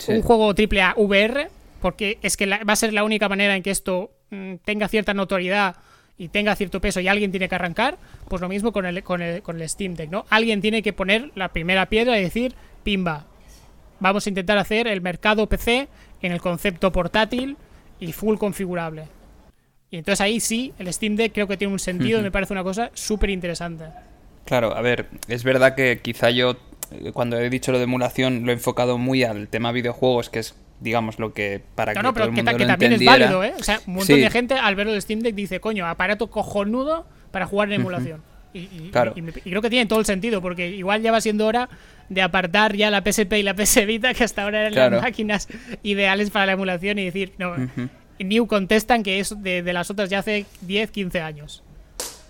[0.09, 1.49] un juego AAA VR,
[1.81, 5.13] porque es que va a ser la única manera en que esto mm, tenga cierta
[5.13, 5.77] notoriedad
[6.17, 7.99] y tenga cierto peso y alguien tiene que arrancar,
[8.29, 10.25] pues lo mismo con el, con el, con el Steam Deck, ¿no?
[10.31, 13.27] Alguien tiene que poner la primera piedra y decir, pimba,
[14.01, 15.89] vamos a intentar hacer el mercado PC
[16.23, 17.57] en el concepto portátil
[18.01, 19.05] y full configurable.
[19.91, 22.53] Y entonces ahí sí, el Steam Deck creo que tiene un sentido y me parece
[22.53, 23.85] una cosa súper interesante.
[24.45, 26.57] Claro, a ver, es verdad que quizá yo,
[26.91, 30.41] eh, cuando he dicho lo de emulación, lo he enfocado muy al tema videojuegos, que
[30.41, 33.55] es, digamos, lo que para que todo el mundo que, también es válido, ¿eh?
[33.59, 37.07] O sea, un montón de gente al ver el Steam Deck dice, coño, aparato cojonudo
[37.31, 38.23] para jugar en emulación.
[38.53, 39.15] Y, claro.
[39.17, 41.69] y, creo que tiene todo el sentido, porque igual ya va siendo hora
[42.09, 45.49] de apartar ya la PSP y la PS Vita, que hasta ahora eran las máquinas
[45.83, 47.55] ideales para la emulación, y decir, no,
[48.19, 51.63] New contestan que es de, las otras ya hace 10, 15 años.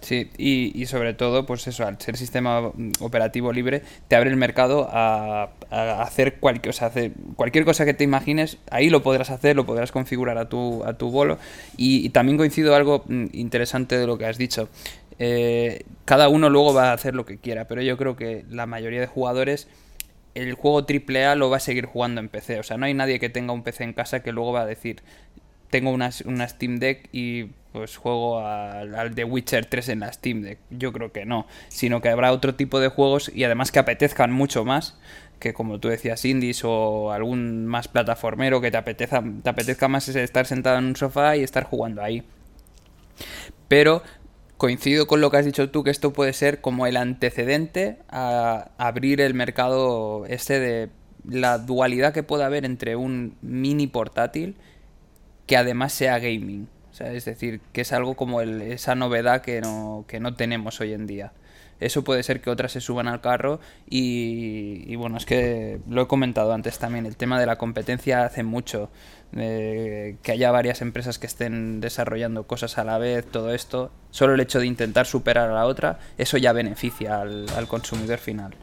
[0.01, 4.87] Sí, y, sobre todo, pues eso, al ser sistema operativo libre, te abre el mercado
[4.93, 9.65] a, hacer, o sea, hacer cualquier cosa que te imagines, ahí lo podrás hacer, lo
[9.65, 11.39] podrás configurar a tu, a tu bolo.
[11.79, 14.69] Y, y también coincido algo mm, interesante de lo que has dicho.
[15.19, 18.67] Eh, cada uno luego va a hacer lo que quiera, pero yo creo que la
[18.67, 19.69] mayoría de jugadores
[20.35, 22.59] el juego AAA lo va a seguir jugando en PC.
[22.59, 24.67] O sea, no hay nadie que tenga un PC en casa que luego va a
[24.67, 25.03] decir,
[25.71, 30.43] tengo una, una Steam Deck y pues juego al, The Witcher 3 en la Steam
[30.43, 30.59] Deck.
[30.71, 34.33] Yo creo que no, sino que habrá otro tipo de juegos y además que apetezcan
[34.33, 34.97] mucho más
[35.41, 40.09] que como tú decías indies o algún más plataformero que te apetezca, te apetezca más
[40.09, 42.23] estar sentado en un sofá y estar jugando ahí.
[43.69, 44.03] Pero
[44.65, 48.71] coincido con lo que has dicho tú, que esto puede ser como el antecedente a
[48.79, 50.89] abrir el mercado este de
[51.29, 54.57] la dualidad que puede haber entre un mini portátil
[55.47, 56.67] que además sea gaming.
[56.99, 61.07] es decir, que es algo como esa novedad que no, que no tenemos hoy en
[61.07, 61.35] día
[61.81, 66.07] eso puede ser que otras se suban al carro y, bueno, es que lo he
[66.07, 68.91] comentado antes también, el tema de la competencia hace mucho,
[69.35, 74.41] que haya varias empresas que estén desarrollando cosas a la vez, todo esto, solo el
[74.41, 78.55] hecho de intentar superar a la otra, eso ya beneficia al, consumidor final.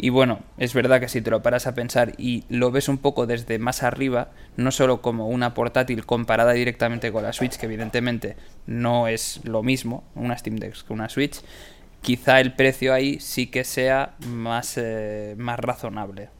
[0.00, 2.98] Y bueno, es verdad que si te lo paras a pensar y lo ves un
[2.98, 7.66] poco desde más arriba, no solo como una portátil comparada directamente con la Switch, que
[7.66, 8.36] evidentemente
[8.66, 11.40] no es lo mismo, una Steam Deck que una Switch,
[12.00, 16.30] quizá el precio ahí sí que sea más, eh, más razonable.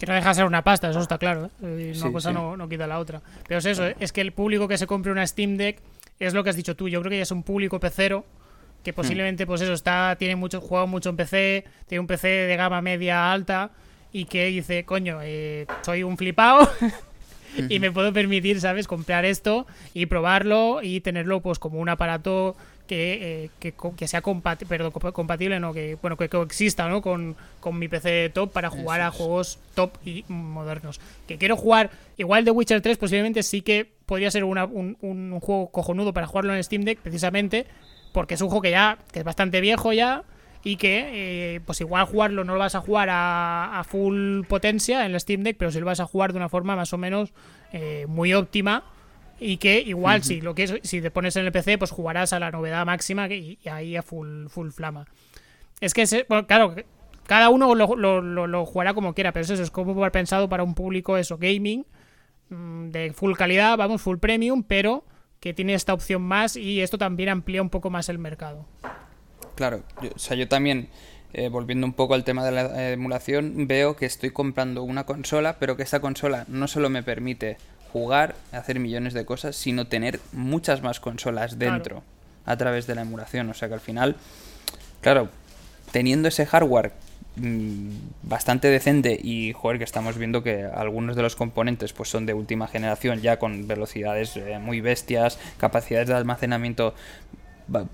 [0.00, 1.50] Que no deja de ser una pasta, eso está claro.
[1.62, 1.92] ¿eh?
[1.94, 3.20] Una cosa No, no, quita la otra.
[3.46, 5.78] Pero es eso, es que el público que se compre una Steam Deck
[6.18, 6.88] es lo que has dicho tú.
[6.88, 8.24] Yo creo que ya es un público pecero
[8.82, 12.56] que posiblemente, pues eso, está tiene mucho juego mucho en PC, tiene un PC de
[12.56, 13.70] gama media alta
[14.10, 16.68] y que dice, coño, eh, soy un flipado
[17.68, 22.56] y me puedo permitir, ¿sabes?, comprar esto y probarlo y tenerlo pues como un aparato
[22.90, 27.00] que, eh, que, sea compatible, compatible, no, que bueno, que coexista, ¿no?
[27.00, 31.00] Con, con mi PC top para jugar a juegos top y modernos.
[31.28, 35.70] Que quiero jugar, igual de Witcher 3 posiblemente sí que podría ser un, un, juego
[35.70, 37.64] cojonudo para jugarlo en Steam Deck, precisamente,
[38.12, 40.24] porque es un juego que ya, que es bastante viejo ya,
[40.64, 45.12] y que eh, pues igual jugarlo no lo vas a jugar a, full potencia en
[45.12, 47.32] el Steam Deck, pero sí lo vas a jugar de una forma más o menos
[47.72, 48.82] eh, muy óptima
[49.40, 52.38] y que igual si lo que si te pones en el PC pues jugarás a
[52.38, 55.06] la novedad máxima y, ahí a full full flama.
[55.80, 56.04] Es que
[56.46, 56.76] claro
[57.26, 61.16] cada uno lo, lo, jugará como quiera pero eso es como pensado para un público
[61.16, 61.86] eso gaming
[62.50, 65.04] mm, de full calidad vamos full premium pero
[65.40, 68.66] que tiene esta opción más y esto también amplía un poco más el mercado.
[69.54, 69.82] Claro
[70.14, 70.90] o sea yo también
[71.32, 75.58] eh, volviendo un poco al tema de la emulación, veo que estoy comprando una consola,
[75.60, 77.56] pero que esta consola no solo me permite
[77.92, 82.02] jugar, hacer millones de cosas, sino tener muchas más consolas dentro
[82.46, 83.48] a través de la emulación.
[83.50, 84.16] O sea que al final,
[85.00, 85.28] claro,
[85.92, 86.92] teniendo ese hardware
[87.36, 87.90] mm,
[88.22, 92.34] bastante decente y joder que estamos viendo que algunos de los componentes pues son de
[92.34, 96.94] última generación ya con velocidades eh, muy bestias capacidades de almacenamiento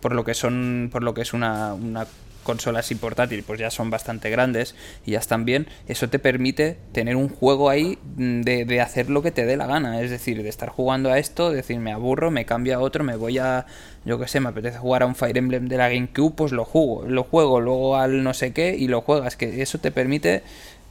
[0.00, 2.06] por lo que son por lo que es una, una
[2.46, 6.78] consolas y portátil pues ya son bastante grandes y ya están bien, eso te permite
[6.92, 10.42] tener un juego ahí mm, de, hacer lo que te dé la gana, es decir,
[10.42, 13.66] de estar jugando a esto, decir, me aburro, me cambio a otro, me voy a,
[14.04, 16.64] yo que sé, me apetece jugar a un Fire Emblem de la GameCube, pues lo
[16.64, 20.42] juego, lo juego luego al no sé qué y lo juegas, que eso te permite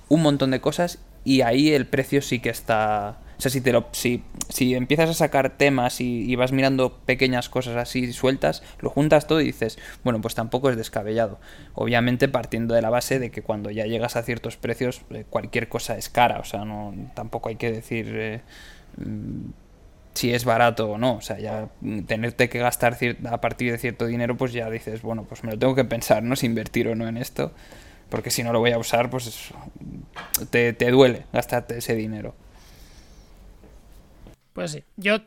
[0.09, 3.73] un montón de cosas y ahí el precio sí que está o sea, si, te
[3.73, 8.89] lo, si, si empiezas a sacar temas y, vas mirando pequeñas cosas así sueltas, lo
[8.89, 11.39] juntas todo y dices, bueno, pues tampoco es descabellado.
[11.73, 15.67] Obviamente partiendo de la base de que cuando ya llegas a ciertos precios, eh, cualquier
[15.67, 16.39] cosa es cara.
[16.39, 18.41] O sea, no tampoco hay que decir eh,
[18.97, 19.49] mm,
[20.13, 21.15] si es barato o no.
[21.15, 21.69] O sea, ya
[22.07, 22.97] tenerte que gastar
[23.29, 26.23] a partir de cierto dinero, pues ya dices, bueno, pues me lo tengo que pensar,
[26.23, 26.35] ¿no?
[26.35, 27.51] Si invertir o no en esto.
[28.09, 29.51] Porque si no lo voy a usar, pues
[30.49, 32.35] te, te duele gastarte ese dinero.
[34.55, 35.17] Pues sí, yo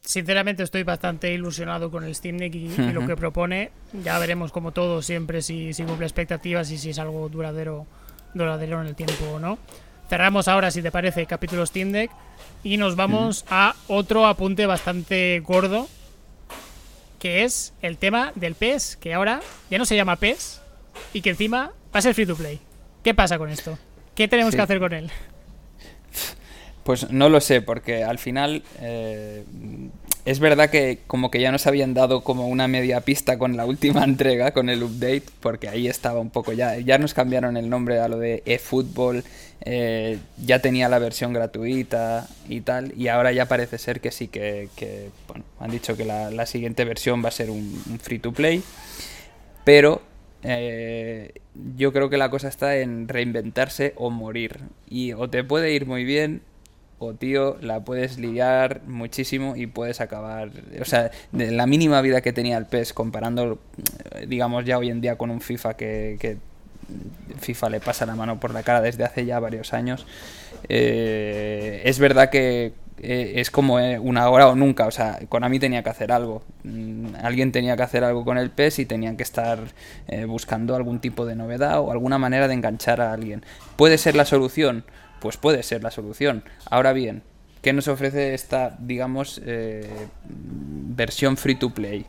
[0.00, 3.72] sinceramente estoy bastante ilusionado con el Steam Deck y, lo que propone.
[4.02, 7.86] Ya veremos como todo siempre si, si, cumple expectativas y si es algo duradero,
[8.32, 9.58] duradero en el tiempo o no.
[10.08, 12.10] Cerramos ahora, si te parece, capítulo Steam Deck
[12.64, 15.86] y nos vamos a otro apunte bastante gordo,
[17.18, 20.62] que es el tema del PES, que ahora ya no se llama PES
[21.12, 22.60] y que encima va a ser free to play.
[23.04, 23.78] ¿Qué pasa con esto?
[24.14, 25.10] ¿Qué tenemos que hacer con él?
[26.90, 29.44] Pues no lo sé, porque al final eh,
[30.24, 33.64] es verdad que como que ya nos habían dado como una media pista con la
[33.64, 37.70] última entrega, con el update, porque ahí estaba un poco ya, ya nos cambiaron el
[37.70, 39.22] nombre a lo de eFootball,
[39.60, 44.26] eh, ya tenía la versión gratuita y tal, y ahora ya parece ser que sí
[44.26, 44.68] que,
[45.28, 48.64] bueno, han dicho que la, siguiente versión va a ser un, free to play,
[49.62, 50.02] pero
[50.42, 51.34] eh,
[51.76, 54.58] yo creo que la cosa está en reinventarse o morir.
[54.88, 56.42] Y o te puede ir muy bien
[57.02, 60.50] o tío, la puedes liar muchísimo y puedes acabar.
[60.80, 63.58] O sea, de la mínima vida que tenía el PES, comparando,
[64.28, 66.36] digamos, ya hoy en día con un FIFA que,
[67.40, 70.06] FIFA le pasa la mano por la cara desde hace ya varios años.
[70.68, 74.86] Eh, es verdad que eh, es como eh, una hora o nunca.
[74.86, 76.42] O sea, Konami tenía que hacer algo.
[76.64, 79.58] Mm, alguien tenía que hacer algo con el PES y tenían que estar
[80.28, 83.42] buscando algún tipo de novedad o alguna manera de enganchar a alguien.
[83.76, 84.84] ¿Puede ser la solución?
[85.20, 86.44] Pues puede ser la solución.
[86.66, 87.22] Ahora bien,
[87.62, 89.88] ¿qué nos ofrece esta, digamos, eh,
[90.24, 92.06] versión free to play?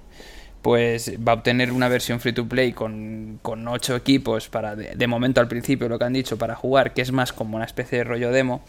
[0.61, 5.07] Pues va a obtener una versión free to play con, con 8 equipos para, de,
[5.07, 7.99] momento al principio, lo que han dicho, para jugar, que es más como una especie
[7.99, 8.63] de rollo demo,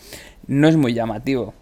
[0.46, 1.54] no es muy llamativo.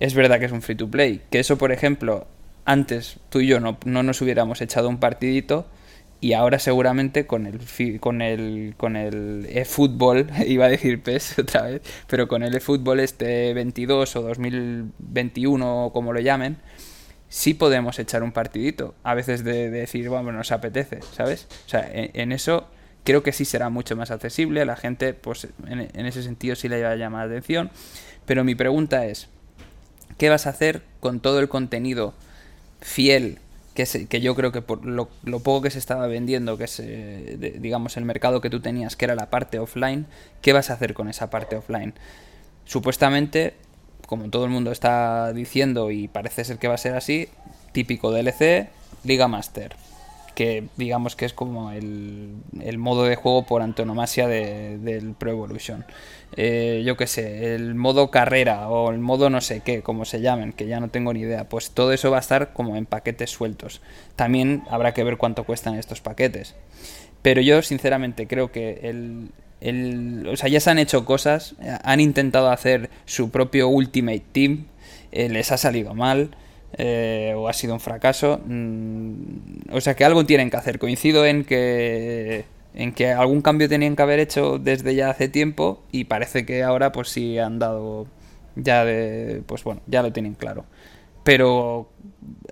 [0.00, 2.26] Es verdad que es un free to play, que eso, por ejemplo,
[2.64, 5.66] antes tú y yo no, no nos hubiéramos echado un partidito,
[6.20, 11.62] y ahora seguramente con el con el con el eFootball iba a decir PES otra
[11.62, 16.56] vez pero con el eFootball este 22 o 2021 o como lo llamen
[17.28, 21.88] sí podemos echar un partidito a veces de, decir bueno nos apetece sabes o sea
[21.92, 22.68] en, eso
[23.04, 26.68] creo que sí será mucho más accesible la gente pues en, en ese sentido sí
[26.68, 27.70] le va a llamar la atención
[28.26, 29.28] pero mi pregunta es
[30.16, 32.14] qué vas a hacer con todo el contenido
[32.80, 33.38] fiel
[33.84, 37.96] que, yo creo que por lo, poco que se estaba vendiendo, que es, eh, digamos,
[37.96, 40.06] el mercado que tú tenías, que era la parte offline,
[40.42, 41.94] ¿qué vas a hacer con esa parte offline?
[42.64, 43.54] Supuestamente,
[44.06, 47.28] como todo el mundo está diciendo y parece ser que va a ser así,
[47.72, 48.68] típico DLC,
[49.04, 49.76] Liga Master.
[50.34, 55.84] que digamos que es como el, modo de juego por antonomasia del Pro Evolution.
[56.36, 60.20] Eh, yo qué sé, el modo carrera o el modo no sé qué, como se
[60.20, 62.86] llamen, que ya no tengo ni idea, pues todo eso va a estar como en
[62.86, 63.80] paquetes sueltos.
[64.14, 66.54] También habrá que ver cuánto cuestan estos paquetes.
[67.22, 72.00] Pero yo sinceramente creo que el, el, o sea, ya se han hecho cosas, han
[72.00, 74.66] intentado hacer su propio Ultimate Team,
[75.10, 76.30] eh, les ha salido mal.
[76.76, 78.40] Eh, o ha sido un fracaso.
[78.44, 80.78] Mm, o sea que algo tienen que hacer.
[80.78, 82.44] Coincido en que
[82.78, 86.62] en que algún cambio tenían que haber hecho desde ya hace tiempo y parece que
[86.62, 88.06] ahora pues sí han dado
[88.54, 90.64] ya de pues bueno, ya lo tienen claro.
[91.24, 91.90] Pero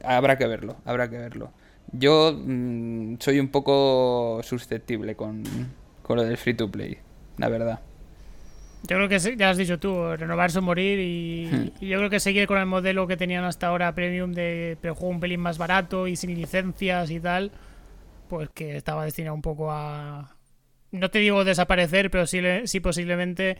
[0.05, 1.53] habrá que verlo, habrá que verlo.
[1.93, 5.45] Yo mm, soy un poco susceptible con,
[6.03, 6.99] con lo del free to play,
[7.39, 7.81] la verdad.
[8.89, 11.71] Yo creo que ya has dicho tú, renovarse o morir hmm.
[11.81, 14.97] y, yo creo que seguir con el modelo que tenían hasta ahora premium de pero
[14.97, 17.53] juego un pelín más barato y sin licencias y tal,
[18.29, 20.37] pues que estaba destinado un poco a
[20.93, 23.59] no te digo desaparecer, pero sí, sí posiblemente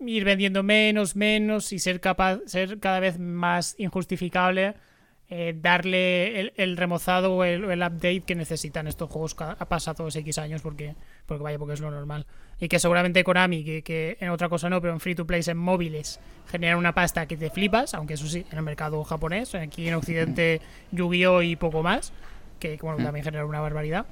[0.00, 4.74] ir vendiendo menos, menos y ser capaz ser cada vez más injustificable
[5.34, 10.60] eh, darle el, remozado o el, update que necesitan estos juegos ha pasado X años
[10.60, 10.94] porque,
[11.24, 12.26] porque vaya, porque es lo normal.
[12.60, 15.40] Y que seguramente Konami, que, que en otra cosa no, pero en free to play
[15.46, 16.20] en móviles,
[16.50, 19.94] generan una pasta que te flipas, aunque eso sí, en el mercado japonés, aquí en
[19.94, 20.60] Occidente
[20.90, 21.40] Yu-Gi-Oh!
[21.40, 22.12] y poco más,
[22.62, 23.04] que bueno, mm.
[23.04, 24.06] también genera una barbaridad.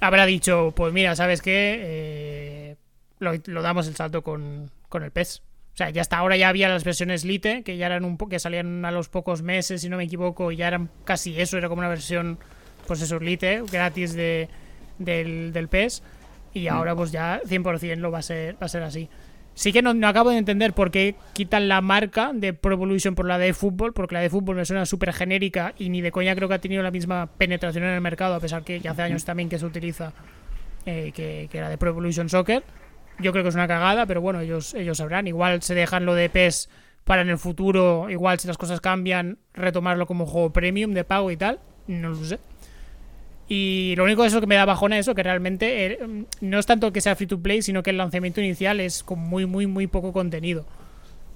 [0.00, 1.80] Habrá dicho, pues mira, ¿sabes qué?
[1.80, 2.76] Eh,
[3.18, 5.42] lo, damos el salto con, con el PES.
[5.72, 8.38] O sea, ya hasta ahora ya había las versiones Lite, que ya eran un que
[8.38, 11.68] salían a los pocos meses, si no me equivoco, y ya eran casi eso, era
[11.68, 12.38] como una versión,
[12.86, 14.48] pues eso, Lite, gratis de,
[14.98, 16.02] del, del PES.
[16.52, 16.72] Y mm.
[16.72, 19.08] ahora pues ya 100% lo va a ser, va a ser así.
[19.56, 23.14] Sí que no, no, acabo de entender por qué quitan la marca de Pro Evolution
[23.14, 26.12] por la de fútbol, porque la de fútbol me suena súper genérica y ni de
[26.12, 28.90] coña creo que ha tenido la misma penetración en el mercado, a pesar que ya
[28.90, 30.12] hace años también que se utiliza
[30.84, 32.64] eh, que, que la de Pro Evolution Soccer.
[33.18, 35.26] Yo creo que es una cagada, pero bueno, ellos, ellos sabrán.
[35.26, 36.68] Igual se dejan lo de PES
[37.04, 41.30] para en el futuro, igual si las cosas cambian, retomarlo como juego premium de pago
[41.30, 41.60] y tal.
[41.86, 42.38] No lo sé.
[43.48, 45.98] Y lo único de eso que me da bajona eso, que realmente eh,
[46.40, 49.20] no es tanto que sea free to play, sino que el lanzamiento inicial es con
[49.20, 50.66] muy, muy, muy poco contenido.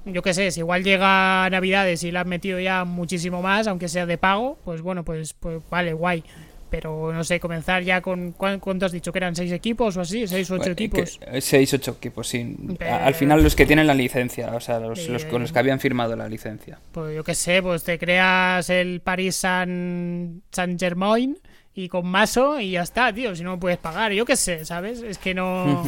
[0.06, 3.88] Yo qué sé, si igual llega Navidades y le han metido ya muchísimo más, aunque
[3.88, 6.24] sea de pago, pues bueno, pues, pues vale, guay.
[6.70, 8.30] Pero no sé, comenzar ya con.
[8.30, 9.10] ¿Cuánto has dicho?
[9.10, 10.28] ¿Que eran seis equipos o así?
[10.28, 11.18] ¿Seis o ocho equipos?
[11.40, 12.56] Seis, ocho equipos, sí.
[12.78, 16.14] Al final, los que tienen la licencia, o sea, los, con los que habían firmado
[16.14, 16.78] la licencia.
[16.92, 21.36] Pues yo qué sé, pues te creas el Paris Saint, Saint Germain
[21.74, 23.34] y con Maso y ya está, tío.
[23.34, 25.02] Si no puedes pagar, yo qué sé, ¿sabes?
[25.02, 25.84] Es que no.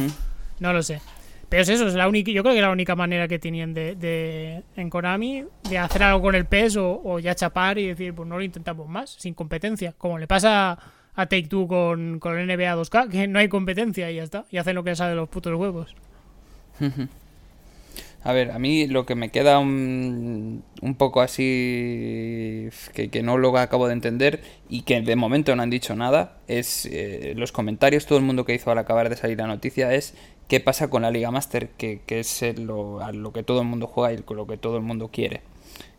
[0.59, 1.01] No lo sé.
[1.49, 3.73] Pero es eso, es la única, yo creo que es la única manera que tenían
[3.75, 8.27] de, en Konami de hacer algo con el PES o, ya chapar y decir, pues
[8.27, 9.93] no lo intentamos más, sin competencia.
[9.95, 10.79] Como le pasa
[11.13, 14.45] a Take Two con, con el NBA 2K, que no hay competencia y ya está.
[14.49, 15.93] Y hacen lo que les sale los putos huevos.
[18.25, 20.63] A ver, a mí lo que me queda un,
[20.97, 25.93] poco así que, no lo acabo de entender y que de momento no han dicho
[25.95, 29.47] nada es eh, los comentarios, todo el mundo que hizo al acabar de salir la
[29.47, 30.13] noticia es
[30.47, 32.99] qué pasa con la Liga Master, que, es lo,
[33.33, 35.41] que todo el mundo juega y lo que todo el mundo quiere.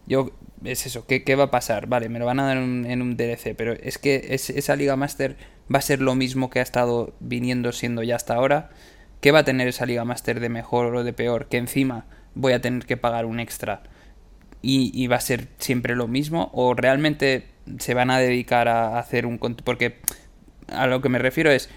[0.07, 0.31] Yo,
[0.65, 1.89] es eso, ¿qué, va a pasar?
[1.89, 5.37] Vale, me lo van a dar en, un DLC, pero es que esa Liga Master
[5.73, 8.71] va a ser lo mismo que ha estado viniendo siendo ya hasta ahora
[9.25, 11.47] ¿Qué va a tener esa Liga Master de mejor o de peor?
[11.47, 12.05] Que encima
[12.35, 13.83] voy a tener que pagar un extra.
[14.61, 17.47] Y, va a ser siempre lo mismo o realmente
[17.79, 19.97] se van a dedicar a hacer un porque
[20.69, 21.71] a lo que me refiero es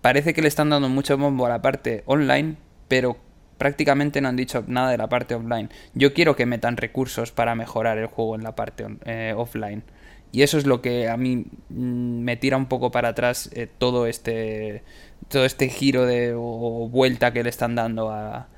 [0.00, 2.54] parece que le están dando mucho bombo a la parte online
[2.86, 3.16] pero
[3.58, 5.70] prácticamente no han dicho nada de la parte offline.
[5.94, 9.82] Yo quiero que metan recursos para mejorar el juego en la parte eh, offline.
[10.30, 13.68] Y eso es lo que a mí mm, me tira un poco para atrás eh,
[13.78, 14.82] todo este
[15.28, 18.48] todo este giro de o vuelta que le están dando a,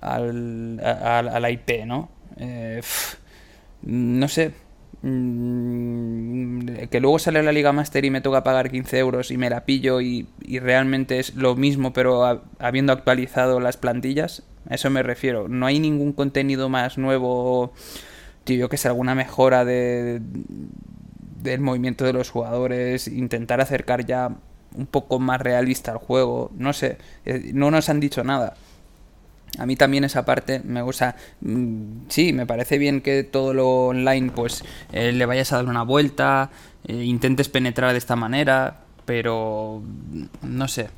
[0.00, 2.10] al, a, la IP, ¿no?
[2.38, 2.80] Eh,
[3.82, 4.52] no sé.
[5.02, 9.48] Mm, que luego sale la Liga Master y me toca pagar 15 euros y me
[9.48, 10.28] la pillo y,
[10.60, 14.42] realmente es lo mismo, pero habiendo actualizado las plantillas.
[14.68, 15.48] A eso me refiero.
[15.48, 17.72] No hay ningún contenido más nuevo.
[18.44, 20.20] Tío, yo que sé, alguna mejora de,
[21.42, 23.08] del movimiento de los jugadores.
[23.08, 24.36] Intentar acercar ya
[24.74, 26.50] un poco más realista al juego.
[26.56, 28.54] No sé, eh, no nos han dicho nada.
[29.58, 31.16] A mí también esa parte me gusta.
[31.40, 35.66] Mm, sí, me parece bien que todo lo online pues eh, le vayas a dar
[35.66, 36.50] una vuelta,
[36.86, 39.82] eh, intentes penetrar de esta manera, pero
[40.42, 40.88] no sé.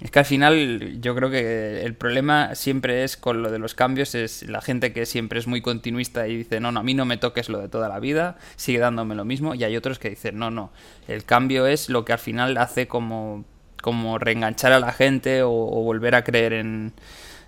[0.00, 3.74] Es que al final yo creo que el problema siempre es con lo de los
[3.74, 6.94] cambios, es la gente que siempre es muy continuista y dice, no, no, a mí
[6.94, 9.98] no me toques lo de toda la vida, sigue dándome lo mismo, y hay otros
[9.98, 10.70] que dicen, no, no,
[11.08, 13.44] el cambio es lo que al final hace como,
[13.82, 16.92] como reenganchar a la gente o, volver a creer en,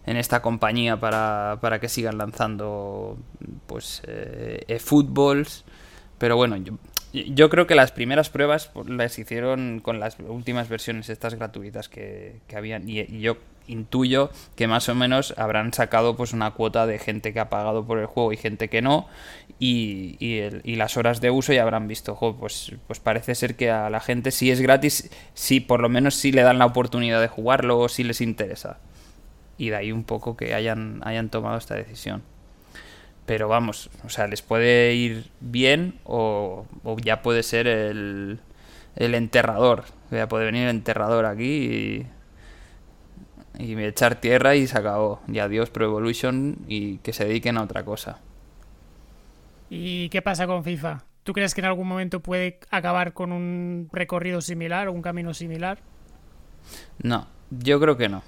[0.06, 3.16] en esta compañía para, para, que sigan lanzando
[3.68, 5.64] pues eh, fútbols.
[6.18, 6.74] Pero bueno, yo,
[7.12, 12.40] yo creo que las primeras pruebas las hicieron con las últimas versiones estas gratuitas que,
[12.54, 12.88] habían.
[12.88, 17.40] Y, yo intuyo que más o menos habrán sacado pues una cuota de gente que
[17.40, 19.08] ha pagado por el juego y gente que no.
[19.58, 22.16] Y, y, las horas de uso ya habrán visto.
[22.38, 26.14] Pues pues parece ser que a la gente si es gratis sí por lo menos
[26.14, 28.78] sí le dan la oportunidad de jugarlo o si les interesa.
[29.58, 32.22] Y de ahí un poco que hayan hayan tomado esta decisión
[33.30, 36.66] pero vamos, o sea, les puede ir bien o,
[37.00, 38.40] ya puede ser el,
[38.96, 39.84] el enterrador.
[40.10, 42.08] Ya puede venir el enterrador aquí
[43.56, 45.20] y, y echar tierra y se acabó.
[45.28, 48.18] Y adiós Pro Evolution y que se dediquen a otra cosa.
[49.68, 51.04] ¿Y qué pasa con FIFA?
[51.22, 55.34] ¿Tú crees que en algún momento puede acabar con un recorrido similar o un camino
[55.34, 55.78] similar?
[57.00, 58.24] No, yo creo que no.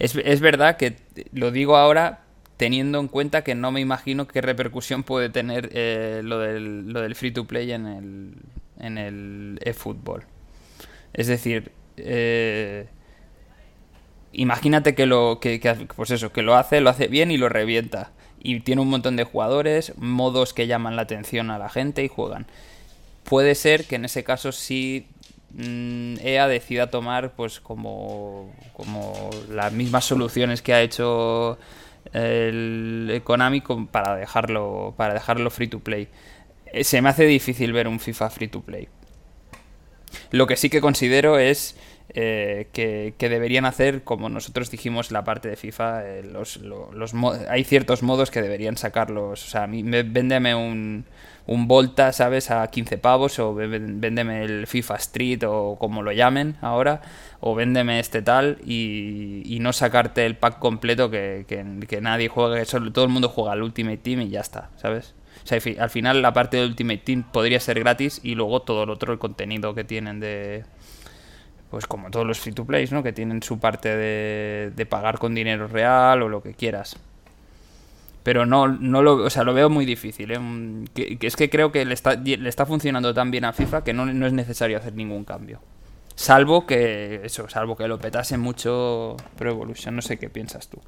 [0.00, 0.96] Es, es verdad que
[1.32, 2.24] lo digo ahora
[2.60, 7.30] teniendo en cuenta que no me imagino qué repercusión puede tener eh, lo, del, free
[7.30, 8.34] to play en el,
[8.78, 10.24] en el eFootball.
[11.14, 12.86] Es decir, eh,
[14.32, 15.58] imagínate que lo que,
[15.96, 18.12] pues eso, que lo hace, lo hace bien y lo revienta.
[18.42, 22.08] Y tiene un montón de jugadores, modos que llaman la atención a la gente y
[22.08, 22.46] juegan.
[23.24, 25.06] Puede ser que en ese caso sí
[25.54, 31.58] mm, EA decida tomar pues como, como las mismas soluciones que ha hecho
[32.12, 36.08] el económico para dejarlo, para dejarlo free to play.
[36.72, 38.88] Eh, se me hace difícil ver un FIFA free to play.
[40.30, 41.76] Lo que sí que considero es
[42.14, 47.14] eh, que, deberían hacer, como nosotros dijimos la parte de FIFA, eh, los, los,
[47.48, 49.46] hay ciertos modos que deberían sacarlos.
[49.46, 51.04] O sea, a mí, véndeme un,
[51.50, 52.52] un Volta, ¿sabes?
[52.52, 57.02] A 15 pavos, o véndeme el FIFA Street, o como lo llamen ahora,
[57.40, 62.92] o véndeme este tal, y, no sacarte el pack completo que, que, nadie juegue, solo,
[62.92, 65.16] todo el mundo juega al Ultimate Team y ya está, ¿sabes?
[65.42, 68.86] O sea, al final la parte del Ultimate Team podría ser gratis y luego todo
[68.86, 70.64] lo otro, el contenido que tienen de,
[71.68, 73.02] pues como todos los free to play, ¿no?
[73.02, 76.96] Que tienen su parte de, de, pagar con dinero real o lo que quieras.
[78.22, 80.30] Pero no, no lo, o sea, lo veo muy difícil.
[80.30, 80.38] ¿eh?
[80.38, 83.82] Mm, que, es que creo que le está, le está funcionando tan bien a FIFA
[83.82, 85.60] que no, no, es necesario hacer ningún cambio.
[86.14, 89.96] Salvo que eso, salvo que lo petase mucho Pro Evolution.
[89.96, 90.78] No sé qué piensas tú.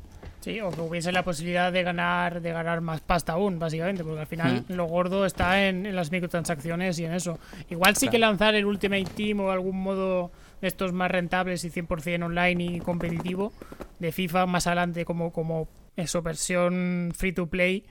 [0.43, 4.21] Sí, o que hubiese la posibilidad de ganar, de ganar más pasta aún, básicamente, porque
[4.21, 4.73] al final hmm.
[4.73, 7.39] lo gordo está en, las microtransacciones y en eso.
[7.71, 11.71] Igual sí que lanzar el Ultimate Team o algún modo de estos más rentables y
[11.71, 13.53] 100% online y competitivo
[14.01, 17.85] de FIFA más adelante como, como eso, versión free to play,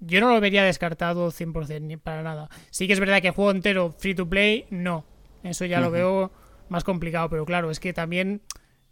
[0.00, 2.48] yo no lo vería descartado 100% ni para nada.
[2.70, 5.04] Sí que es verdad que juego entero free to play, no.
[5.42, 6.32] Eso ya lo veo
[6.68, 8.42] más complicado, pero claro, es que también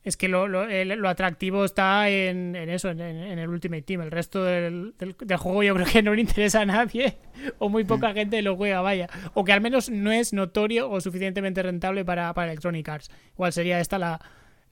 [0.02, 4.00] es que lo, lo, atractivo está en, eso, en, el Ultimate Team.
[4.00, 4.94] El resto del,
[5.38, 7.18] juego yo creo que no le interesa a nadie
[7.58, 8.14] o muy poca mm.
[8.14, 9.08] gente lo juega, vaya.
[9.34, 13.10] O que al menos no es notorio o suficientemente rentable para, para Electronic Arts.
[13.34, 14.20] Igual sería esta la,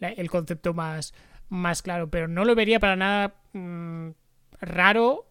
[0.01, 1.13] el concepto más,
[1.49, 4.11] más claro, pero no lo vería para nada mm,
[4.61, 5.27] raro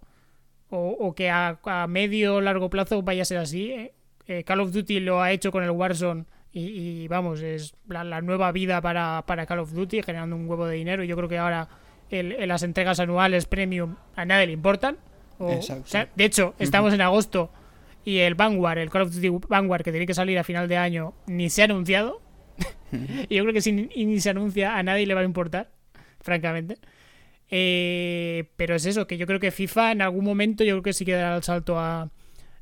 [0.70, 1.58] o, que a,
[1.88, 3.72] medio o largo plazo vaya a ser así.
[3.72, 3.94] ¿eh?
[4.28, 8.52] Eh, Call of Duty lo ha hecho con el Warzone y, vamos, es la, nueva
[8.52, 11.04] vida para, para, Call of Duty, generando un huevo de dinero.
[11.04, 11.70] Y yo creo que ahora
[12.10, 14.98] el, las entregas anuales premium a nadie le importan.
[15.40, 17.52] de hecho, estamos en agosto
[18.08, 20.78] y el Vanguard, el Call of Duty Vanguard, que tiene que salir a final de
[20.78, 22.22] año, ni se ha anunciado.
[23.30, 25.72] y yo creo que si ni, se anuncia, a nadie le va a importar,
[26.28, 26.78] francamente.
[27.50, 30.92] Eh, pero es eso, que yo creo que FIFA en algún momento yo creo que
[30.92, 32.12] sí que dará el salto a,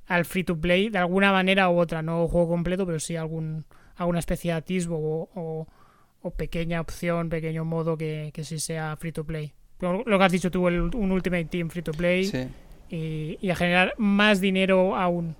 [0.06, 3.66] al free to play de alguna manera u otra, no juego completo, pero sí algún,
[3.96, 5.68] alguna especie de atisbo o,
[6.38, 9.54] pequeña opción, pequeño modo que, que sí sea free to play.
[9.80, 12.32] Lo, que has dicho tú, un Ultimate Team free to play
[12.90, 15.36] y, a generar más dinero aún.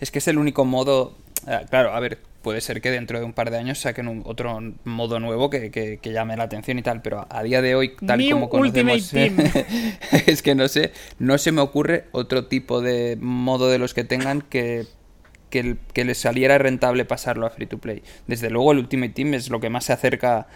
[0.00, 1.16] Es que es el único modo.
[1.46, 4.22] Eh, claro, a ver, puede ser que dentro de un par de años saquen un,
[4.24, 8.22] otro modo nuevo que, llame la atención y tal, pero a día de hoy, tal
[8.30, 9.12] como conocemos,
[10.26, 14.04] es que no sé, no se me ocurre otro tipo de modo de los que
[14.04, 14.86] tengan que,
[15.50, 18.02] que, les saliera rentable pasarlo a free to play.
[18.26, 20.46] Desde luego el Ultimate Team es lo que más se acerca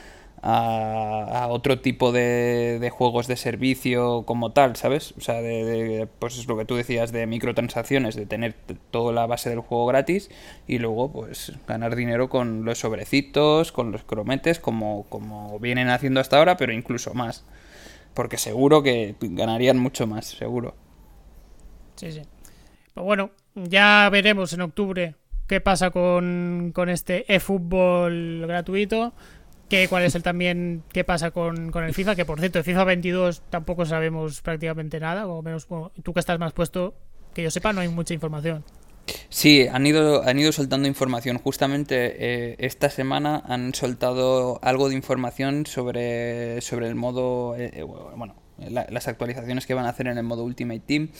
[0.43, 5.15] a, otro tipo de, juegos de servicio como tal, ¿sabes?
[5.17, 8.55] O sea, de, pues es lo que tú decías de microtransacciones, de tener
[8.91, 10.31] toda la base del juego gratis
[10.67, 16.21] y luego pues ganar dinero con los sobrecitos, con los crometes, como, como vienen haciendo
[16.21, 17.45] hasta ahora, pero incluso más.
[18.15, 20.75] Porque seguro que ganarían mucho más, seguro.
[21.97, 22.23] Sí, sí.
[22.95, 25.15] Pues bueno, ya veremos en octubre
[25.47, 29.13] qué pasa con, con este eFootball gratuito
[29.69, 32.85] que cuál es el también qué pasa con, el FIFA, que por cierto, el FIFA
[32.85, 35.69] 22 tampoco sabemos prácticamente nada, o menos
[36.03, 36.95] tú que estás más puesto,
[37.35, 38.65] que yo sepa, no hay mucha información.
[39.29, 41.39] Sí, han ido, han ido soltando información.
[41.39, 47.83] Justamente eh, esta semana han soltado algo de información sobre, sobre el modo, eh, eh,
[47.83, 51.11] bueno, las actualizaciones que van a hacer en el modo Ultimate Team.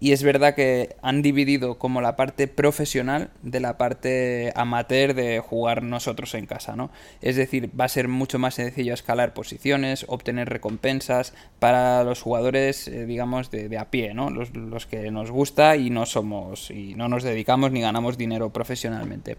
[0.00, 5.40] Y es verdad que han dividido como la parte profesional de la parte amateur de
[5.40, 6.90] jugar nosotros en casa, ¿no?
[7.20, 12.86] Es decir, va a ser mucho más sencillo escalar posiciones, obtener recompensas para los jugadores,
[12.86, 14.30] eh, digamos, de, a pie, ¿no?
[14.30, 18.50] Los, los que nos gusta y no somos, y no nos dedicamos ni ganamos dinero
[18.50, 19.36] profesionalmente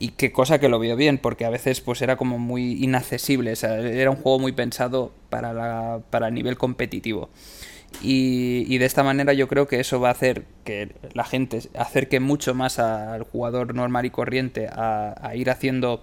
[0.00, 3.52] y qué cosa que lo vio bien, porque a veces pues era como muy inaccesible,
[3.62, 7.28] era un juego muy pensado para, la, para el nivel competitivo.
[8.02, 12.18] Y, de esta manera yo creo que eso va a hacer que la gente acerque
[12.18, 16.02] mucho más al jugador normal y corriente a, ir haciendo,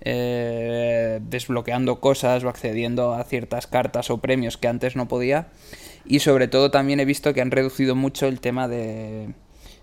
[0.00, 5.48] eh, desbloqueando cosas o accediendo a ciertas cartas o premios que antes no podía.
[6.04, 9.28] Y sobre todo también he visto que han reducido mucho el tema de,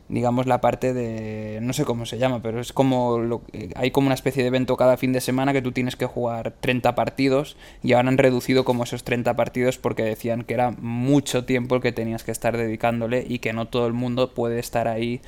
[0.10, 3.42] digamos, la parte de, no sé cómo se llama, pero es como, lo,
[3.76, 6.54] hay como una especie de evento cada fin de semana que tú tienes que jugar
[6.60, 11.46] 30 partidos y ahora han reducido como esos 30 partidos porque decían que era mucho
[11.46, 14.88] tiempo el que tenías que estar dedicándole y que no todo el mundo puede estar
[14.88, 15.22] ahí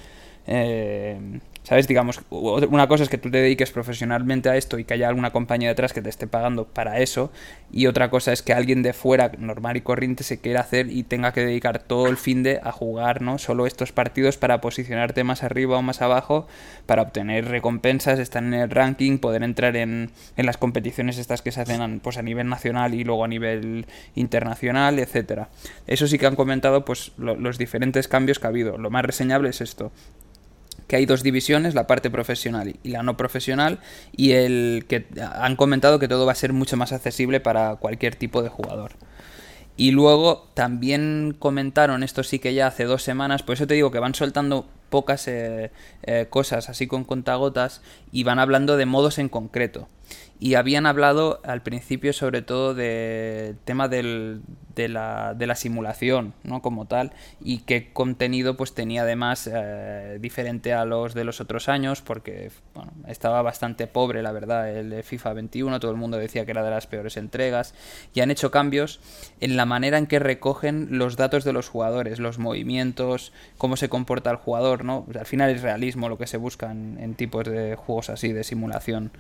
[0.48, 1.88] eh, ¿Sabes?
[1.88, 5.32] Digamos, una cosa es que tú te dediques profesionalmente a esto y que haya alguna
[5.32, 7.32] compañía detrás que te esté pagando para eso.
[7.72, 11.02] Y otra cosa es que alguien de fuera, normal y corriente, se quiera hacer y
[11.02, 13.40] tenga que dedicar todo el fin de a jugar, ¿no?
[13.40, 16.46] Solo estos partidos para posicionarte más arriba o más abajo,
[16.86, 21.52] para obtener recompensas, estar en el ranking, poder entrar en, en las competiciones estas que
[21.52, 25.50] se hacen pues, a nivel nacional y luego a nivel internacional, etcétera.
[25.88, 28.78] Eso sí que han comentado pues los diferentes cambios que ha habido.
[28.78, 29.92] Lo más reseñable es esto
[30.88, 33.80] que hay dos divisiones, la parte profesional y la no profesional,
[34.16, 38.16] y el que han comentado que todo va a ser mucho más accesible para cualquier
[38.16, 38.92] tipo de jugador.
[39.78, 43.92] Y luego también comentaron, esto sí que ya hace dos semanas, por eso te digo
[43.92, 45.72] que van soltando pocas eh,
[46.04, 47.82] eh, cosas así con contagotas
[48.12, 49.90] y van hablando de modos en concreto
[50.40, 54.42] y habían hablado al principio sobre todo del tema del,
[54.76, 56.62] de, la, de, la, simulación ¿no?
[56.62, 61.70] como tal y qué contenido pues tenía además eh, diferente a los de los otros
[61.70, 66.46] años porque bueno, estaba bastante pobre la verdad el FIFA 21 todo el mundo decía
[66.46, 67.74] que era de las peores entregas
[68.14, 69.00] y han hecho cambios
[69.40, 73.90] en la manera en que recogen los datos de los jugadores los movimientos cómo se
[73.90, 77.46] comporta el jugador no al final es realismo lo que se busca en, en tipos
[77.46, 79.12] de juegos así de simulación.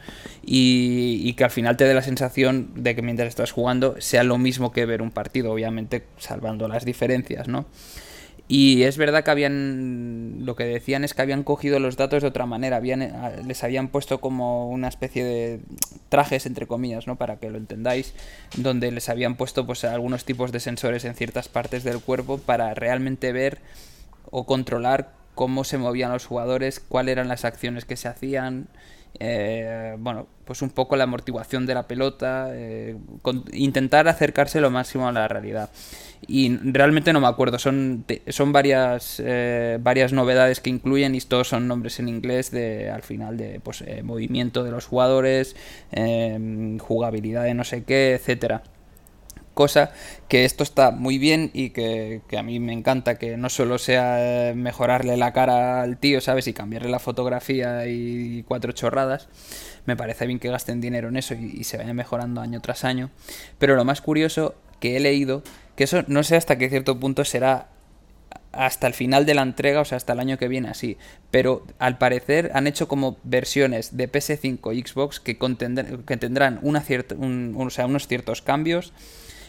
[0.44, 4.24] Y y, que al final te dé la sensación de que mientras estás jugando sea
[4.24, 7.66] lo mismo que ver un partido, obviamente salvando las diferencias, ¿no?
[8.48, 12.28] Y es verdad que habían, lo que decían es que habían cogido los datos de
[12.28, 13.12] otra manera, habían, eh,
[13.44, 15.62] les habían puesto como una especie de
[16.10, 17.16] trajes, entre comillas, ¿no?
[17.16, 18.14] Para que lo entendáis,
[18.56, 22.76] donde les habían puesto pues algunos tipos de sensores en ciertas partes del cuerpo para
[22.76, 23.62] realmente ver
[24.30, 28.68] o controlar cómo se movían los jugadores, cuáles eran las acciones que se hacían,
[29.20, 32.96] eh, bueno, pues un poco la amortiguación de la pelota, eh,
[33.54, 35.70] intentar acercarse lo máximo a la realidad.
[36.28, 41.50] Y realmente no me acuerdo, son, son varias, eh, varias novedades que incluyen y todos
[41.50, 45.56] son nombres en inglés de al final de pues, movimiento de los jugadores,
[46.80, 48.64] jugabilidad de no sé qué, etcétera
[49.56, 49.92] cosa
[50.28, 54.54] que esto está muy bien y que, a mí me encanta que no solo sea
[54.54, 56.48] mejorarle la cara al tío, ¿sabes?
[56.48, 59.28] Y cambiarle la fotografía y cuatro chorradas.
[59.88, 63.10] Me parece bien que gasten dinero en eso y, se vaya mejorando año tras año.
[63.58, 65.42] Pero lo más curioso que he leído,
[65.76, 67.70] que eso no sé hasta qué cierto punto será
[68.52, 70.98] hasta el final de la entrega, o sea, hasta el año que viene así.
[71.32, 76.86] Pero al parecer han hecho como versiones de PS5 y Xbox que, que tendrán unos
[78.08, 78.94] ciertos cambios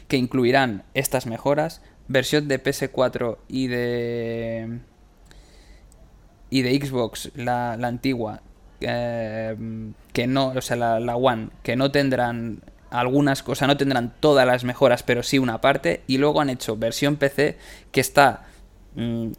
[0.08, 4.80] que incluirán estas mejoras, versión de PS4 y de
[6.48, 8.40] y de Xbox, la, antigua,
[8.80, 9.56] eh,
[10.12, 14.64] que no, o sea, la, One, que no tendrán algunas cosas, no tendrán todas las
[14.64, 17.58] mejoras, pero sí una parte, y luego han hecho versión PC
[17.90, 18.44] que está
[18.94, 19.32] mm,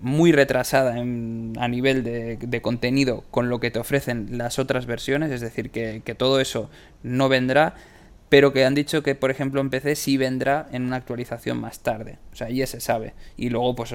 [0.00, 5.42] muy retrasada a nivel de, contenido con lo que te ofrecen las otras versiones, es
[5.42, 6.70] decir, que, que todo eso
[7.02, 7.74] no vendrá
[8.32, 11.80] pero que han dicho que, por ejemplo, en PC sí vendrá en una actualización más
[11.80, 12.16] tarde.
[12.32, 13.12] O sea, ya se sabe.
[13.36, 13.94] Y luego, pues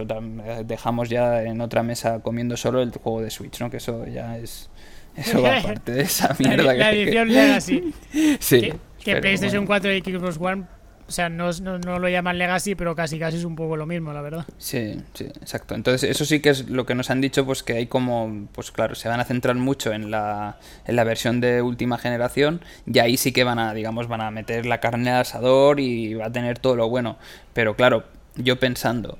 [0.63, 3.71] dejamos ya en otra mesa comiendo solo el juego de Switch, ¿no?
[3.71, 4.69] Que eso ya es.
[5.15, 7.91] Eso va aparte de esa mierda la, la edición Legacy.
[8.39, 8.73] sí.
[9.03, 10.65] Que, PlayStation 4 y Xbox One
[11.07, 14.11] o sea, no, no, lo llaman Legacy, pero casi casi es un poco lo mismo,
[14.11, 14.45] la verdad.
[14.57, 15.73] Sí, sí, exacto.
[15.73, 18.71] Entonces, eso sí que es lo que nos han dicho, pues que hay como, pues
[18.71, 22.99] claro, se van a centrar mucho en la, en la versión de última generación y
[22.99, 26.25] ahí sí que van a, digamos, van a meter la carne al asador y va
[26.25, 27.17] a tener todo lo bueno.
[27.53, 28.03] Pero claro,
[28.35, 29.17] yo pensando,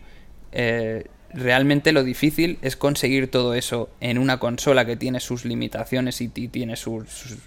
[0.52, 6.22] eh, realmente lo difícil es conseguir todo eso en una consola que tiene sus limitaciones
[6.22, 7.06] y, tiene su,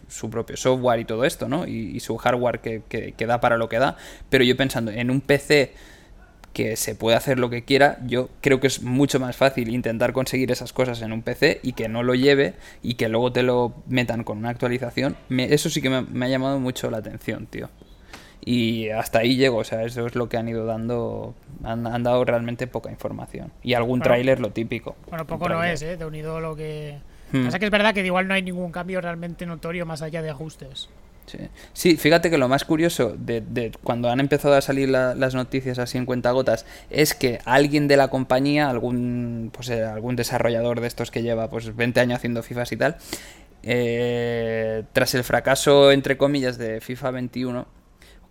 [0.08, 1.66] su, propio software y todo esto, ¿no?
[1.66, 3.96] Y, su hardware que, que, da para lo que da.
[4.28, 5.72] Pero yo pensando en un PC
[6.52, 10.12] que se puede hacer lo que quiera, yo creo que es mucho más fácil intentar
[10.12, 13.42] conseguir esas cosas en un PC y que no lo lleve y que luego te
[13.42, 15.16] lo metan con una actualización.
[15.30, 17.68] eso sí que me ha llamado mucho la atención, tío
[18.42, 22.24] y hasta ahí llego, o sea, eso es lo que han ido dando, han, dado
[22.24, 23.52] realmente poca información.
[23.62, 24.96] Y algún tráiler lo típico.
[25.08, 25.96] Bueno, poco no es, ¿eh?
[25.96, 26.98] De unido lo que...
[27.32, 27.44] Hmm.
[27.44, 30.30] Pasa que es verdad que igual no hay ningún cambio realmente notorio más allá de
[30.30, 30.88] ajustes.
[31.26, 31.38] Sí.
[31.74, 35.96] sí, fíjate que lo más curioso de, cuando han empezado a salir las noticias así
[35.96, 41.12] en cuentagotas es que alguien de la compañía, algún pues eh, algún desarrollador de estos
[41.12, 42.96] que lleva pues 20 años haciendo FIFAs y tal,
[43.62, 47.66] eh, tras el fracaso entre comillas de FIFA 21,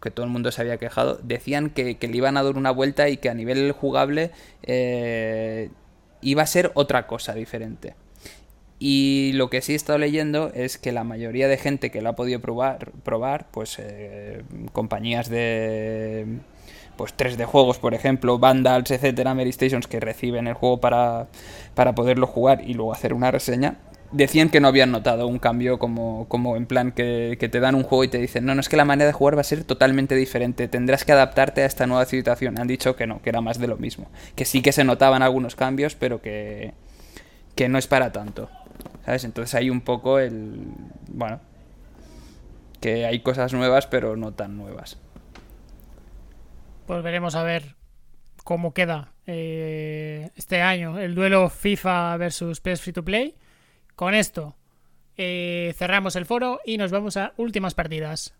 [0.01, 3.09] que todo el mundo se había quejado, decían que, le iban a dar una vuelta
[3.09, 4.31] y que a nivel jugable
[4.63, 5.69] eh,
[6.21, 7.95] iba a ser otra cosa diferente.
[8.79, 12.09] Y lo que sí he estado leyendo es que la mayoría de gente que lo
[12.09, 16.25] ha podido probar, probar pues eh, compañías de
[16.95, 21.27] pues 3D juegos, por ejemplo, Vandals, etcétera, Mary Stations que reciben el juego para,
[21.73, 23.77] para poderlo jugar y luego hacer una reseña,
[24.11, 27.83] decían que no habían notado un cambio como, como en plan que, te dan un
[27.83, 29.63] juego y te dicen, no, no es que la manera de jugar va a ser
[29.63, 32.59] totalmente diferente, tendrás que adaptarte a esta nueva situación.
[32.59, 34.09] Han dicho que no, que era más de lo mismo.
[34.35, 36.73] Que sí que se notaban algunos cambios, pero que,
[37.55, 38.49] que no es para tanto.
[39.05, 39.23] ¿Sabes?
[39.23, 40.61] Entonces hay un poco el...
[41.07, 41.39] Bueno,
[42.79, 44.97] que hay cosas nuevas, pero no tan nuevas.
[46.87, 47.75] Pues veremos a ver
[48.43, 53.35] cómo queda eh, este año el duelo FIFA versus PS Free to Play.
[53.99, 54.55] Con esto
[55.17, 58.33] eh, cerramos el foro y nos vamos a últimas partidas.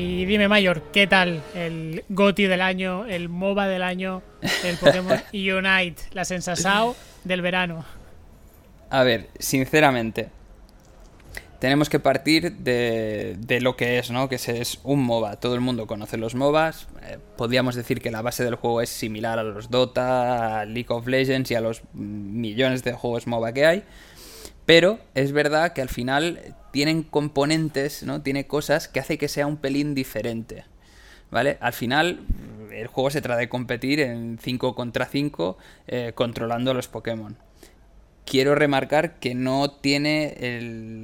[0.00, 4.22] Y dime, Mayor, ¿qué tal el GOTI del año, el MOBA del año,
[4.64, 7.84] el Pokémon Unite, la Sensasao del verano?
[8.88, 10.30] A ver, sinceramente,
[11.58, 14.30] tenemos que partir de, lo que es, ¿no?
[14.30, 15.36] Que es un MOBA.
[15.36, 16.88] Todo el mundo conoce los MOBAs.
[17.02, 20.88] Eh, podríamos decir que la base del juego es similar a los Dota, a League
[20.88, 23.84] of Legends y a los millones de juegos MOBA que hay.
[24.70, 28.22] Pero es verdad que al final tienen componentes, ¿no?
[28.22, 30.62] Tiene cosas que hace que sea un pelín diferente.
[31.32, 31.58] ¿Vale?
[31.60, 32.20] Al final,
[32.70, 37.36] el juego se trata de competir en 5 contra 5 eh, controlando los Pokémon.
[38.24, 40.36] Quiero remarcar que no tiene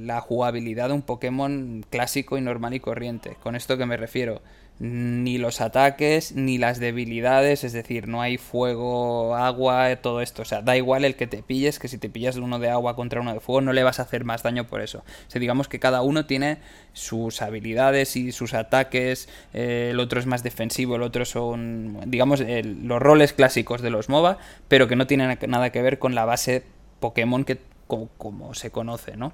[0.05, 3.35] la jugabilidad de un Pokémon clásico y normal y corriente.
[3.43, 4.41] ¿Con esto que me refiero?
[4.79, 10.45] Ni los ataques ni las debilidades, es decir, no hay fuego, agua, todo esto, o
[10.45, 13.21] sea, da igual el que te pilles, que si te pillas uno de agua contra
[13.21, 14.99] uno de fuego no le vas a hacer más daño por eso.
[14.99, 16.59] O sea, digamos que cada uno tiene
[16.93, 22.41] sus habilidades y sus ataques, eh, el otro es más defensivo, el otro son, digamos,
[22.41, 24.37] los roles clásicos de los MOBA,
[24.67, 26.63] pero que no tienen nada que ver con la base
[26.99, 29.31] Pokémon que como se conoce, ¿no?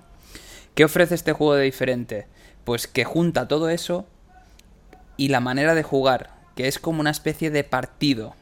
[0.75, 2.27] ¿Qué ofrece este juego de diferente?
[2.63, 4.05] Pues que junta todo eso
[5.18, 8.35] y la manera de jugar, que es como una especie de partido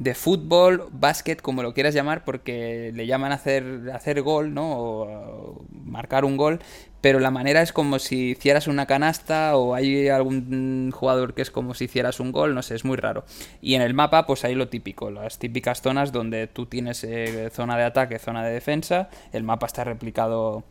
[0.00, 4.78] de fútbol, básquet, como lo quieras llamar, porque le llaman hacer, hacer gol, ¿no?
[4.78, 6.60] O, marcar un gol,
[7.02, 11.50] pero la manera es como si hicieras una canasta o hay algún jugador que es
[11.50, 13.26] como si hicieras un gol, no sé, es muy raro.
[13.60, 17.50] Y en el mapa, pues hay lo típico, las típicas zonas donde tú tienes eh,
[17.52, 20.64] zona de ataque, zona de defensa, el mapa está replicado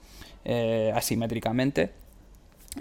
[0.44, 1.92] eh, asimétricamente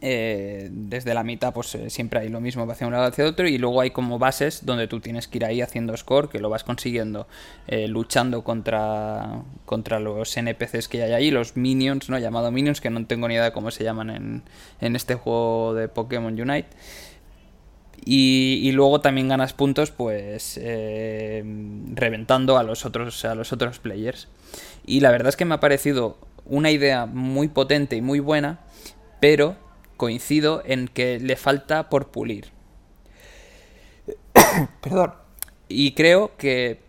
[0.03, 3.49] eh, desde la mitad pues eh, siempre hay lo mismo hacia un lado hacia otro
[3.49, 6.51] y luego hay como bases donde tú tienes que ir ahí haciendo score que lo
[6.51, 7.27] vas consiguiendo
[7.69, 12.91] eh, luchando contra contra los NPCs que hay ahí los minions no llamado minions que
[12.91, 14.43] no tengo ni idea de cómo se llaman en,
[14.83, 16.69] en este juego de Pokémon Unite.
[18.05, 24.29] Y, y, luego también ganas puntos pues reventando a los otros a los otros players.
[24.87, 26.17] Y la verdad es que me ha parecido
[26.47, 28.61] una idea muy potente y muy buena
[29.21, 29.57] pero
[29.99, 32.47] coincido en que le falta por pulir.
[34.81, 35.13] Perdón.
[35.69, 36.81] Y creo que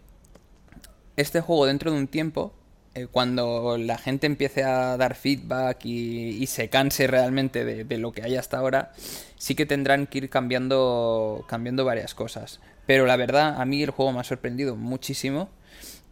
[1.18, 2.53] este juego dentro de un tiempo,
[2.95, 8.14] eh, cuando la gente empiece a dar feedback y, se canse realmente de, de, lo
[8.14, 8.94] que hay hasta ahora,
[9.38, 12.61] sí que tendrán que ir cambiando, cambiando varias cosas.
[12.86, 15.49] Pero la verdad, a mí el juego me ha sorprendido muchísimo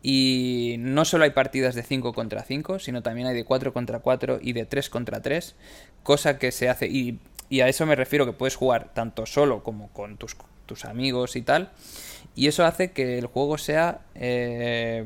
[0.09, 3.99] y no solo hay partidas de 5 contra 5, sino también hay de 4 contra
[3.99, 5.53] 4 y de 3 contra 3,
[6.01, 7.19] cosa que se hace, y,
[7.59, 11.41] a eso me refiero que puedes jugar tanto solo como con tus, tus amigos y
[11.41, 11.71] tal,
[12.35, 15.03] y eso hace que el juego sea eh,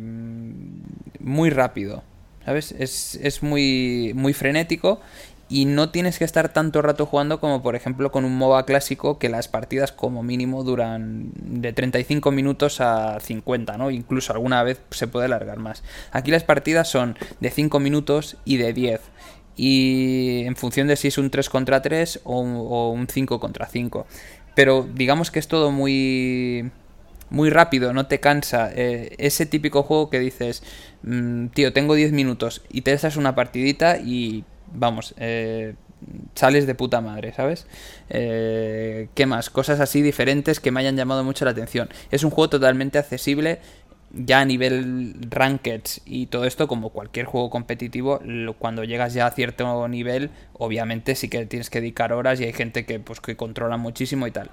[1.19, 2.03] muy rápido,
[2.45, 2.72] ¿sabes?
[2.72, 5.02] Es, es muy, muy frenético
[5.52, 9.19] y no tienes que estar tanto rato jugando como por ejemplo con un MOBA clásico
[9.19, 13.91] que las partidas como mínimo duran de 35 minutos a 50, ¿no?
[13.91, 15.84] Incluso alguna vez se puede alargar más.
[16.14, 19.02] Aquí las partidas son de 5 minutos y de 10
[19.57, 22.40] y en función de si es un 3 contra 3 o
[22.90, 24.07] un, 5 contra 5.
[24.56, 26.72] Pero digamos que es todo muy
[27.30, 28.72] muy rápido, no te cansa.
[28.73, 30.64] Eh, ese típico juego que dices,
[31.03, 35.76] mm, tío, tengo 10 minutos y te das una partidita y vamos, eh,
[36.35, 37.68] sales de puta madre, ¿sabes?
[38.10, 39.49] Eh, ¿Qué más?
[39.49, 41.89] Cosas así diferentes que me hayan llamado mucho la atención.
[42.11, 43.60] Es un juego totalmente accesible
[44.14, 48.19] ya a nivel rankeds y todo esto, como cualquier juego competitivo,
[48.60, 52.53] cuando llegas ya a cierto nivel, obviamente sí que tienes que dedicar horas y hay
[52.53, 54.49] gente que, pues, que controla muchísimo y tal.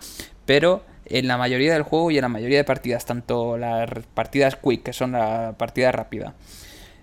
[0.47, 4.57] Pero en la mayoría del juego y en la mayoría de partidas, tanto las partidas
[4.57, 6.35] quick, que son la partida rápida,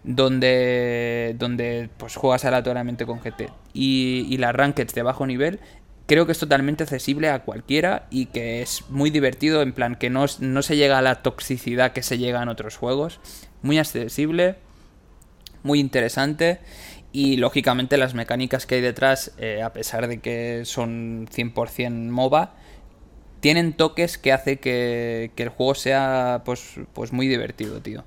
[0.06, 5.60] donde, donde pues juegas aleatoriamente con GT y, y las rankeds de bajo nivel,
[6.06, 10.10] creo que es totalmente accesible a cualquiera y que es muy divertido, en plan que
[10.10, 13.20] no, no se llega a la toxicidad que se llega en otros juegos.
[13.62, 14.58] Muy accesible,
[15.64, 16.60] muy interesante
[17.12, 22.54] y lógicamente las mecánicas que hay detrás, eh, a pesar de que son 100% MOBA,
[23.40, 28.04] tienen toques que hace que, que el juego sea pues, pues muy divertido, tío.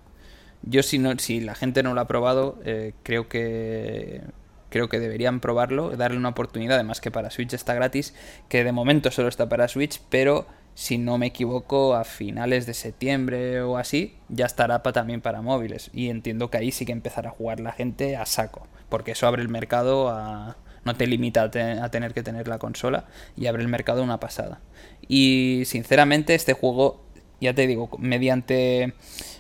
[0.63, 4.23] Yo si no, si la gente no lo ha probado, eh, creo que
[4.71, 8.15] creo que deberían probarlo, darle una oportunidad, además que para Switch está gratis,
[8.49, 12.75] que de momento solo está para Switch, pero si no me equivoco, a finales de
[12.75, 15.91] septiembre o así, ya estará también para móviles.
[15.93, 19.27] Y entiendo que ahí sí que empezará a jugar la gente a saco, porque eso
[19.27, 20.57] abre el mercado a...
[20.85, 23.07] No te limita a, a tener que tener la consola
[23.37, 24.61] y abre el mercado una pasada.
[25.09, 27.05] Y sinceramente este juego,
[27.41, 28.95] ya te digo, mediante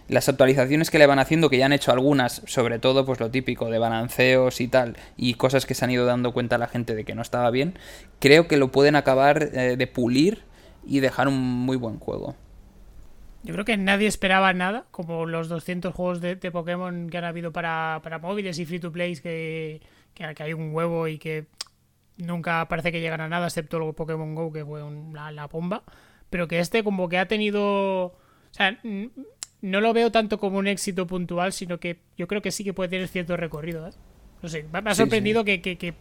[0.09, 3.31] las actualizaciones que le van haciendo, que ya han hecho algunas, sobre todo pues lo
[3.31, 6.95] típico de balanceos y tal, y cosas que se han ido dando cuenta la gente
[6.95, 7.79] de que no estaba bien,
[8.19, 10.43] creo que lo pueden acabar eh, de pulir
[10.87, 12.35] y dejar un muy buen juego.
[13.43, 17.53] Yo creo que nadie esperaba nada, como los 200 juegos de, Pokémon que han habido
[17.53, 19.81] para, móviles y free to play, que,
[20.15, 21.47] que, hay un huevo y que
[22.17, 24.83] nunca parece que llegan a nada, excepto luego Pokémon Go, que fue
[25.13, 25.85] la, la bomba.
[26.31, 28.07] Pero que este, como que ha tenido.
[28.07, 28.15] O
[28.51, 28.79] sea,
[29.61, 32.73] no lo veo tanto como un éxito puntual, sino que yo creo que sí que
[32.73, 33.89] puede tener cierto recorrido.
[33.89, 33.93] ¿eh?
[34.43, 35.95] No sé, me ha sorprendido Que,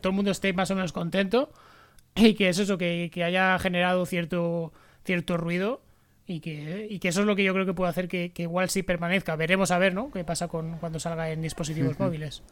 [0.00, 1.50] todo el mundo esté más o menos contento
[2.14, 4.72] y que es eso, que, haya generado cierto,
[5.04, 5.82] cierto ruido
[6.26, 8.82] y que, que eso es lo que yo creo que puede hacer que, igual sí
[8.82, 9.36] permanezca.
[9.36, 10.10] Veremos a ver, ¿no?
[10.10, 12.42] ¿Qué pasa con cuando salga en dispositivos móviles?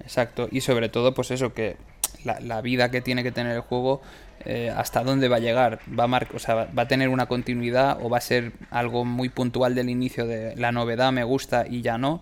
[0.00, 1.76] Exacto, y sobre todo, pues eso, que
[2.24, 4.00] la, vida que tiene que tener el juego,
[4.44, 8.18] eh, hasta dónde va a llegar, va a, va a tener una continuidad o va
[8.18, 12.14] a ser algo muy puntual del inicio de la novedad, me gusta y ya no.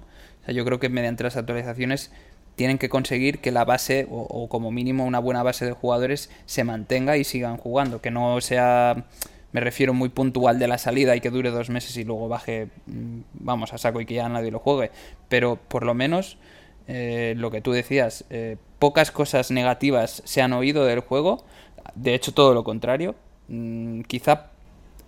[0.43, 2.11] O sea, yo creo que mediante las actualizaciones
[2.57, 6.65] tienen que conseguir que la base, o, como mínimo una buena base de jugadores, se
[6.65, 9.05] mantenga y sigan jugando, que no sea
[9.53, 12.69] me refiero muy puntual de la salida y que dure dos meses y luego baje,
[12.87, 14.91] mm, vamos, a saco y que ya nadie lo juegue.
[15.29, 16.39] Pero por lo menos
[16.89, 21.45] eh, lo que tú decías, eh, pocas cosas negativas se han oído del juego,
[21.95, 23.15] de hecho todo lo contrario.
[23.49, 24.51] Mm, quizá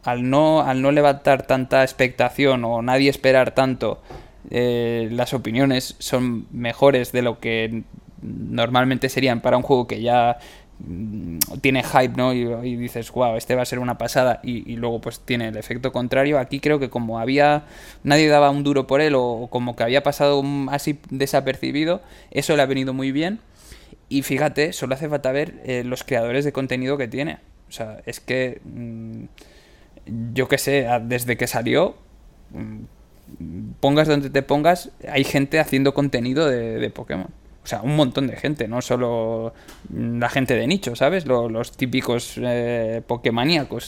[0.02, 4.02] al no, al no levantar tanta expectación o nadie esperar tanto,
[4.50, 7.84] eh, las opiniones son mejores de lo que
[8.20, 10.38] normalmente serían para un juego que ya
[10.80, 12.32] Mm, tiene hype, ¿no?
[12.32, 15.92] Y, dices, wow, este va a ser una pasada y, luego pues tiene el efecto
[15.92, 16.38] contrario.
[16.38, 17.64] Aquí creo que como había,
[18.02, 22.62] nadie daba un duro por él o, como que había pasado así desapercibido, eso le
[22.62, 23.40] ha venido muy bien.
[24.08, 27.38] Y fíjate, solo hace falta ver eh, los creadores de contenido que tiene.
[27.68, 28.60] O sea, es que.
[28.64, 29.24] Mm,
[30.34, 31.96] yo qué sé, desde que salió.
[32.50, 32.84] Mm,
[33.80, 37.28] pongas donde te pongas, hay gente haciendo contenido de, Pokémon.
[37.62, 39.54] O sea, un montón de gente, no solo
[39.90, 41.24] la gente de nicho, ¿sabes?
[41.24, 43.02] Los, típicos eh,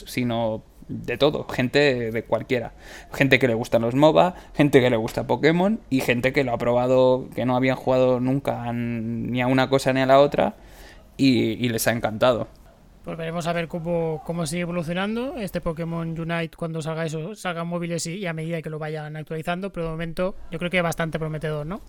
[0.06, 2.72] sino de todo, gente de cualquiera.
[3.12, 6.52] Gente que le gustan los MOBA, gente que le gusta Pokémon y gente que lo
[6.52, 10.54] ha probado, que no habían jugado nunca ni a una cosa ni a la otra
[11.16, 12.48] y, les ha encantado.
[13.04, 17.68] Pues veremos a ver cómo, cómo sigue evolucionando este Pokémon Unite cuando salga eso, salgan
[17.68, 20.82] móviles y, a medida que lo vayan actualizando, pero de momento yo creo que es
[20.82, 21.80] bastante prometedor, ¿no?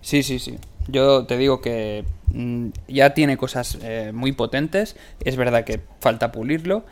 [0.00, 0.58] Sí, sí, sí.
[0.86, 4.96] Yo te digo que mm, ya tiene cosas eh, muy potentes.
[5.24, 6.84] Es verdad que falta pulirlo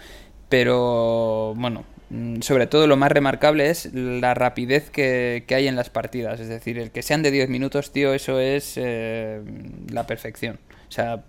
[0.53, 5.89] pero bueno, mm, sobre todo lo más remarcable es la rapidez que, hay en las
[5.89, 6.41] partidas.
[6.41, 9.41] Es decir, el que sean de 10 minutos, tío, eso es eh,
[9.91, 10.61] la perfección.
[10.91, 11.25] O sea,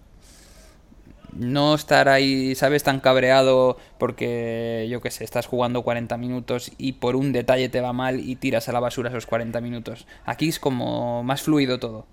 [1.31, 2.83] no estar ahí, ¿sabes?
[2.83, 7.79] Tan cabreado porque, yo qué sé, estás jugando 40 minutos y por un detalle te
[7.79, 10.05] va mal y tiras a la basura esos 40 minutos.
[10.25, 12.07] Aquí es como más fluido todo.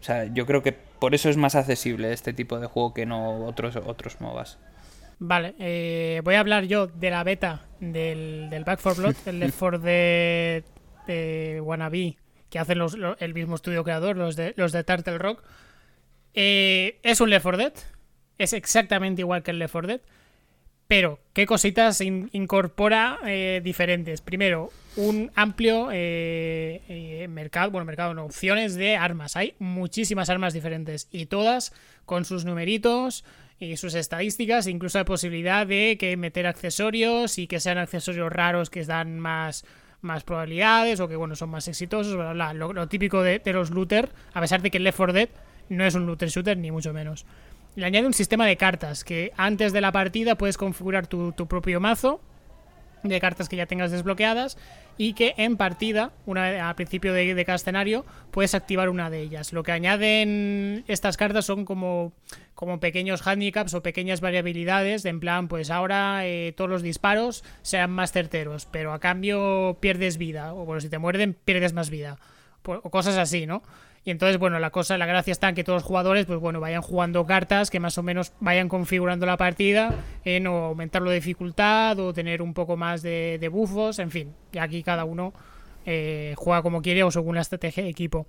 [0.00, 3.04] O sea, yo creo que por eso es más accesible este tipo de juego que
[3.04, 4.56] no otros, otros MOBAs.
[5.18, 9.40] Vale, eh, voy a hablar yo de la beta del, del Back 4 Blood, el
[9.40, 10.64] Left 4 de,
[11.06, 12.18] de Wannabe,
[12.50, 15.42] que hacen los, el mismo estudio creador, los de, los de Turtle Rock.
[16.34, 17.72] Eh, es un Left 4 Dead,
[18.36, 20.00] es exactamente igual que el Left 4 Dead,
[20.86, 24.20] pero ¿qué cositas incorpora eh, diferentes?
[24.20, 25.86] Primero, un amplio
[27.28, 29.34] mercado, bueno, mercado, no, opciones de armas.
[29.34, 31.72] Hay muchísimas armas diferentes y todas
[32.04, 33.24] con sus numeritos,
[33.58, 38.70] y sus estadísticas, incluso la posibilidad de que meter accesorios y que sean accesorios raros
[38.70, 39.64] que dan más,
[40.02, 44.62] más probabilidades o que bueno son más exitosos, Lo, típico de, los looter, a pesar
[44.62, 45.28] de que Left 4 Dead
[45.68, 47.24] no es un looter shooter ni mucho menos.
[47.74, 51.46] Le añade un sistema de cartas que antes de la partida puedes configurar tu, tu
[51.46, 52.20] propio mazo
[53.08, 54.56] de cartas que ya tengas desbloqueadas
[54.98, 59.52] y que en partida, una, al principio de, cada escenario, puedes activar una de ellas.
[59.52, 62.12] Lo que añaden estas cartas son como,
[62.54, 67.44] como pequeños handicaps o pequeñas variabilidades, de en plan, pues ahora eh, todos los disparos
[67.62, 71.90] sean más certeros, pero a cambio pierdes vida, o bueno, si te muerden, pierdes más
[71.90, 72.18] vida,
[72.64, 73.62] o cosas así, ¿no?
[74.06, 76.60] Y entonces, bueno, la cosa, la gracia está en que todos los jugadores, pues bueno,
[76.60, 79.92] vayan jugando cartas que más o menos vayan configurando la partida
[80.24, 84.32] en o aumentar la dificultad o tener un poco más de, de bufos, en fin.
[84.52, 85.34] Y aquí cada uno
[85.84, 88.28] eh, juega como quiere o según la estrategia de equipo.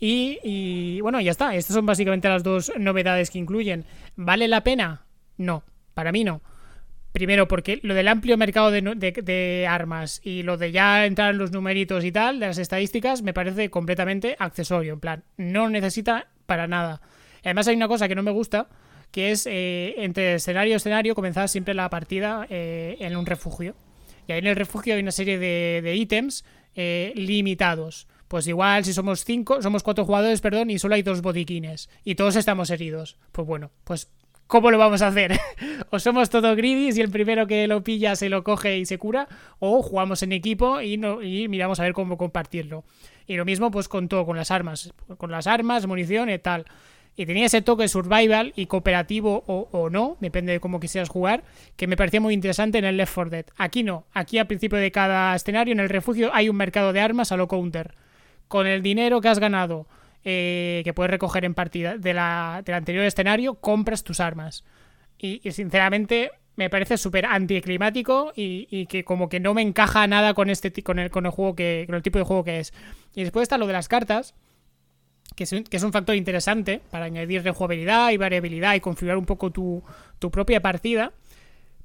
[0.00, 1.54] Y, y bueno, ya está.
[1.54, 3.84] Estas son básicamente las dos novedades que incluyen.
[4.16, 5.06] ¿Vale la pena?
[5.36, 5.62] No,
[5.94, 6.42] para mí no.
[7.12, 11.52] Primero, porque lo del amplio mercado de, armas y lo de ya entrar en los
[11.52, 14.94] numeritos y tal, de las estadísticas, me parece completamente accesorio.
[14.94, 17.02] En plan, no necesita para nada.
[17.44, 18.68] Además, hay una cosa que no me gusta,
[19.10, 23.74] que es eh, entre escenario y escenario comenzar siempre la partida eh, en un refugio.
[24.26, 26.44] Y ahí en el refugio hay una serie de, ítems
[26.74, 28.08] eh, limitados.
[28.26, 31.90] Pues igual si somos cinco, somos cuatro jugadores, perdón, y solo hay dos botiquines.
[32.04, 33.18] Y todos estamos heridos.
[33.32, 34.10] Pues bueno, pues
[34.52, 35.40] ¿Cómo lo vamos a hacer?
[35.90, 38.98] o somos todos greedy y el primero que lo pilla se lo coge y se
[38.98, 39.26] cura,
[39.60, 42.84] o jugamos en equipo y, no, miramos a ver cómo compartirlo.
[43.26, 46.66] Y lo mismo pues con todo, con las armas, con las armas, munición y tal.
[47.16, 51.44] Y tenía ese toque survival y cooperativo o, no, depende de cómo quisieras jugar,
[51.76, 53.46] que me parecía muy interesante en el Left 4 Dead.
[53.56, 57.00] Aquí no, aquí al principio de cada escenario, en el refugio, hay un mercado de
[57.00, 57.94] armas a lo counter.
[58.48, 59.86] Con el dinero que has ganado
[60.24, 64.64] eh, que puedes recoger en partida de la, del anterior escenario, compras tus armas.
[65.18, 70.34] Y, sinceramente me parece súper anticlimático y, y, que como que no me encaja nada
[70.34, 72.72] con este con el, con el juego que con el tipo de juego que es.
[73.14, 74.34] Y después está lo de las cartas,
[75.34, 79.26] que es, un, que es factor interesante para añadir rejugabilidad y variabilidad y configurar un
[79.26, 79.82] poco tu,
[80.18, 81.12] tu propia partida.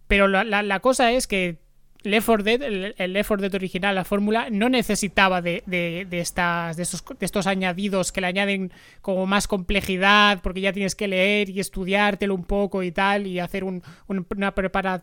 [0.07, 1.57] Pero la, la cosa es que
[2.03, 2.61] Left 4 Dead,
[2.97, 7.25] el, Left 4 Dead original, la fórmula, no necesitaba de, de, estas, de, estos, de
[7.25, 8.71] estos añadidos que le añaden
[9.01, 13.39] como más complejidad, porque ya tienes que leer y estudiártelo un poco y tal, y
[13.39, 14.25] hacer un, una,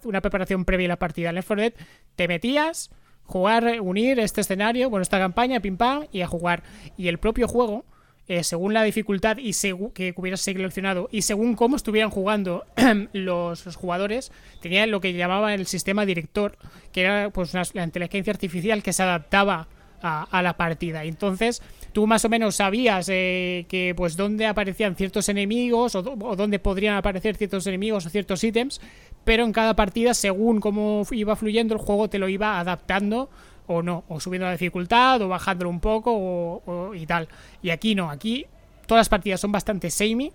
[0.04, 1.32] una preparación previa a la partida.
[1.32, 1.72] Left 4 Dead
[2.16, 2.90] te metías,
[3.24, 6.62] jugar, unir este escenario, bueno, esta campaña, pim pam, y a jugar.
[6.96, 7.84] Y el propio juego
[8.26, 9.52] eh, según la dificultad y
[9.92, 12.64] que hubieras seleccionado y según cómo estuvieran jugando
[13.12, 16.56] los, jugadores, tenía lo que llamaba el sistema director,
[16.92, 19.68] que era pues la inteligencia artificial que se adaptaba
[20.04, 21.04] a, la partida.
[21.04, 26.36] Entonces, tú más o menos sabías eh, que pues dónde aparecían ciertos enemigos o, o,
[26.36, 28.80] dónde podrían aparecer ciertos enemigos o ciertos ítems,
[29.24, 33.30] pero en cada partida, según cómo iba fluyendo el juego, te lo iba adaptando
[33.66, 37.28] o no, o subiendo la dificultad, o bajándolo un poco, o, y tal.
[37.62, 38.46] Y aquí no, aquí
[38.86, 40.32] todas las partidas son bastante samey,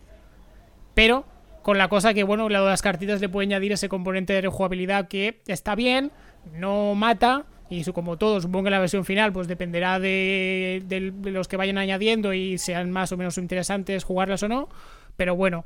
[0.94, 1.26] pero
[1.62, 5.42] con la cosa que, bueno, las cartitas le puede añadir ese componente de rejugabilidad que
[5.48, 6.12] está bien,
[6.54, 11.56] no mata, y como todo, supongo que la versión final pues dependerá de, los que
[11.56, 14.70] vayan añadiendo y sean más o menos interesantes jugarlas o no.
[15.16, 15.66] Pero bueno,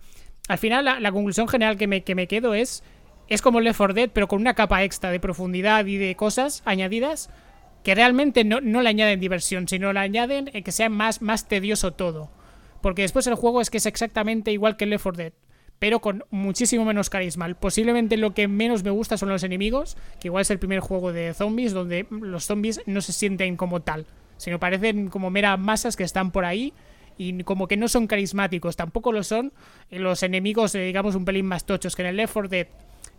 [0.50, 2.84] al final la, conclusión general que me, que me quedo es,
[3.30, 6.62] es como Left 4 Dead, pero con una capa extra de profundidad y de cosas
[6.66, 7.30] añadidas
[7.84, 11.94] que realmente no, no le añaden diversión, sino le añaden que sea más, más tedioso
[11.94, 12.30] todo.
[12.82, 15.34] Porque después el juego es que es exactamente igual que Left 4 Dead
[15.84, 17.54] pero con muchísimo menos carisma.
[17.56, 21.12] Posiblemente lo que menos me gusta son los enemigos, que igual es el primer juego
[21.12, 24.06] de zombies donde los zombies no se sienten como tal,
[24.38, 26.72] sino parecen como meras masas que están por ahí
[27.18, 29.52] y como que no son carismáticos, tampoco lo son
[29.90, 32.68] los enemigos, eh, digamos, un pelín más tochos, que en el Left 4 Dead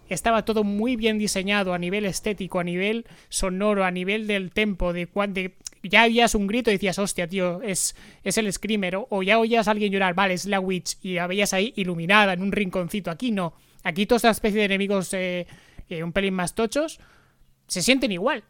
[0.08, 4.92] estaba todo muy bien diseñado a nivel estético, a nivel sonoro, a nivel del tempo,
[4.92, 8.98] de, de ya oías un grito y decías, hostia, tío, es, es el screamer.
[9.08, 10.96] O, ya oías a alguien llorar, vale, es la witch.
[11.02, 13.10] Y la veías ahí iluminada en un rinconcito.
[13.10, 13.54] Aquí no.
[13.82, 15.46] Aquí toda esta especie de enemigos eh,
[15.88, 17.00] eh, un pelín más tochos
[17.66, 18.44] se sienten igual.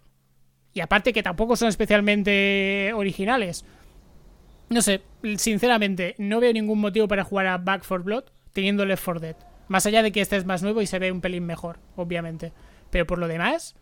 [0.72, 3.64] Y aparte que tampoco son especialmente originales.
[4.70, 5.02] No sé,
[5.36, 9.53] sinceramente, no veo ningún motivo para jugar a Back for Blood teniendo Left 4 Dead.
[9.68, 12.52] Más allá de que este es más nuevo y se ve un pelín mejor, obviamente.
[12.90, 13.74] Pero por lo demás,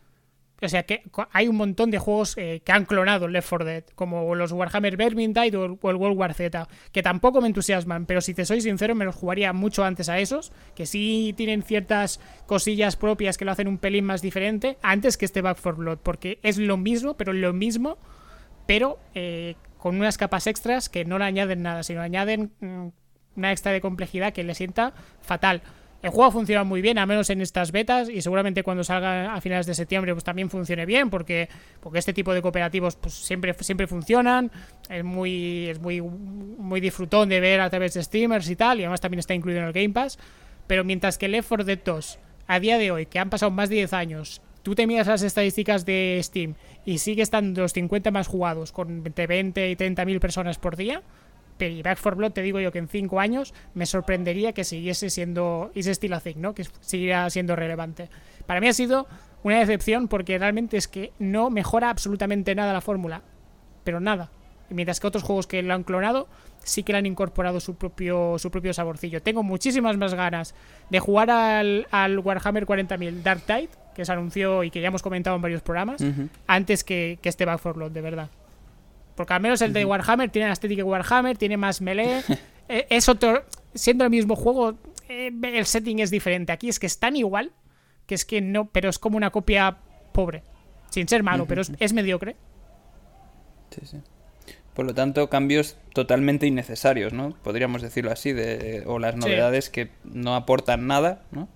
[0.62, 1.02] o sea que
[1.32, 4.96] hay un montón de juegos eh, que han clonado Left 4 Dead, como los Warhammer
[4.96, 8.94] Vermintide o, el World War Z, que tampoco me entusiasman, pero si te soy sincero,
[8.94, 13.50] me los jugaría mucho antes a esos, que sí tienen ciertas cosillas propias que lo
[13.50, 17.16] hacen un pelín más diferente, antes que este Back 4 Blood, porque es lo mismo,
[17.16, 17.98] pero lo mismo,
[18.66, 22.88] pero eh, con unas capas extras que no le añaden nada, sino añaden mm,
[23.36, 25.62] una extra de complejidad que le sienta fatal.
[26.02, 29.40] El juego funciona muy bien, al menos en estas betas, y seguramente cuando salga a
[29.40, 31.48] finales de septiembre pues también funcione bien, porque,
[31.78, 34.50] porque este tipo de cooperativos pues siempre, siempre funcionan,
[34.90, 38.82] es muy, es muy, muy disfrutón de ver a través de streamers y tal, y
[38.82, 40.18] además también está incluido en el Game Pass,
[40.66, 42.18] pero mientras que Left 4 Dead 2,
[42.48, 45.22] a día de hoy, que han pasado más de 10 años, tú te miras las
[45.22, 46.54] estadísticas de Steam
[46.84, 50.76] y sigue estando los 50 más jugados, con entre 20 y 30 mil personas por
[50.76, 51.02] día,
[51.58, 55.10] y Back 4 Blood te digo yo que en 5 años me sorprendería que siguiese
[55.10, 56.54] siendo ese estilo thing, ¿no?
[56.54, 58.08] Que siguiera siendo relevante.
[58.46, 59.06] Para mí ha sido
[59.42, 63.22] una decepción porque realmente es que no mejora absolutamente nada la fórmula,
[63.84, 64.30] pero nada.
[64.70, 66.28] Mientras que otros juegos que lo han clonado
[66.64, 69.22] sí que le han incorporado su propio, su propio saborcillo.
[69.22, 70.54] Tengo muchísimas más ganas
[70.90, 75.02] de jugar al, al Warhammer 40.000 Dark Tide, que se anunció y que ya hemos
[75.02, 76.02] comentado en varios programas,
[76.46, 78.30] antes que, que este Back 4 Blood, de verdad.
[79.14, 82.22] Porque al menos el de Warhammer tiene la estética de Warhammer, tiene más melee.
[82.68, 83.44] Eh, es otro.
[83.74, 84.78] Siendo el mismo juego,
[85.08, 86.52] eh, el setting es diferente.
[86.52, 87.50] Aquí es que es tan igual
[88.06, 88.66] que es que no.
[88.66, 89.78] Pero es como una copia
[90.12, 90.44] pobre.
[90.88, 92.36] Sin ser malo, pero es, mediocre.
[93.70, 93.96] Sí, sí.
[94.74, 97.34] Por lo tanto, cambios totalmente innecesarios, ¿no?
[97.42, 101.48] Podríamos decirlo así, de, o las novedades que no aportan nada, ¿no?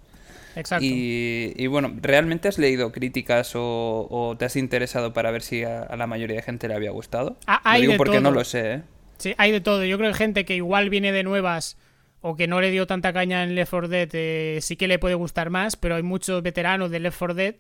[0.57, 0.87] Exacto.
[0.89, 6.07] Y, bueno, ¿realmente has leído críticas o, te has interesado para ver si a, la
[6.07, 7.37] mayoría de gente le había gustado?
[7.47, 8.23] Ah, hay digo de porque todo.
[8.23, 8.83] no lo sé, ¿eh?
[9.19, 9.85] Sí, hay de todo.
[9.85, 11.77] Yo creo que gente que igual viene de nuevas
[12.23, 14.99] o que no le dio tanta caña en Left 4 Dead eh, sí que le
[14.99, 17.55] puede gustar más, pero hay muchos veteranos de Left 4 Dead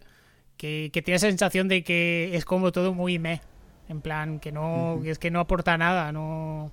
[0.57, 3.43] que, que tienen esa sensación de que es como todo muy me.
[3.89, 6.73] En plan, que no, es que no aporta nada, no,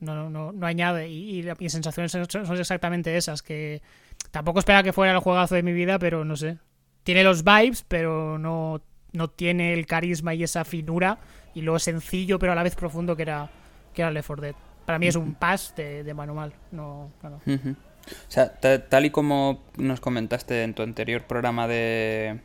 [0.00, 1.08] no, no, no añade.
[1.08, 3.82] Y, y mis sensaciones son exactamente esas, que
[4.30, 6.58] Tampoco esperaba que fuera el juegazo de mi vida, pero no sé.
[7.02, 8.80] Tiene los vibes, pero no,
[9.12, 11.18] no tiene el carisma y esa finura
[11.54, 13.50] y lo sencillo, pero a la vez profundo que era,
[13.92, 14.54] que era Left 4 Dead.
[14.84, 16.52] Para mí es un pass de, de manual.
[16.72, 17.40] No, no.
[17.46, 22.40] O sea, tal y como nos comentaste en tu anterior programa de,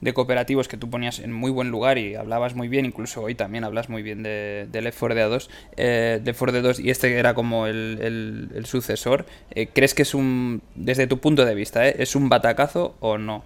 [0.00, 3.34] de cooperativos que tú ponías en muy buen lugar y hablabas muy bien, incluso hoy
[3.34, 6.80] también hablas muy bien de, de Left 4 Dead 2, eh, de 4 Dead 2
[6.80, 11.44] y este era como el, el, sucesor, eh, ¿crees que es un, desde tu punto
[11.44, 13.44] de vista, eh, es un batacazo o no?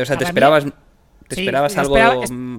[0.00, 0.66] O sea, ¿te esperabas,
[1.26, 1.96] te esperabas algo...?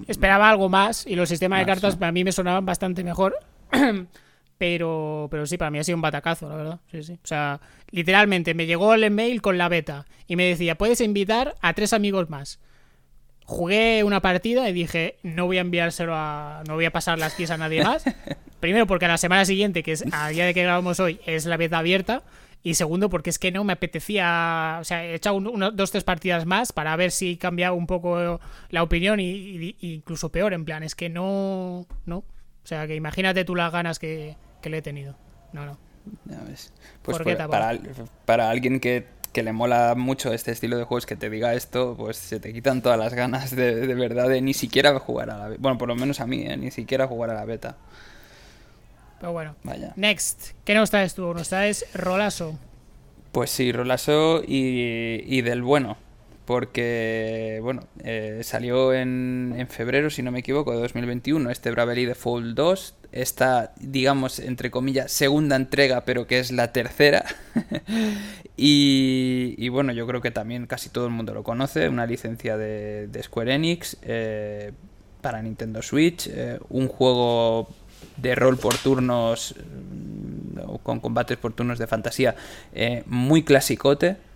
[0.08, 3.38] Esperaba, algo más y los sistemas de cartas para mí me sonaban bastante mejor.
[4.60, 6.80] Pero, pero sí, para mí ha sido un batacazo, la verdad.
[6.92, 7.14] Sí, sí.
[7.24, 7.62] O sea,
[7.92, 11.94] literalmente me llegó el email con la beta y me decía, puedes invitar a tres
[11.94, 12.60] amigos más
[13.48, 16.64] jugué una partida y dije, no voy a enviárselo a.
[16.68, 18.04] No voy a pasar las keys a nadie más.
[18.60, 21.46] Primero, porque a la semana siguiente, que es a día de que grabamos hoy, es
[21.46, 22.24] la beta abierta.
[22.64, 24.78] Y segundo, porque es que no me apetecía.
[24.82, 25.40] O sea, he echado
[25.72, 29.20] dos, tres partidas más para ver si cambiaba un poco la opinión.
[29.22, 31.88] Y, incluso peor, en plan, es que no.
[32.06, 32.18] No.
[32.18, 35.16] O sea, que imagínate tú las ganas que, le he tenido.
[35.54, 35.78] No, no.
[36.26, 36.74] Ya ves.
[37.02, 37.48] Pues para,
[38.26, 39.06] para alguien que
[39.38, 42.52] que le mola mucho este estilo de juegos que te diga esto, pues se te
[42.52, 45.62] quitan todas las ganas de, de verdad de ni siquiera jugar a la beta.
[45.62, 46.58] Bueno, por lo menos a mí, ¿eh?
[46.58, 47.78] ni siquiera jugar a la beta.
[49.20, 49.56] Pero bueno.
[49.62, 49.94] Vaya.
[49.96, 50.54] Next.
[50.66, 51.36] ¿Qué nos traes tú?
[51.36, 52.58] Nos traes Rolaso.
[53.32, 55.98] Pues sí, Rolaso y, y del bueno
[56.48, 62.06] porque, bueno, eh, salió en, en, febrero, si no me equivoco, de 2021, este Bravely
[62.06, 67.26] Default 2, esta, digamos, entre comillas, segunda entrega, pero que es la tercera.
[68.56, 73.10] y, bueno, yo creo que también casi todo el mundo lo conoce, una licencia de,
[73.22, 74.72] Square Enix eh,
[75.20, 77.68] para Nintendo Switch, eh, un juego
[78.16, 82.38] de rol por turnos, mm, con combates por turnos de fantasía,
[83.06, 84.27] muy clasicote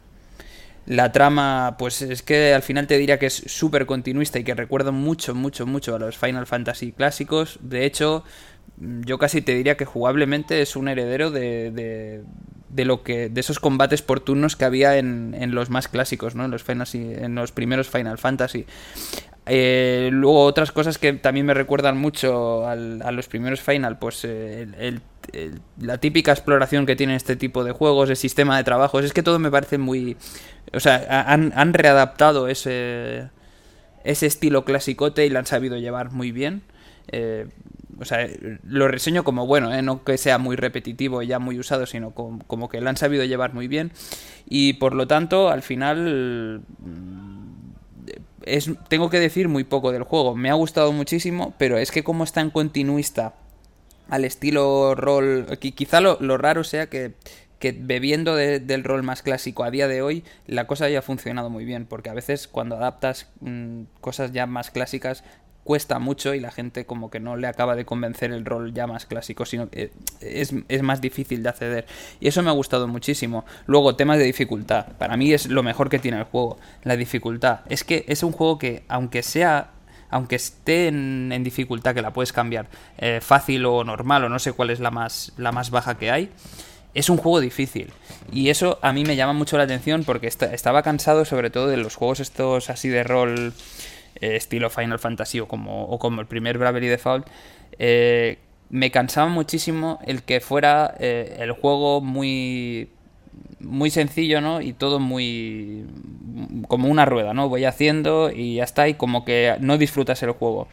[0.91, 4.53] la trama, pues es que al final te diría que es súper continuista y que
[4.53, 7.59] recuerda mucho, mucho, mucho a los Final Fantasy clásicos.
[7.61, 8.25] De hecho,
[8.77, 11.71] yo casi te diría que jugablemente es un heredero de,
[12.69, 16.35] de, lo que de esos combates por turnos que había en, en los más clásicos,
[16.35, 16.43] ¿no?
[16.43, 18.65] En los, en los primeros Final Fantasy.
[19.45, 24.99] Eh, luego otras cosas que también me recuerdan mucho a los primeros Final, pues eh,
[25.79, 29.23] la típica exploración que tienen este tipo de juegos, el sistema de trabajos, es que
[29.23, 30.17] todo me parece muy...
[30.73, 33.29] O sea, han, han readaptado ese,
[34.03, 36.63] ese estilo clasicote y lo han sabido llevar muy bien.
[37.09, 37.47] Eh,
[37.99, 38.27] o sea,
[38.63, 42.69] lo reseño como bueno, no que sea muy repetitivo y ya muy usado, sino como,
[42.69, 43.91] que lo han sabido llevar muy bien.
[44.49, 46.63] Y por lo tanto, al final
[48.87, 50.35] tengo que decir muy poco del juego.
[50.35, 53.35] Me ha gustado muchísimo, pero es que como está en continuista
[54.09, 57.13] al estilo rol, quizá lo, raro sea que,
[57.69, 61.85] bebiendo del rol más clásico a día de hoy, la cosa haya funcionado muy bien,
[61.85, 65.23] porque a veces cuando adaptas mm, cosas ya más clásicas
[65.63, 68.87] cuesta mucho y la gente como que no le acaba de convencer el rol ya
[68.87, 71.85] más clásico, sino que es, es, más difícil de acceder.
[72.19, 73.45] Y eso me ha gustado muchísimo.
[73.67, 74.87] Luego, temas de dificultad.
[74.97, 77.61] Para mí es lo mejor que tiene el juego, la dificultad.
[77.69, 79.71] Es que es un juego que, aunque sea...
[80.13, 82.67] Aunque esté en, dificultad, que la puedes cambiar
[82.97, 86.11] eh, fácil o normal, o no sé cuál es la más, la más baja que
[86.11, 86.29] hay,
[86.93, 87.91] es un juego difícil.
[88.31, 91.77] Y eso a mí me llama mucho la atención porque estaba cansado sobre todo de
[91.77, 93.53] los juegos estos así de rol
[94.21, 97.27] eh, estilo Final Fantasy o como, o como el primer Bravely Default,
[97.79, 98.37] eh,
[98.69, 102.89] me cansaba muchísimo el que fuera eh, el juego muy
[103.59, 104.61] muy sencillo, ¿no?
[104.61, 105.85] Y todo muy
[106.67, 107.49] como una rueda, ¿no?
[107.49, 110.67] Voy haciendo y ya está y como que no disfrutas el juego.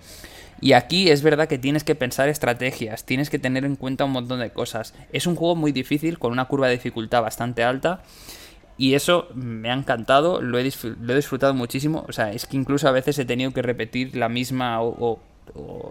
[0.61, 4.13] Y aquí es verdad que tienes que pensar estrategias, tienes que tener en cuenta un
[4.13, 4.95] montón de cosas.
[5.13, 8.03] Es un juego muy difícil con una curva de dificultad bastante alta
[8.77, 12.05] y eso me ha encantado, lo he, disfrutado muchísimo.
[12.09, 15.21] O sea, es que incluso a veces he tenido que repetir la misma o,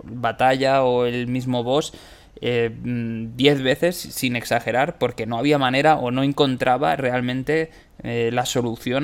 [0.03, 1.91] batalla o el mismo boss
[2.39, 7.71] 10 eh, mm, veces sin exagerar porque no había manera o no encontraba realmente
[8.03, 9.03] eh, la solución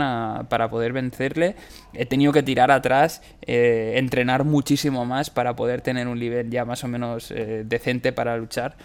[0.50, 1.56] para poder vencerle.
[1.94, 6.66] He tenido que tirar atrás, eh, entrenar muchísimo más para poder tener un nivel ya
[6.66, 7.34] más o menos
[7.66, 8.78] decente para luchar.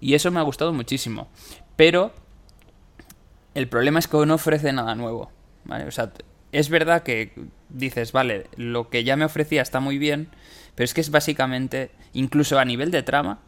[0.00, 1.28] Y eso me ha gustado muchísimo.
[1.76, 2.12] Pero
[3.54, 5.30] el problema es que no ofrece nada nuevo.
[5.68, 6.12] O sea,
[6.52, 7.32] es verdad que
[7.68, 10.28] dices, vale, lo que ya me ofrecía está muy bien,
[10.74, 13.40] pero es que es básicamente, incluso a nivel de trama,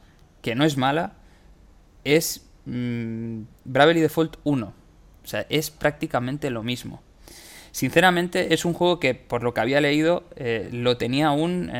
[0.43, 1.13] que no es mala,
[2.05, 4.73] es mmm, Bravely Default 1.
[5.29, 7.03] O sea, es prácticamente lo mismo.
[7.71, 11.71] Sinceramente, es un juego que, por lo que había leído, eh, lo tenía aún,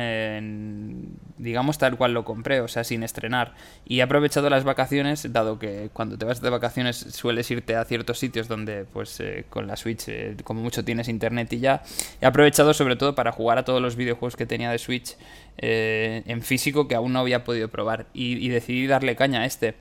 [1.39, 3.55] digamos, tal cual lo compré, o sea, sin estrenar.
[3.85, 7.83] Y he aprovechado las vacaciones, dado que cuando te vas de vacaciones sueles irte a
[7.85, 11.81] ciertos sitios donde, pues, eh, con la Switch, eh, como mucho tienes internet y ya.
[12.21, 15.17] He aprovechado sobre todo para jugar a todos los videojuegos que tenía de Switch
[15.57, 18.05] en físico que aún no había podido probar.
[18.13, 19.73] Y, y decidí darle caña a este.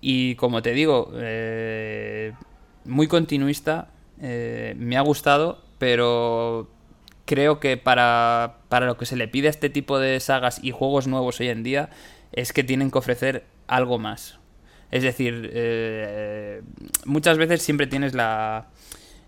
[0.00, 1.12] Y como te digo,
[2.84, 3.88] muy continuista
[4.20, 6.68] eh, me ha gustado, pero
[7.24, 10.70] creo que para, para lo que se le pide a este tipo de sagas y
[10.70, 11.90] juegos nuevos hoy en día
[12.32, 14.38] es que tienen que ofrecer algo más.
[14.90, 16.62] Es decir, eh,
[17.04, 18.68] muchas veces siempre tienes la...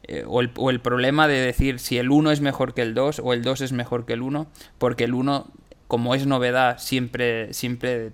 [0.07, 2.93] Eh, o, el, o, el, problema de decir si el 1 es mejor que el
[2.93, 5.51] 2 o el 2 es mejor que el 1, porque el 1,
[5.89, 8.13] como es novedad, siempre, siempre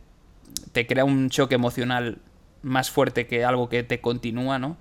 [0.71, 2.19] te crea un choque emocional
[2.63, 4.77] más fuerte que algo que te continúa, ¿no?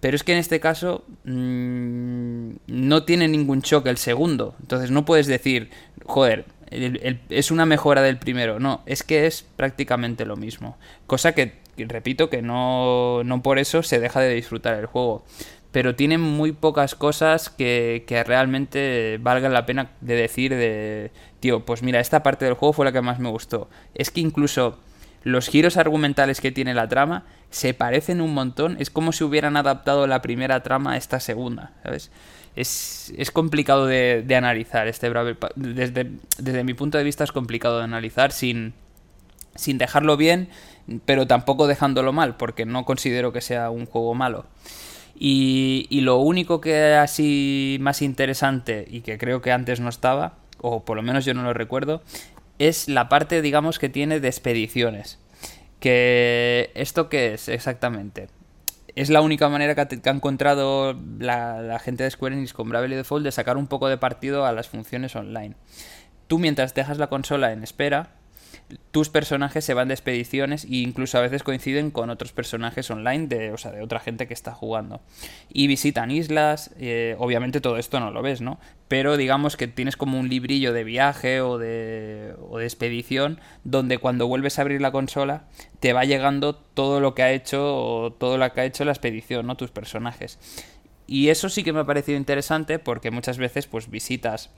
[0.00, 4.54] Pero es que en este caso mmm, no tiene ningún choque el segundo.
[4.60, 5.70] Entonces no puedes decir,
[6.04, 8.58] joder, el, es una mejora del primero.
[8.58, 10.78] No, es que es prácticamente lo mismo.
[11.06, 15.24] Cosa que, repito, que no, no por eso se deja de disfrutar el juego.
[15.72, 21.64] Pero tiene muy pocas cosas que, que realmente valgan la pena de decir de, tío,
[21.64, 23.68] pues mira, esta parte del juego fue la que más me gustó.
[23.94, 24.80] Es que incluso
[25.22, 28.76] los giros argumentales que tiene la trama se parecen un montón.
[28.80, 32.10] Es como si hubieran adaptado la primera trama a esta segunda, ¿sabes?
[32.56, 35.36] Es, es complicado de, de, analizar este Bravel.
[35.56, 38.74] Desde, desde mi punto de vista es complicado de analizar sin,
[39.54, 40.48] sin dejarlo bien,
[41.04, 44.46] pero tampoco dejándolo mal, porque no considero que sea un juego malo.
[45.14, 50.34] Y, y lo único que así más interesante y que creo que antes no estaba,
[50.58, 52.02] o por lo menos yo no lo recuerdo,
[52.60, 55.18] es la parte, digamos, que tiene de expediciones.
[55.80, 58.28] Que esto qué es exactamente?
[58.94, 63.24] Es la única manera que ha, encontrado la, gente de Square Enix con Bravely Default
[63.24, 65.54] de sacar un poco de partido a las funciones online.
[66.26, 68.10] Tú mientras dejas la consola en espera,
[68.90, 73.26] tus personajes se van de expediciones e incluso a veces coinciden con otros personajes online
[73.26, 75.00] de, o sea, de otra gente que está jugando.
[75.52, 78.58] Y visitan islas, eh, obviamente todo esto no lo ves, ¿no?
[78.88, 83.98] Pero digamos que tienes como un librillo de viaje o de, o de expedición donde
[83.98, 85.44] cuando vuelves a abrir la consola
[85.78, 88.92] te va llegando todo lo que ha hecho o todo lo que ha hecho la
[88.92, 89.56] expedición, ¿no?
[89.56, 90.38] Tus personajes.
[91.06, 94.50] Y eso sí que me ha parecido interesante porque muchas veces pues visitas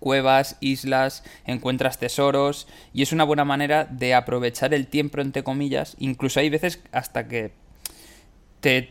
[0.00, 5.94] cuevas, islas, encuentras tesoros y es una buena manera de aprovechar el tiempo entre comillas,
[5.98, 7.52] incluso hay veces hasta que
[8.60, 8.90] te,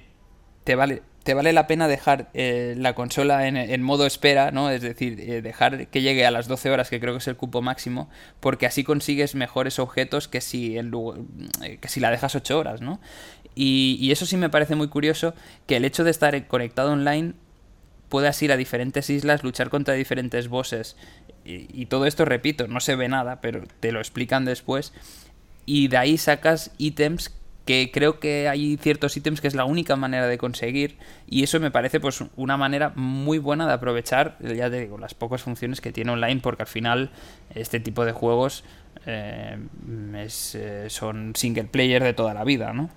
[0.64, 4.72] te vale te vale la pena dejar eh, la consola en, modo espera, ¿no?
[4.72, 7.36] Es decir, eh, dejar que llegue a las 12 horas, que creo que es el
[7.36, 8.10] cupo máximo,
[8.40, 12.99] porque así consigues mejores objetos que si, eh, que si la dejas 8 horas, ¿no?
[13.53, 15.34] Y, y, eso sí me parece muy curioso,
[15.68, 17.34] que el hecho de estar conectado online
[18.10, 20.98] puedas ir a diferentes islas, luchar contra diferentes bosses.
[21.45, 24.94] Y, todo esto, repito, no se ve nada, pero te lo explican después.
[25.65, 27.31] Y de ahí sacas ítems
[27.65, 31.60] que creo que hay ciertos ítems que es la única manera de conseguir y eso
[31.60, 35.80] me parece pues una manera muy buena de aprovechar ya te digo las pocas funciones
[35.80, 37.11] que tiene online porque al final
[37.53, 38.64] este tipo de juegos
[39.06, 39.60] eh,
[40.15, 42.90] eh, son single player de toda la vida no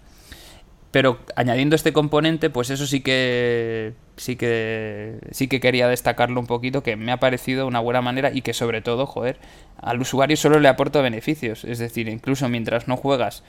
[0.93, 6.47] pero añadiendo este componente, pues eso sí que sí que sí que quería destacarlo un
[6.47, 9.39] poquito, que me ha parecido una buena manera y que sobre todo, joder,
[9.79, 11.65] al usuario solo le aporta beneficios.
[11.65, 13.43] Es decir, incluso mientras no juegas,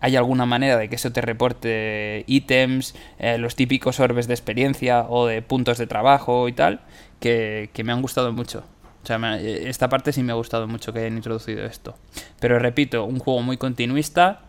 [0.00, 5.04] hay alguna manera de que eso te reporte ítems, eh, los típicos orbes de experiencia
[5.06, 6.80] o de puntos de trabajo y tal,
[7.20, 8.64] que, que me han gustado mucho.
[9.02, 11.94] O sea, esta parte sí me ha gustado mucho que hayan introducido esto.
[12.38, 14.40] Pero repito, un juego muy continuista,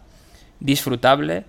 [0.61, 1.43] disfrutable,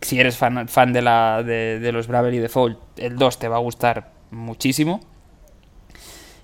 [0.00, 3.60] si eres fan, fan de, la, de, los Bravely Default, el 2 te va a
[3.60, 5.00] gustar muchísimo.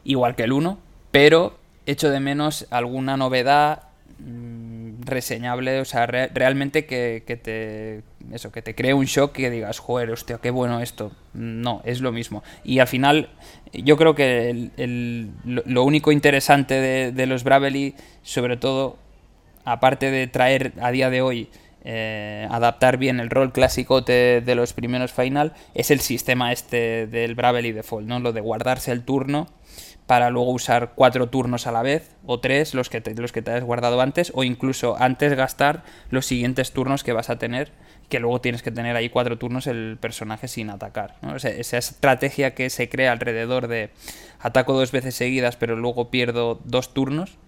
[0.04, 0.78] Igual que el 1.
[1.10, 5.80] Pero echo de menos alguna novedad mm, reseñable.
[5.80, 8.02] O sea, realmente que, te.
[8.34, 11.12] Eso, que te cree un shock que digas, joder, hostia, qué bueno esto.
[11.34, 12.42] No, es lo mismo.
[12.64, 13.30] Y al final,
[13.72, 14.70] yo creo que
[15.44, 18.96] lo único interesante de, de los Bravely, sobre todo,
[19.64, 21.48] aparte de traer a día de hoy
[21.84, 27.34] eh, adaptar bien el rol clásico de, los primeros final es el sistema este del
[27.34, 28.20] Bravely Default, ¿no?
[28.20, 29.48] Lo de guardarse el turno
[30.06, 33.42] para luego usar cuatro turnos a la vez o tres los que te, los que
[33.42, 37.70] te has guardado antes o incluso antes gastar los siguientes turnos que vas a tener
[38.08, 42.70] que luego tienes que tener ahí cuatro turnos el personaje sin atacar esa estrategia que
[42.70, 43.90] se crea alrededor de
[44.40, 47.38] ataco dos veces seguidas pero luego pierdo dos turnos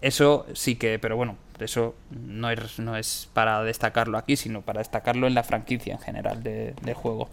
[0.00, 4.80] eso sí que, pero bueno, eso no es, no es para destacarlo aquí, sino para
[4.80, 7.28] destacarlo en la franquicia en general de, del juego.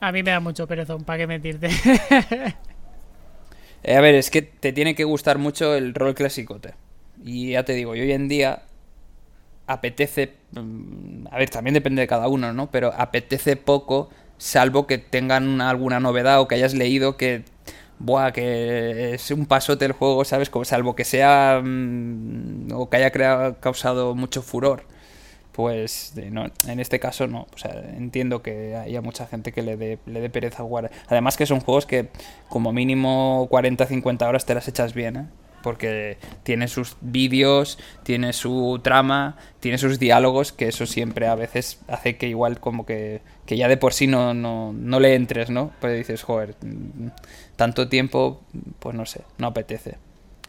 [0.00, 1.68] A mí me da mucho perezón, ¿para qué mentirte?
[3.82, 6.74] Eh, a ver, es que te tiene que gustar mucho el rol clasicote.
[7.24, 8.64] Y ya te digo, y hoy en día
[9.66, 10.34] apetece.
[10.52, 12.70] Mm, a ver, también depende de cada uno, ¿no?
[12.70, 17.44] Pero apetece poco, salvo que tengan alguna novedad o que hayas leído que
[18.00, 20.50] buah, que es un pasote el juego, ¿sabes?
[20.50, 24.84] Como, salvo que sea mm, o que haya creado, causado mucho furor.
[25.52, 27.46] Pues no, en este caso no.
[27.54, 30.90] O sea, entiendo que haya mucha gente que le dé, le dé pereza jugar.
[31.08, 32.08] Además que son juegos que
[32.48, 35.26] como mínimo 40-50 horas te las echas bien, ¿eh?
[35.62, 41.80] porque tiene sus vídeos, tiene su trama, tiene sus diálogos, que eso siempre a veces
[41.88, 45.50] hace que igual como que, que ya de por sí no, no, no le entres,
[45.50, 45.72] ¿no?
[45.80, 46.54] Pues dices, joder,
[47.60, 48.40] tanto tiempo,
[48.78, 49.98] pues no sé, no apetece.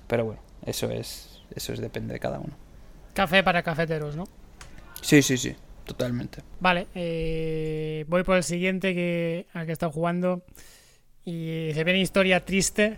[0.07, 2.53] Pero bueno, eso es, eso es depende de cada uno.
[3.13, 4.23] Café para cafeteros, ¿no?
[5.01, 6.41] Sí, sí, sí, totalmente.
[6.61, 10.43] Vale, eh, voy por el siguiente que, al que he estado jugando.
[11.25, 12.97] Y se ve una historia triste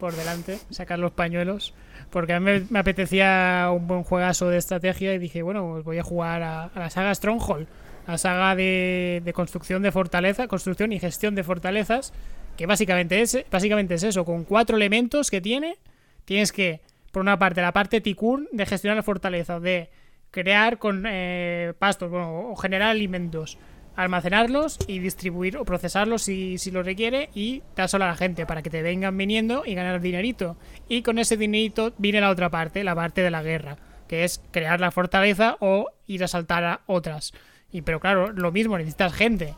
[0.00, 1.74] por delante, sacar los pañuelos.
[2.10, 5.98] Porque a mí me, apetecía un buen juegazo de estrategia y dije, bueno, pues voy
[5.98, 7.68] a jugar a, la saga Stronghold.
[8.08, 12.12] La saga de, de, construcción de fortaleza, construcción y gestión de fortalezas,
[12.56, 15.76] que básicamente es, básicamente es eso, con cuatro elementos que tiene,
[16.24, 16.80] tienes que,
[17.12, 19.90] por una parte, la parte Tikkun de gestionar la fortaleza, de
[20.30, 23.58] crear con eh, pastos, o generar alimentos,
[23.96, 28.62] almacenarlos y distribuir o procesarlos si, si lo requiere y dárselo a la gente para
[28.62, 30.56] que te vengan viniendo y ganar dinerito.
[30.88, 33.76] Y con ese dinerito viene la otra parte, la parte de la guerra.
[34.08, 37.32] que es crear la fortaleza o ir a saltar a otras.
[37.70, 39.54] Y pero claro, lo mismo, necesitas gente.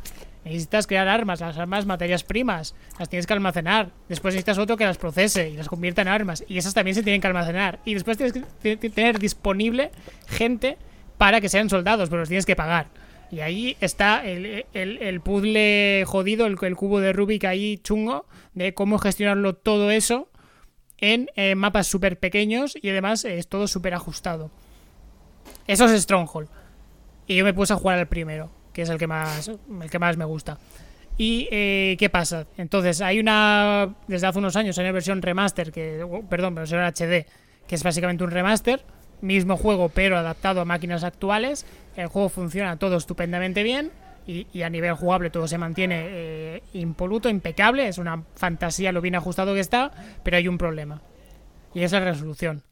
[0.46, 3.90] Necesitas crear armas, las armas materias primas, las tienes que almacenar.
[4.08, 6.44] Después necesitas otro que las procese y las convierta en armas.
[6.46, 7.80] Y esas también se tienen que almacenar.
[7.84, 8.32] Y después tienes
[8.62, 9.90] que tener disponible
[10.28, 10.78] gente
[11.18, 12.86] para que sean soldados, pero los tienes que pagar.
[13.32, 18.24] Y ahí está el, el, puzzle jodido, el, el, cubo de Rubik ahí chungo,
[18.54, 20.30] de cómo gestionarlo todo eso
[20.98, 24.52] en eh, mapas súper pequeños y además es todo súper ajustado.
[25.66, 26.48] Eso es Stronghold.
[27.26, 29.98] Y yo me puse a jugar al primero que es el que más, el que
[29.98, 30.58] más me gusta.
[31.16, 32.46] ¿Y eh, qué pasa?
[32.58, 33.94] Entonces, hay una.
[34.06, 37.24] Desde hace unos años hay una versión remaster, que, oh, perdón, versión HD,
[37.66, 38.84] que es básicamente un remaster.
[39.22, 41.64] Mismo juego, pero adaptado a máquinas actuales.
[41.96, 43.92] El juego funciona todo estupendamente bien.
[44.26, 47.88] Y, a nivel jugable todo se mantiene eh, impoluto, impecable.
[47.88, 49.90] Es una fantasía lo bien ajustado que está.
[50.22, 51.00] Pero hay un problema.
[51.72, 52.62] Y es la resolución.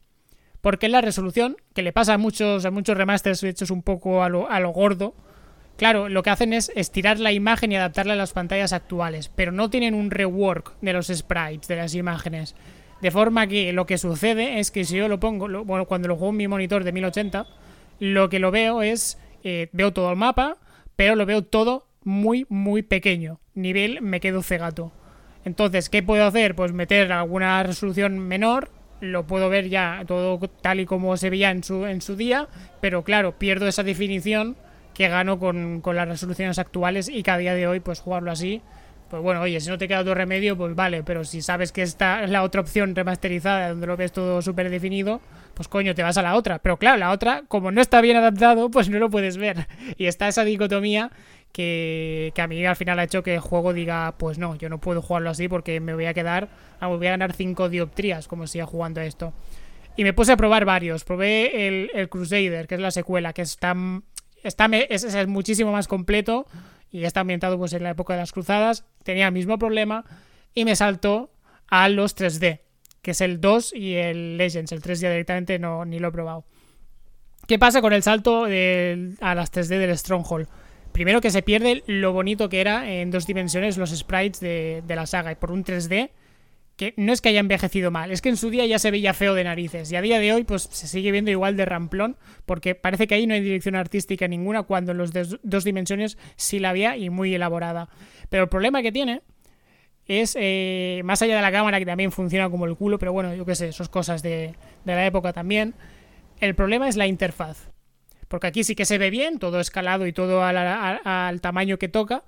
[0.61, 4.29] Porque la resolución, que le pasa a muchos, a muchos remasters hechos un poco a
[4.29, 5.15] lo, a lo gordo,
[5.77, 9.51] Claro, lo que hacen es estirar la imagen y adaptarla a las pantallas actuales, pero
[9.51, 12.55] no tienen un rework de los sprites, de las imágenes.
[13.01, 16.15] De forma que lo que sucede es que si yo lo pongo, bueno, cuando lo
[16.15, 17.45] juego en mi monitor de 1080,
[17.99, 20.57] lo que lo veo es, eh, veo todo el mapa,
[20.95, 23.41] pero lo veo todo muy, muy pequeño.
[23.53, 24.93] Nivel me quedo cegato.
[25.43, 26.55] Entonces, ¿qué puedo hacer?
[26.55, 28.71] Pues meter alguna resolución menor,
[29.01, 32.47] lo puedo ver ya todo tal y como se veía en su, en su día,
[32.81, 34.55] pero claro, pierdo esa definición
[34.95, 38.61] que gano con, las resoluciones actuales y que a día de hoy, pues jugarlo así,
[39.09, 41.83] pues bueno, oye, si no te queda otro remedio, pues vale, pero si sabes que
[41.83, 45.21] esta es la otra opción remasterizada, donde lo ves todo súper definido,
[45.53, 46.59] pues coño, te vas a la otra.
[46.59, 49.67] Pero claro, la otra, como no está bien adaptado, pues no lo puedes ver.
[49.97, 51.11] Y está esa dicotomía
[51.51, 54.69] que, que, a mí al final ha hecho que el juego diga, pues no, yo
[54.69, 56.47] no puedo jugarlo así porque me voy a quedar,
[56.81, 59.33] me voy a ganar 5 dioptrías como siga jugando esto.
[59.97, 61.03] Y me puse a probar varios.
[61.03, 63.75] Probé el, el Crusader, que es la secuela, que está
[64.45, 66.45] Está, es, es, muchísimo más completo
[66.91, 68.85] y está ambientado pues en la época de las cruzadas.
[69.03, 70.05] Tenía el mismo problema
[70.53, 71.31] y me saltó
[71.67, 72.61] a los 3D,
[73.01, 74.71] que es el 2 y el Legends.
[74.71, 76.45] El 3 d directamente no, ni lo he probado.
[77.47, 80.47] ¿Qué pasa con el salto a las 3D del Stronghold?
[80.91, 84.95] Primero que se pierde lo bonito que era en dos dimensiones los sprites de, de
[84.95, 86.11] la saga y por un 3D
[86.75, 89.13] que no es que haya envejecido mal, es que en su día ya se veía
[89.13, 92.17] feo de narices y a día de hoy pues se sigue viendo igual de ramplón
[92.45, 96.59] porque parece que ahí no hay dirección artística ninguna cuando en los dos dimensiones sí
[96.59, 97.89] la había y muy elaborada.
[98.29, 99.21] Pero el problema que tiene
[100.05, 103.33] es, eh, más allá de la cámara que también funciona como el culo, pero bueno,
[103.33, 105.75] yo qué sé, son cosas de, de la época también,
[106.39, 107.69] el problema es la interfaz.
[108.27, 111.87] Porque aquí sí que se ve bien, todo escalado y todo al, al tamaño que
[111.87, 112.23] toca,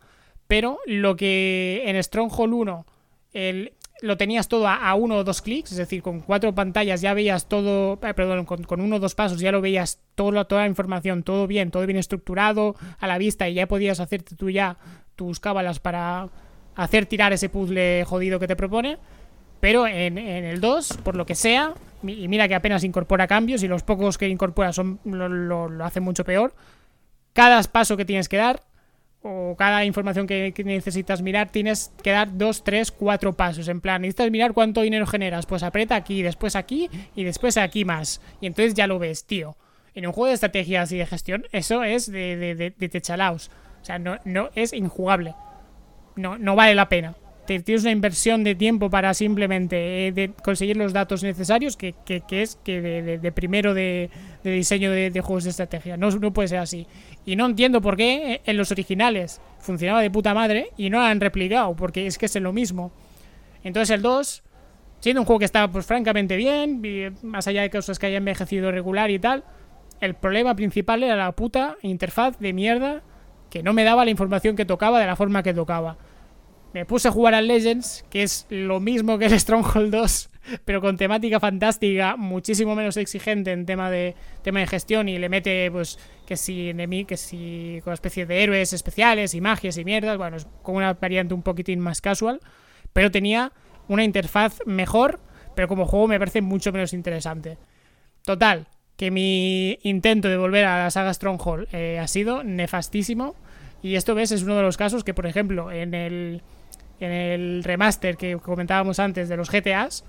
[0.48, 2.86] pero lo que en Stronghold 1
[3.34, 7.14] el, lo tenías todo a, uno o dos clics, es decir, con cuatro pantallas ya
[7.14, 10.68] veías todo, eh, perdón, con, uno o dos pasos ya lo veías todo, toda la
[10.68, 14.78] información, todo bien, todo bien estructurado a la vista y ya podías hacerte tú ya
[15.16, 16.30] tus cábalas para
[16.76, 18.98] hacer tirar ese puzzle jodido que te propone.
[19.60, 23.68] Pero en, el 2, por lo que sea, y mira que apenas incorpora cambios y
[23.68, 26.54] los pocos que incorpora son, lo, lo, lo hacen mucho peor,
[27.34, 28.62] cada paso que tienes que dar
[29.22, 33.68] o cada información que, necesitas mirar, tienes que dar dos, tres, cuatro pasos.
[33.68, 35.46] En plan, necesitas mirar cuánto dinero generas.
[35.46, 38.22] Pues aprieta aquí, después aquí y después aquí más.
[38.42, 39.58] Y entonces ya lo ves, tío.
[39.96, 43.50] En un juego de estrategias y de gestión, eso es de, de, techalaos.
[43.82, 45.34] O sea, no, no es injugable.
[46.16, 47.16] No, no vale la pena
[47.48, 51.96] tienes una inversión de tiempo para simplemente eh, conseguir los datos necesarios, que,
[52.30, 54.10] es que de, primero de,
[54.44, 55.98] diseño de, juegos de estrategia.
[55.98, 56.86] No puede ser así.
[57.28, 61.20] Y no entiendo por qué en los originales funcionaba de puta madre y no han
[61.20, 62.94] replicado, porque es que es lo mismo.
[63.66, 64.44] Entonces el 2,
[65.02, 66.82] siendo un juego que estaba pues francamente bien,
[67.24, 69.44] más allá de cosas que haya envejecido regular y tal,
[70.00, 73.02] el problema principal era la puta interfaz de mierda
[73.50, 75.98] que no me daba la información que tocaba de la forma que tocaba
[76.74, 80.30] me puse a jugar al Legends, que es lo mismo que el Stronghold 2,
[80.66, 85.30] pero con temática fantástica, muchísimo menos exigente en tema de tema de gestión y le
[85.30, 85.98] mete pues
[86.28, 90.38] que si enemy, que si con especie de héroes especiales y magias y mierdas, bueno,
[90.38, 92.42] es como una variante un poquitín más casual,
[92.92, 93.54] pero tenía
[93.88, 95.22] una interfaz mejor,
[95.56, 97.58] pero como juego me parece mucho menos interesante.
[98.24, 98.68] Total,
[98.98, 103.36] que mi intento de volver a la saga Stronghold eh, ha sido nefastísimo.
[103.82, 106.42] Y esto, ves, es uno de los casos que, por ejemplo, en el
[107.00, 110.04] en el remaster que comentábamos antes de los GTAs,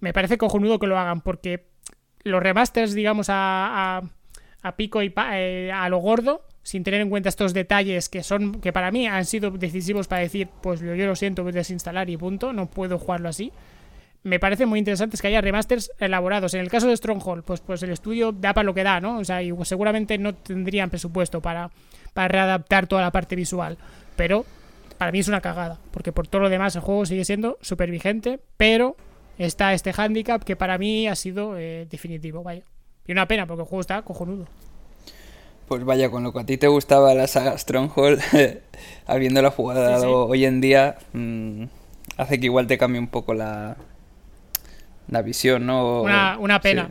[0.00, 1.66] me parece cojonudo que lo hagan, porque
[2.22, 4.02] los remasters, digamos, a, a,
[4.72, 8.72] pico y eh, a lo gordo, sin tener en cuenta estos detalles que son que
[8.72, 12.16] para mí han sido decisivos para decir, pues yo, lo siento, voy a desinstalar y
[12.16, 13.52] punto, no puedo jugarlo así.
[14.22, 16.54] me parece muy interesante es que haya remasters elaborados.
[16.54, 19.18] En el caso de Stronghold, pues, pues el estudio da para lo que da, ¿no?
[19.18, 21.70] O sea, y seguramente no tendrían presupuesto para,
[22.14, 23.76] para readaptar toda la parte visual.
[24.16, 24.46] Pero
[24.96, 27.90] para mí es una cagada, porque por todo lo demás el juego sigue siendo súper
[27.90, 28.96] vigente, pero
[29.36, 32.62] está este handicap que para mí ha sido eh, definitivo, vaya.
[33.06, 34.46] Y una pena, porque el juego está cojonudo.
[35.68, 38.20] Pues vaya, con lo que a ti te gustaba la saga Stronghold,
[39.06, 41.64] habiéndola jugado hoy en día, mm,
[42.18, 43.76] hace que igual te cambie un poco la,
[45.08, 46.02] la visión, ¿no?
[46.02, 46.90] Una, pena.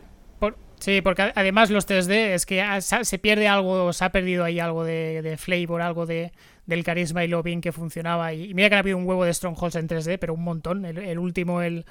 [0.80, 1.00] Sí.
[1.00, 5.22] porque además los 3D es que se pierde algo, se ha perdido ahí algo de,
[5.22, 6.32] de flavor, algo de,
[6.66, 8.32] del carisma y lo bien que funcionaba.
[8.32, 10.84] Y, mira que ha habido un huevo de Strongholds en 3D, pero un montón.
[10.84, 11.84] El, último, el,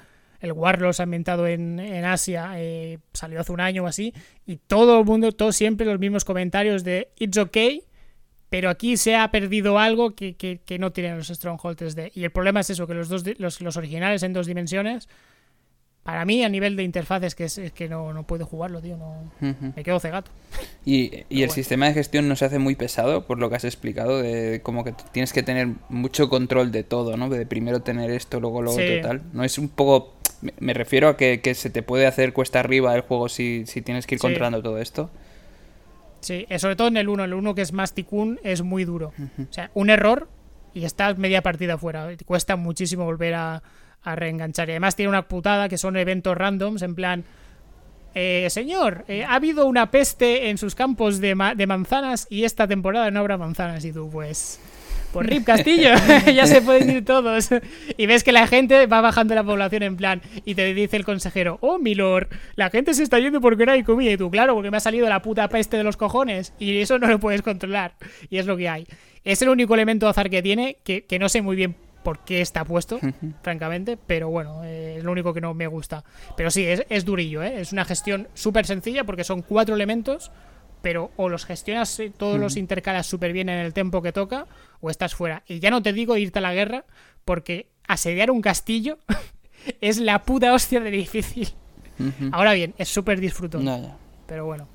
[0.44, 4.12] el Warlords ambientado en, en Asia, eh, salió hace un año o así.
[4.46, 7.82] Y todo el mundo, todos siempre los mismos comentarios de It's okay,
[8.50, 12.12] pero aquí se ha perdido algo que, que, que no tienen los Strongholds 3D.
[12.14, 15.08] Y el problema es eso, que los, dos, los, los originales en dos dimensiones
[16.04, 18.98] para mí, a nivel de interfaces, que es, que no, no puedo jugarlo, tío.
[18.98, 20.30] No, Me quedo cegato.
[20.84, 23.64] Y, y el sistema de gestión no se hace muy pesado, por lo que has
[23.64, 27.30] explicado, de como que tienes que tener mucho control de todo, ¿no?
[27.30, 29.22] De primero tener esto, luego lo otro, tal.
[29.32, 30.13] No es un poco.
[30.58, 34.06] Me refiero a que, se te puede hacer cuesta arriba el juego si, si tienes
[34.06, 35.10] que ir controlando todo esto.
[36.20, 37.24] Sí, eh, sobre todo en el 1.
[37.24, 39.12] El 1 que es más ticún es muy duro.
[39.38, 40.28] O sea, un error
[40.72, 42.08] y estás media partida fuera.
[42.26, 43.62] Cuesta muchísimo volver a
[44.04, 44.68] a reenganchar.
[44.68, 47.24] Y además tiene una putada que son eventos randoms, en plan,
[48.14, 52.68] eh, señor, eh, ha habido una peste en sus campos de, de, manzanas y esta
[52.68, 53.84] temporada no habrá manzanas.
[53.84, 54.60] Y tú, pues,
[55.14, 55.90] por Rip Castillo,
[56.34, 57.50] ya se pueden ir todos.
[57.96, 61.04] y ves que la gente va bajando la población en plan, y te dice el
[61.04, 64.10] consejero, oh, mi lord, la gente se está yendo porque no hay comida.
[64.10, 66.98] Y tú, claro, porque me ha salido la puta peste de los cojones y eso
[66.98, 67.94] no lo puedes controlar.
[68.28, 68.86] Y es lo que hay.
[69.22, 72.18] Es el único elemento de azar que tiene, que, que no sé muy bien por
[72.24, 73.00] qué está puesto,
[73.42, 76.04] francamente, pero bueno, eh, es lo único que no me gusta.
[76.36, 77.60] Pero sí, es, es durillo, ¿eh?
[77.60, 80.30] es una gestión súper sencilla porque son cuatro elementos,
[80.84, 84.46] pero o los gestionas, eh, todos los intercalas súper bien en el tiempo que toca,
[84.82, 85.42] o estás fuera.
[85.48, 86.84] Y ya no te digo irte a la guerra,
[87.24, 88.98] porque asediar un castillo
[89.80, 91.48] es la puta hostia de difícil.
[92.32, 93.64] Ahora bien, es súper disfrutoso.
[94.26, 94.68] Pero bueno.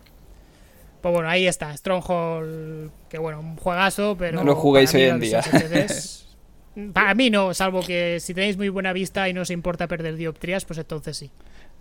[1.00, 4.38] Pues bueno, ahí está, Stronghold, que bueno, un juegazo, pero...
[4.38, 5.42] No lo juguéis hoy en día.
[6.94, 10.16] Para mí no, salvo que si tenéis muy buena vista y no os importa perder
[10.16, 11.30] dioptrías, pues entonces sí.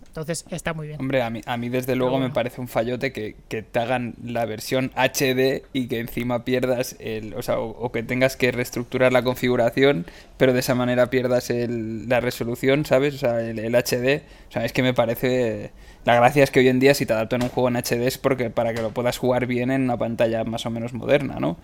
[0.09, 0.99] Entonces está muy bien.
[0.99, 4.45] Hombre, a mí, a mí desde luego me parece un fallote que, te hagan la
[4.45, 7.35] versión HD y que encima pierdas el.
[7.35, 10.07] O sea, o, que tengas que reestructurar la configuración,
[10.37, 13.13] pero de esa manera pierdas el, la resolución, ¿sabes?
[13.15, 14.23] O sea, el, el, HD.
[14.49, 15.71] O sea, es que me parece.
[16.05, 18.17] La gracia es que hoy en día, si te adaptan un juego en HD, es
[18.17, 21.57] porque para que lo puedas jugar bien en una pantalla más o menos moderna, ¿no?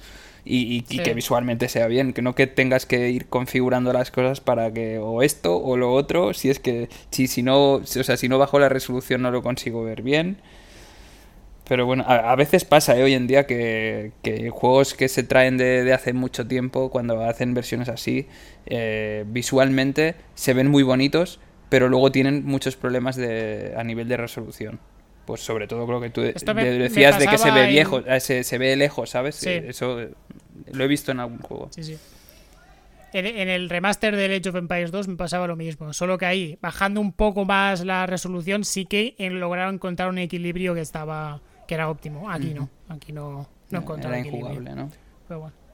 [0.45, 4.71] Y, que visualmente sea bien, que no que tengas que ir configurando las cosas para
[4.71, 8.29] que o esto o lo otro, si es que si, si no, o sea, si
[8.29, 10.37] no bajo la resolución no lo consigo ver bien.
[11.67, 13.01] Pero bueno, a, veces pasa ¿eh?
[13.01, 14.11] hoy en día que,
[14.51, 18.27] juegos que se traen de, hace mucho tiempo, cuando hacen versiones así,
[18.67, 21.39] eh, visualmente se ven muy bonitos,
[21.69, 24.79] pero luego tienen muchos problemas de, a nivel de resolución
[25.25, 28.75] pues sobre todo creo que tú decías de que se ve viejo, eh, se, ve
[28.75, 29.35] lejos, ¿sabes?
[29.35, 29.49] Sí.
[29.49, 29.99] Eh, eso
[30.71, 31.69] lo he visto en algún juego.
[31.71, 31.97] Sí, sí.
[33.13, 36.57] En, el remaster de Age of Empires 2 me pasaba lo mismo, solo que ahí,
[36.61, 41.75] bajando un poco más la resolución, sí que lograron encontrar un equilibrio que estaba que
[41.75, 42.29] era óptimo.
[42.29, 44.91] Aquí no, aquí no, no encontraron Era injugable, ¿no?
[45.27, 45.64] Pero bueno.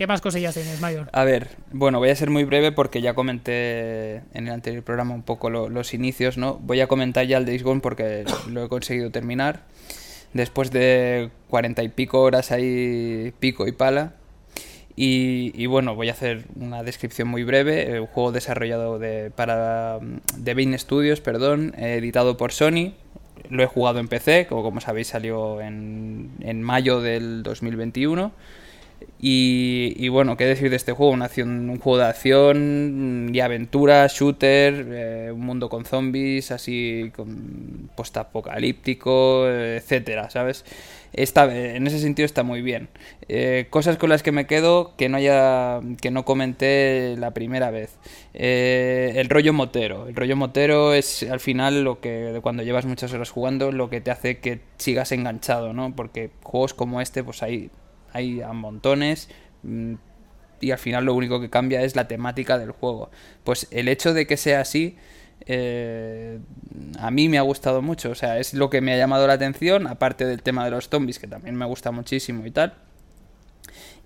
[0.00, 1.10] ¿Qué más cosillas tienes, Mayor?
[1.12, 5.14] A ver, bueno, voy a ser muy breve porque ya comenté en el anterior programa
[5.14, 6.54] un poco los inicios, ¿no?
[6.54, 9.60] Voy a comentar ya el Days Gone porque lo he conseguido terminar.
[10.32, 14.14] Después de cuarenta y pico horas ahí, pico y pala.
[14.96, 18.00] Y, bueno, voy a hacer una descripción muy breve.
[18.00, 19.98] Un juego desarrollado de, para
[20.34, 22.94] de Bean Studios, perdón, editado por Sony.
[23.50, 28.32] Lo he jugado en PC, como, como sabéis salió en, en mayo del 2021
[29.22, 31.14] y, bueno, ¿qué decir de este juego?
[31.22, 37.90] Acción, un juego de acción y aventura, shooter, eh, un mundo con zombies, así con
[37.96, 40.64] postapocalíptico, etcétera, ¿sabes?
[41.12, 42.88] Está, en ese sentido está muy bien.
[43.28, 47.70] Eh, cosas con las que me quedo que no haya que no comenté la primera
[47.70, 47.98] vez.
[48.32, 50.08] Eh, el rollo motero.
[50.08, 54.00] El rollo motero es al final lo que cuando llevas muchas horas jugando lo que
[54.00, 55.94] te hace que sigas enganchado, ¿no?
[55.94, 57.70] Porque juegos como este, pues hay
[58.12, 59.28] hay a montones
[59.62, 59.94] mm,
[60.60, 63.10] y al final lo único que cambia es la temática del juego.
[63.44, 64.96] Pues el hecho de que sea así,
[65.46, 66.38] eh,
[66.98, 69.34] a mí me ha gustado mucho, o sea, es lo que me ha llamado la
[69.34, 72.74] atención, aparte del tema de los zombies, que también me gusta muchísimo y tal.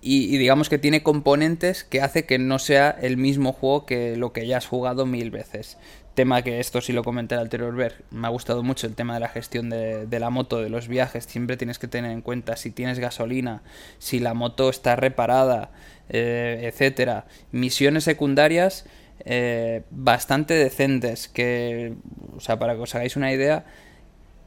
[0.07, 4.35] Y, digamos que tiene componentes que hace que no sea el mismo juego que lo
[4.35, 5.79] que ya has jugado mil veces.
[6.15, 9.15] Tema que esto sí lo comenté el anterior ver, me ha gustado mucho el tema
[9.15, 12.57] de la gestión de, la moto, de los viajes, siempre tienes que tener en cuenta
[12.57, 13.63] si tienes gasolina,
[13.99, 15.71] si la moto está reparada,
[16.09, 17.27] eh, etcétera.
[17.53, 18.87] Misiones secundarias
[19.25, 21.95] eh, bastante decentes, que,
[22.37, 23.65] o sea, para que os hagáis una idea,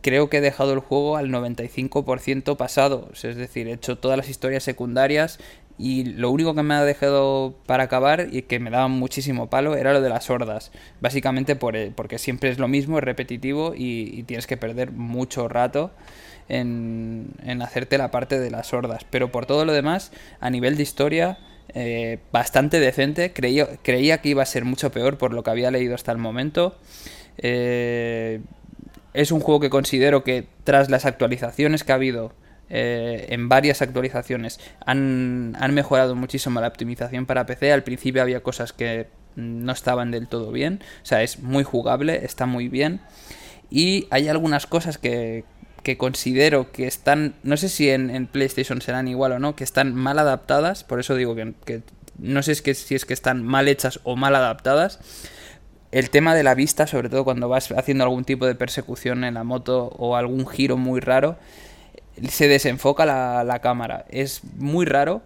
[0.02, 4.30] creo que he dejado el juego al 95% pasado, es decir, he hecho todas las
[4.30, 5.40] historias secundarias
[5.78, 9.76] y lo único que me ha dejado para acabar y que me daba muchísimo palo
[9.76, 10.72] era lo de las hordas.
[11.02, 15.92] Básicamente por, porque siempre es lo mismo, es repetitivo y, tienes que perder mucho rato
[16.50, 19.06] en, en, hacerte la parte de las hordas.
[19.10, 21.38] Pero por todo lo demás, a nivel de historia,
[21.74, 23.34] eh, bastante decente.
[23.34, 26.18] Creía, creía que iba a ser mucho peor por lo que había leído hasta el
[26.18, 26.76] momento.
[27.38, 28.42] Eh,
[29.14, 32.34] es un juego que considero que tras las actualizaciones que ha habido
[32.70, 37.72] eh, en varias actualizaciones han, mejorado muchísimo la optimización para PC.
[37.72, 40.82] Al principio había cosas que no estaban del todo bien.
[41.04, 43.00] O sea, es muy jugable, está muy bien.
[43.70, 45.44] Y hay algunas cosas que,
[45.84, 49.96] que considero que están, no sé si en, PlayStation serán igual o no, que están
[49.96, 50.84] mal adaptadas.
[50.84, 51.82] Por eso digo que,
[52.18, 55.00] no sé si es que están mal hechas o mal adaptadas.
[55.92, 59.36] El tema de la vista, sobre todo cuando vas haciendo algún tipo de persecución en
[59.36, 61.38] la moto o algún giro muy raro,
[62.30, 64.06] se desenfoca la, cámara.
[64.10, 65.22] Es muy raro,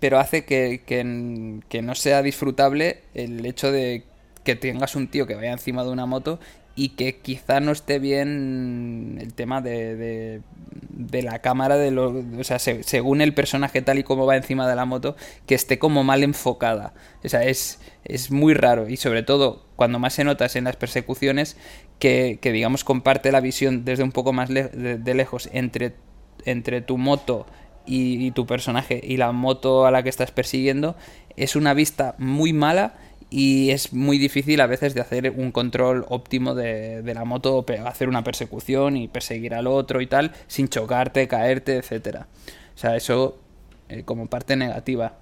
[0.00, 4.04] pero hace que, que, no sea disfrutable el hecho de
[4.44, 6.38] que tengas un tío que vaya encima de una moto
[6.76, 10.40] y que quizá no esté bien el tema de,
[10.90, 14.68] de, la cámara, de lo, o sea, según el personaje tal y como va encima
[14.68, 15.16] de la moto,
[15.46, 16.92] que esté como mal enfocada.
[17.24, 20.76] O sea, es, es muy raro y sobre todo cuando más se nota en las
[20.76, 21.56] persecuciones
[21.98, 25.94] que, digamos comparte la visión desde un poco más de, lejos entre,
[26.44, 27.46] entre tu moto
[27.86, 30.96] y, tu personaje y la moto a la que estás persiguiendo,
[31.36, 32.94] es una vista muy mala
[33.30, 38.08] y es muy difícil a veces de hacer un control óptimo de, la moto, hacer
[38.08, 42.28] una persecución y perseguir al otro y tal, sin chocarte, caerte, etcétera.
[42.74, 43.38] O sea, eso
[43.88, 45.18] eh, como parte negativa.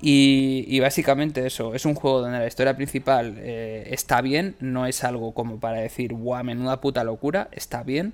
[0.00, 5.02] Y, básicamente eso, es un juego donde la historia principal eh, está bien, no es
[5.02, 8.12] algo como para decir, guau, menuda puta locura, está bien.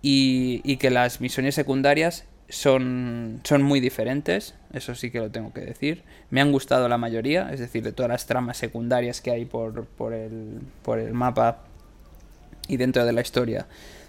[0.00, 5.52] Y, y que las misiones secundarias son, son muy diferentes, eso sí que lo tengo
[5.52, 6.04] que decir.
[6.30, 9.86] Me han gustado la mayoría, es decir, de todas las tramas secundarias que hay por,
[9.86, 11.64] por, el, por el mapa
[12.68, 13.66] y dentro de la historia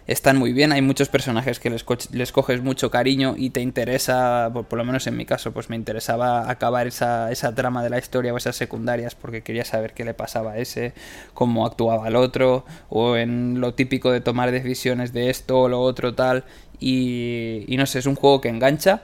[0.10, 0.72] están muy bien.
[0.72, 5.06] Hay muchos personajes que les, les coges mucho cariño y te interesa, por, lo menos
[5.06, 8.56] en mi caso, pues me interesaba acabar esa, esa trama de la historia o esas
[8.56, 10.94] secundarias porque quería saber qué le pasaba a ese,
[11.36, 15.80] cómo actuaba el otro, o en lo típico de tomar decisiones de esto o lo
[15.80, 16.44] otro tal.
[16.80, 19.04] Y, y no sé, es un juego que engancha.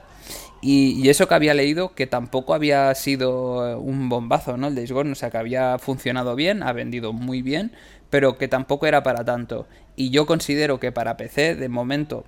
[0.67, 4.67] Y, eso que había leído, que tampoco había sido un bombazo, ¿no?
[4.67, 7.71] El Days Gone, o sea, que había funcionado bien, ha vendido muy bien,
[8.15, 9.67] pero que tampoco era para tanto.
[9.97, 12.23] Y yo considero que para PC, de momento,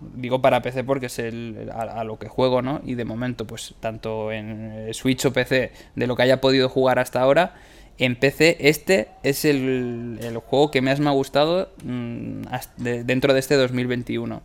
[0.00, 2.80] digo para PC porque es el, a, lo que juego, ¿no?
[2.84, 6.98] Y de momento, pues tanto en Switch o PC, de lo que haya podido jugar
[6.98, 7.54] hasta ahora,
[7.98, 12.42] en PC este es el, juego que más me ha gustado mm,
[12.78, 14.42] dentro de este 2021.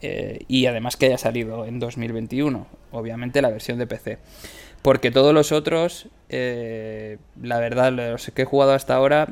[0.00, 4.16] Eh, y además que haya salido en 2021, obviamente la versión de PC.
[4.82, 9.28] Porque todos los otros, eh, la verdad, los que he jugado hasta ahora,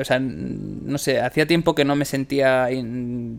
[0.00, 2.68] o sea, no sé, hacía tiempo que no me sentía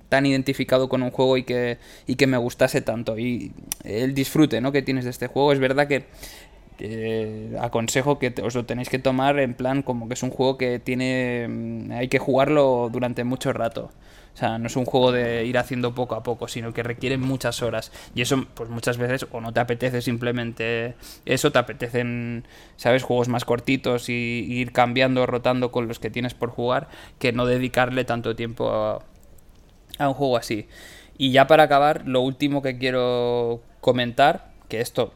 [0.10, 1.78] tan identificado con un juego y que,
[2.08, 3.18] y que me gustase tanto.
[3.18, 3.52] Y
[3.84, 4.72] el disfrute ¿no?
[4.72, 6.06] que tienes de este juego, es verdad que
[7.60, 10.80] aconsejo que os lo tenéis que tomar en plan como que es un juego que
[10.80, 13.92] tiene mm, hay que jugarlo durante mucho rato
[14.40, 17.18] o sea, no es un juego de ir haciendo poco a poco, sino que requiere
[17.18, 17.92] muchas horas.
[18.16, 20.96] Y eso, pues muchas veces, o no te apetece simplemente
[21.26, 22.48] eso, te apetecen,
[22.78, 23.04] ¿sabes?
[23.04, 26.88] Juegos más cortitos y, ir cambiando, rotando con los que tienes por jugar,
[27.20, 30.70] que no dedicarle tanto tiempo a, un juego así.
[31.18, 35.14] Y ya para acabar, lo último que quiero comentar, que esto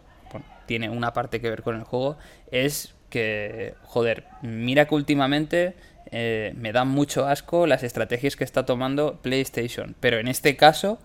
[0.66, 2.18] tiene una parte que ver con el juego,
[2.52, 5.76] es que, joder, mira que últimamente
[6.16, 9.96] eh, me dan mucho asco las estrategias que está tomando PlayStation.
[10.00, 11.00] Pero en este caso,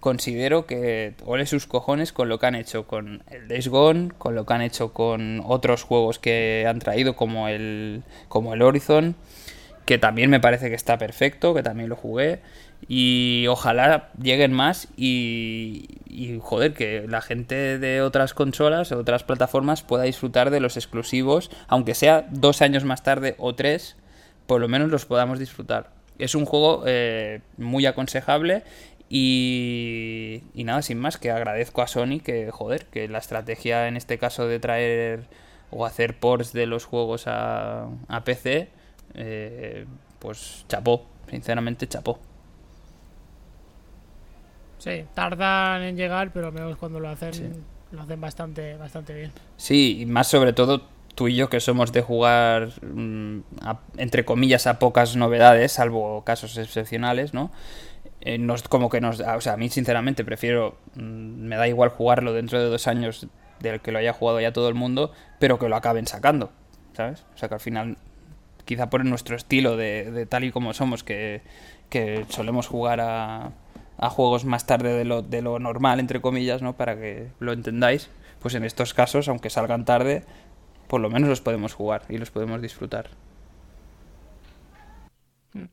[0.00, 4.34] considero que ole sus cojones con lo que han hecho con el Days Gone, con
[4.34, 9.14] lo que han hecho con otros juegos que han traído como el, como el Horizon,
[9.86, 12.40] que también me parece que está perfecto, que también lo jugué.
[12.88, 19.82] Y ojalá lleguen más y, y joder, que la gente de otras consolas, otras plataformas
[19.82, 23.96] pueda disfrutar de los exclusivos, aunque sea dos años más tarde o tres,
[24.46, 25.90] por lo menos los podamos disfrutar.
[26.18, 28.62] Es un juego eh, muy aconsejable
[29.08, 33.96] y, y, nada, sin más, que agradezco a Sony que, joder, que la estrategia en
[33.96, 35.24] este caso de traer
[35.70, 38.68] o hacer ports de los juegos a, a PC,
[39.14, 39.86] eh,
[40.18, 42.18] pues chapó, sinceramente chapó.
[44.78, 49.32] Sí, tardan en llegar, pero menos cuando lo hacen, lo hacen bastante, bastante bien.
[49.56, 53.40] Sí, y más sobre todo tú y yo que somos de jugar, mm,
[53.98, 57.50] entre comillas, a pocas novedades, salvo casos excepcionales, ¿no?
[58.20, 59.20] Eh, nos, como que nos...
[59.20, 60.78] O sea, a mí sinceramente prefiero...
[60.94, 63.26] Mm, me da igual jugarlo dentro de dos años
[63.60, 66.52] del que lo haya jugado ya todo el mundo, pero que lo acaben sacando,
[66.94, 67.24] ¿sabes?
[67.34, 67.96] O sea, que al final,
[68.64, 71.42] quizá por nuestro estilo de, de tal y como somos, que,
[71.90, 73.52] que solemos jugar a
[73.98, 76.74] a juegos más tarde de lo, de lo normal, entre comillas, ¿no?
[76.74, 78.10] Para que lo entendáis.
[78.40, 80.24] Pues en estos casos, aunque salgan tarde,
[80.94, 83.10] por lo menos los podemos jugar y los podemos disfrutar.
[85.54, 85.64] Mm.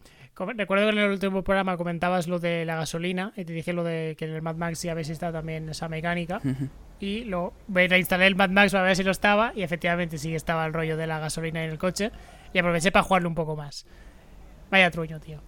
[0.58, 3.84] Recuerdo que en el último programa comentabas lo de la gasolina y te dije lo
[3.84, 6.42] de que en el Mad Max ya si está también esa mecánica.
[7.00, 10.66] Y lo instalé el Mad Max para ver si lo estaba y efectivamente sí estaba
[10.66, 12.10] el rollo de la gasolina en el coche
[12.52, 13.86] y aproveché para jugarlo un poco más.
[14.72, 15.40] Vaya truño, tío.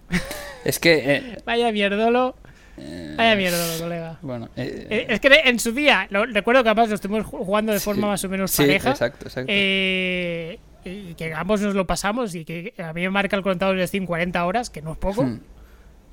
[0.64, 1.16] Es que...
[1.16, 2.36] Eh, Vaya mierdolo.
[2.76, 4.18] Vaya mierda, colega.
[4.22, 7.72] Bueno, eh, eh, es que en su día, lo, recuerdo que además lo estuvimos jugando
[7.72, 8.90] de forma más o menos sí, pareja.
[8.90, 9.52] Exacto, exacto.
[9.52, 13.76] Eh, y que ambos nos lo pasamos y que a mí me marca el contador
[13.76, 15.22] de Steam 40 horas, que no es poco.
[15.22, 15.40] Hmm.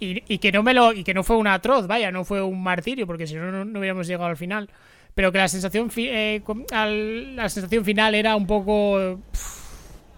[0.04, 2.64] Y, que no me lo y que no fue un atroz, vaya, no fue un
[2.64, 4.68] martirio, porque si no, no, hubiéramos llegado al final.
[5.14, 9.20] Pero que la sensación, la sensación final era un poco.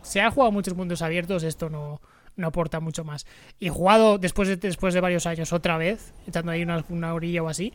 [0.01, 1.99] se ha jugado muchos mundos abiertos, esto no
[2.35, 3.25] no aporta mucho más.
[3.59, 7.43] Y jugado después de, después de varios años otra vez, echando ahí una, una orilla
[7.43, 7.73] o así,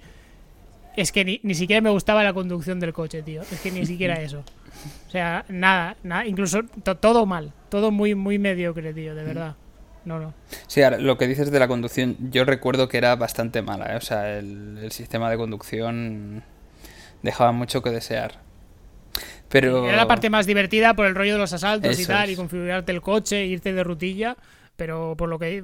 [0.97, 3.43] es que ni, ni, siquiera me gustaba la conducción del coche, tío.
[3.43, 4.43] Es que ni siquiera eso.
[5.07, 6.63] O sea, nada, nada incluso
[7.01, 7.53] todo mal.
[7.69, 9.57] Todo muy, muy mediocre, tío, de verdad.
[10.05, 10.35] No, no.
[10.67, 13.97] Sí, ahora, lo que dices de la conducción, yo recuerdo que era bastante mala, ¿eh?
[13.97, 16.43] O sea, el, el sistema de conducción
[17.23, 18.48] dejaba mucho que desear.
[19.49, 19.87] Pero...
[19.87, 22.93] Era la parte más divertida por el rollo de los asaltos y tal, y configurarte
[22.93, 24.37] el coche, irte de rutilla,
[24.77, 25.63] pero por lo que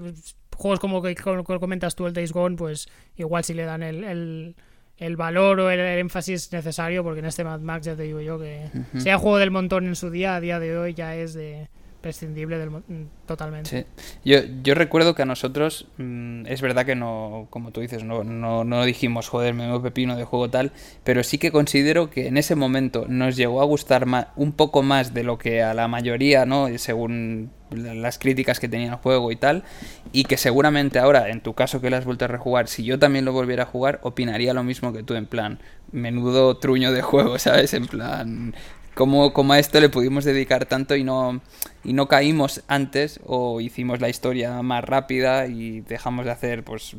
[0.56, 4.54] juegos como que, comentas tú, el Days Gone, pues igual si le dan el,
[4.96, 8.38] el, valor o el, énfasis necesario, porque en este Mad Max ya te digo yo
[8.38, 11.68] que sea juego del montón en su día, a día de hoy ya es de
[12.04, 12.82] prescindible del, mm,
[13.24, 13.86] totalmente.
[14.26, 18.24] Yo, yo recuerdo que a nosotros, mm, es verdad que no, como tú dices, no,
[18.24, 20.72] no, no dijimos, joder, me pepino de juego tal,
[21.02, 24.82] pero sí que considero que en ese momento nos llegó a gustar más, un poco
[24.82, 26.68] más de lo que a la mayoría, ¿no?
[26.76, 29.64] Según las críticas que tenía el juego y tal,
[30.12, 32.98] y que seguramente ahora, en tu caso que lo has vuelto a rejugar, si yo
[32.98, 35.58] también lo volviera a jugar, opinaría lo mismo que tú, en plan,
[35.90, 37.72] menudo truño de juego, ¿sabes?
[37.72, 38.54] En plan,
[38.94, 41.40] cómo, a esto le pudimos dedicar tanto y no,
[41.82, 46.94] y no caímos antes o hicimos la historia más rápida y dejamos de hacer pues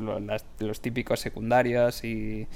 [0.58, 2.46] los típicos secundarios y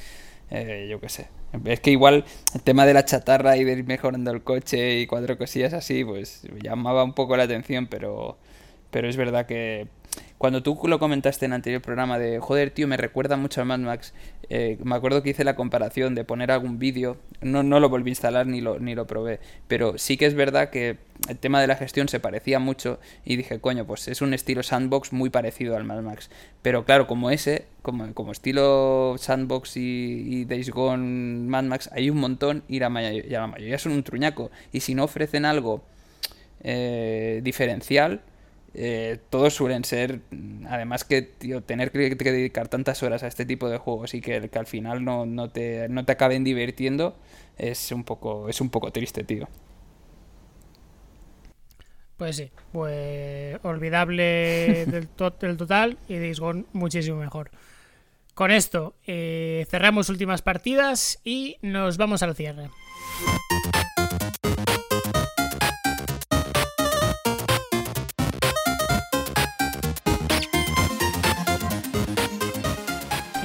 [0.51, 1.29] eh, yo qué sé.
[1.65, 5.07] Es que igual el tema de la chatarra y de ir mejorando el coche y
[5.07, 8.39] cuatro cosillas así, pues llamaba un poco la atención, pero,
[8.91, 9.89] pero es verdad que
[10.41, 13.67] cuando tú lo comentaste en el anterior programa de, joder, tío, me recuerda mucho a
[13.67, 14.15] Mad Max,
[14.49, 18.09] eh, me acuerdo que hice la comparación de poner algún vídeo, no, no lo volví
[18.09, 19.39] a instalar ni lo, ni lo probé,
[19.69, 20.97] pero sí que es verdad que
[21.29, 24.63] el tema de la gestión se parecía mucho y dije, coño, pues es un estilo
[24.63, 26.31] sandbox muy parecido al Mad Max.
[26.63, 32.17] Pero claro, como ese, como, como estilo sandbox y, Days Gone Mad Max, hay un
[32.17, 34.51] montón y la, mayoría, la mayoría son un truñaco.
[34.73, 35.83] Y si no ofrecen algo
[36.63, 38.23] eh, diferencial,
[38.75, 40.21] eh, todos suelen ser,
[40.69, 44.59] además que tener que, dedicar tantas horas a este tipo de juegos y que, que
[44.59, 47.17] al final no, no, te, no te acaben divirtiendo,
[47.59, 49.49] es un poco, es un poco triste, tío.
[52.21, 57.51] Pues sí, pues olvidable del, total y Days Gone muchísimo mejor.
[58.35, 62.69] Con esto eh, cerramos últimas partidas y nos vamos al cierre.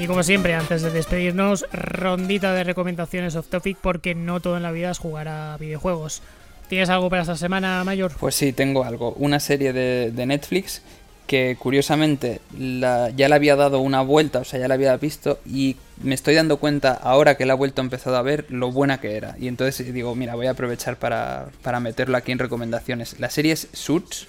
[0.06, 4.62] Y como siempre, antes de despedirnos, rondita de recomendaciones off topic porque no todo en
[4.62, 6.22] la vida es jugar a videojuegos.
[6.70, 8.12] ¿Tienes algo para esta semana, Mayor?
[8.20, 9.14] Pues sí, tengo algo.
[9.14, 10.84] Una serie de, Netflix
[11.26, 15.76] que curiosamente ya le había dado una vuelta, o sea, ya la había visto y
[16.04, 19.00] me estoy dando cuenta ahora que la he vuelto a empezado a ver lo buena
[19.02, 19.36] que era.
[19.40, 23.20] Y entonces digo, mira, voy a aprovechar para, para meterlo aquí en recomendaciones.
[23.20, 24.28] La serie es Suits,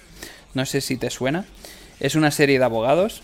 [0.55, 1.45] no sé si te suena.
[1.99, 3.21] Es una serie de abogados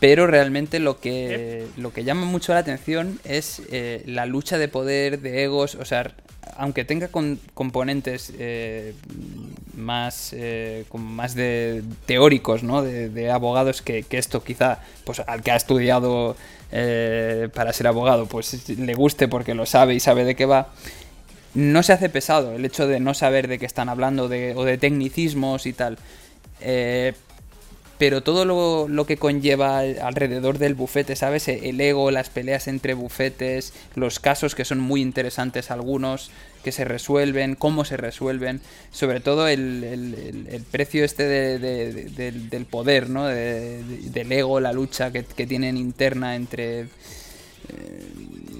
[0.00, 4.68] pero realmente lo que, lo que llama mucho la atención es eh, la lucha de
[4.68, 6.12] poder, de egos, o sea,
[6.56, 7.08] aunque tenga
[7.54, 8.94] componentes eh,
[9.76, 12.82] más, eh, más de teóricos, ¿no?
[12.82, 16.36] De, abogados que, esto quizá, pues al que ha estudiado
[17.54, 20.68] para ser abogado, pues le guste porque lo sabe y sabe de qué va,
[21.54, 24.64] no se hace pesado el hecho de no saber de qué están hablando de, o
[24.64, 25.98] de tecnicismos y tal.
[26.60, 27.14] Eh,
[27.98, 31.48] pero todo lo, que conlleva alrededor del bufete, ¿sabes?
[31.48, 36.30] E, el ego, las peleas entre bufetes, los casos que son muy interesantes algunos,
[36.62, 38.60] que se resuelven, cómo se resuelven,
[38.92, 43.26] sobre todo el, precio este del, poder, ¿no?
[43.26, 46.86] del ego, la lucha que, tienen interna entre, eh,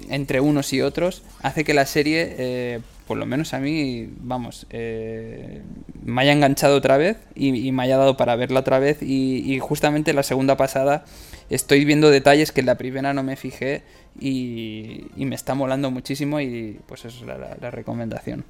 [0.09, 2.35] entre unos y otros, hace que la serie...
[2.37, 2.79] Eh,
[3.09, 5.63] por lo menos a mí, vamos, eh,
[6.03, 9.01] me haya enganchado otra vez y, me haya dado para verla otra vez.
[9.01, 11.05] Y, justamente la segunda pasada
[11.49, 13.81] estoy viendo detalles que en la primera no me fijé
[14.21, 18.45] y, me está molando muchísimo y pues eso es la, recomendación.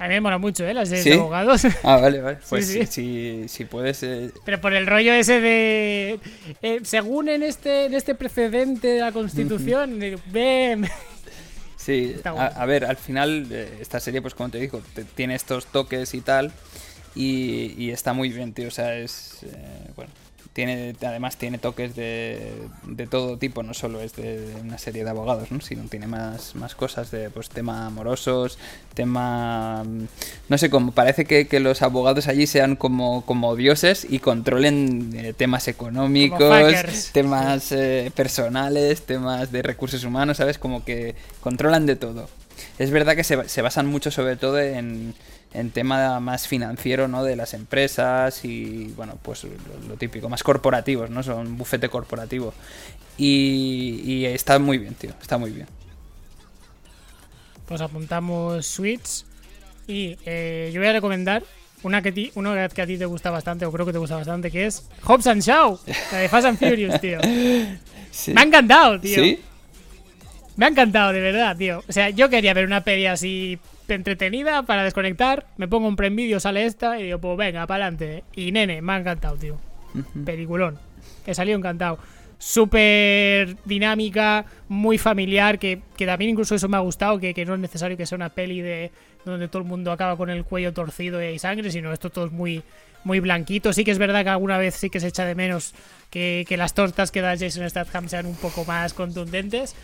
[0.00, 0.74] A mí me mola mucho, ¿eh?
[0.74, 1.62] Las de abogados.
[1.84, 2.38] Ah, vale, vale.
[2.48, 4.02] Pues sí, Si, puedes.
[4.02, 6.18] Eh, Pero por el rollo ese de.
[6.60, 10.00] Eh, según en este, en este precedente de la Constitución,
[10.32, 10.88] ven.
[11.90, 14.80] Sí, a, ver, al final eh, esta serie, pues como te digo,
[15.16, 16.52] tiene estos toques y tal.
[17.16, 18.68] Y, y, está muy bien, tío.
[18.68, 19.42] O sea, es.
[19.42, 20.12] Eh, bueno,
[20.52, 22.52] tiene, además tiene toques de,
[22.82, 25.60] de, todo tipo, no solo es de una serie de abogados, ¿no?
[25.60, 28.58] sino tiene más, más cosas de pues tema amorosos,
[28.94, 29.84] tema
[30.48, 35.12] no sé, como parece que, que los abogados allí sean como, como dioses y controlen
[35.14, 40.58] eh, temas económicos, temas eh, personales, temas de recursos humanos, ¿sabes?
[40.58, 42.28] Como que controlan de todo.
[42.78, 45.14] Es verdad que se, se basan mucho sobre todo en
[45.52, 47.24] en tema más financiero, ¿no?
[47.24, 49.46] De las empresas y, bueno, pues
[49.88, 51.22] lo, típico, más corporativos, ¿no?
[51.22, 52.54] Son un bufete corporativo.
[53.18, 55.66] Y, está muy bien, tío, está muy bien.
[57.66, 59.24] Pues apuntamos Switch
[59.86, 61.44] y eh, yo voy a recomendar
[61.82, 64.16] una que, ti, una que a ti te gusta bastante, o creo que te gusta
[64.16, 65.78] bastante, que es Hobbs and Shaw,
[66.12, 67.18] la de Fast and Furious, tío.
[68.26, 69.22] Me ha encantado, tío.
[69.22, 69.40] ¿Sí?
[70.56, 71.82] Me ha encantado, de verdad, tío.
[71.88, 73.58] O sea, yo quería ver una peli así
[73.94, 75.46] entretenida para desconectar.
[75.56, 78.24] Me pongo un pre vídeo, sale esta y digo, pues venga, para adelante.
[78.34, 79.58] Y nene, me ha encantado, tío.
[80.24, 80.78] Peliculón.
[81.26, 81.98] He salido encantado.
[82.38, 87.96] Súper dinámica, muy familiar, que, también incluso eso me ha gustado, que, no es necesario
[87.96, 88.90] que sea una peli de
[89.26, 92.26] donde todo el mundo acaba con el cuello torcido y hay sangre, sino esto todo
[92.26, 92.62] es muy,
[93.04, 93.74] muy blanquito.
[93.74, 95.74] Sí que es verdad que alguna vez sí que se echa de menos
[96.08, 99.74] que, que las tortas que da Jason Statham sean un poco más contundentes.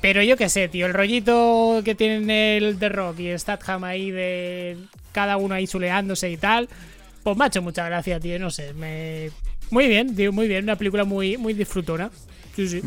[0.00, 3.84] Pero yo qué sé, tío, el rollito que tienen el The Rock y el Statham
[3.84, 4.76] ahí de
[5.12, 6.68] cada uno ahí chuleándose y tal,
[7.24, 9.30] pues me ha hecho mucha gracia, tío, no sé, me...
[9.70, 12.10] Muy bien, tío, muy bien, una película muy, muy disfrutona.
[12.56, 12.82] Sí, sí.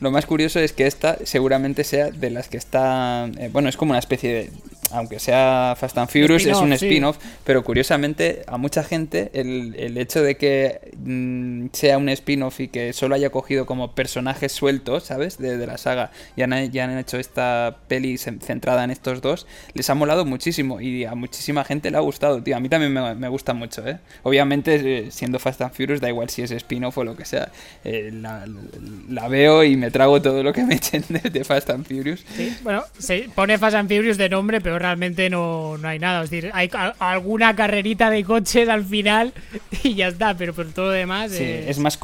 [0.00, 3.28] Lo más curioso es que esta seguramente sea de las que está...
[3.38, 4.50] Eh, bueno, es como una especie de
[4.90, 9.98] aunque sea Fast and Furious, es un spin-off, pero curiosamente a mucha gente el, el
[9.98, 15.04] hecho de que mm, sea un spin-off y que solo haya cogido como personajes sueltos,
[15.04, 15.38] ¿sabes?
[15.38, 19.88] De, la saga, y han, ya han hecho esta peli centrada en estos dos, les
[19.90, 22.56] ha molado muchísimo y a muchísima gente le ha gustado, tío.
[22.56, 23.98] A mí también me, gusta mucho, ¿eh?
[24.22, 27.50] Obviamente, eh, siendo Fast and Furious, da igual si es spin-off o lo que sea.
[27.84, 32.24] Eh, la, veo y me trago todo lo que me echen de, Fast and Furious.
[32.36, 36.24] Sí, bueno, se pone Fast and Furious de nombre, pero realmente no, hay nada.
[36.24, 36.68] Es decir, hay
[36.98, 39.32] alguna carrerita de coches al final
[39.84, 41.30] y ya está, pero por todo lo demás.
[41.30, 41.96] Sí, es, más,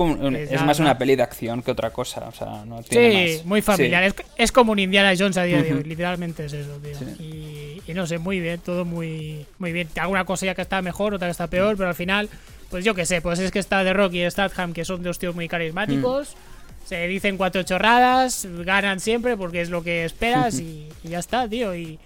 [0.51, 2.29] es, más una peli de acción que otra cosa.
[2.29, 4.15] O sea, no tiene sí, muy familiar.
[4.37, 6.97] Es, como un Indiana Jones a día de hoy, literalmente es eso, tío.
[7.19, 9.89] Y, no sé, muy bien, todo muy, muy bien.
[9.97, 12.29] Alguna cosa ya que está mejor, otra que está peor, pero al final,
[12.71, 15.19] pues yo qué sé, pues es que está de Rocky y Statham, que son dos
[15.19, 16.37] tíos muy carismáticos
[16.85, 21.75] se dicen cuatro chorradas, ganan siempre porque es lo que esperas y, ya está, tío.
[21.75, 21.99] Y,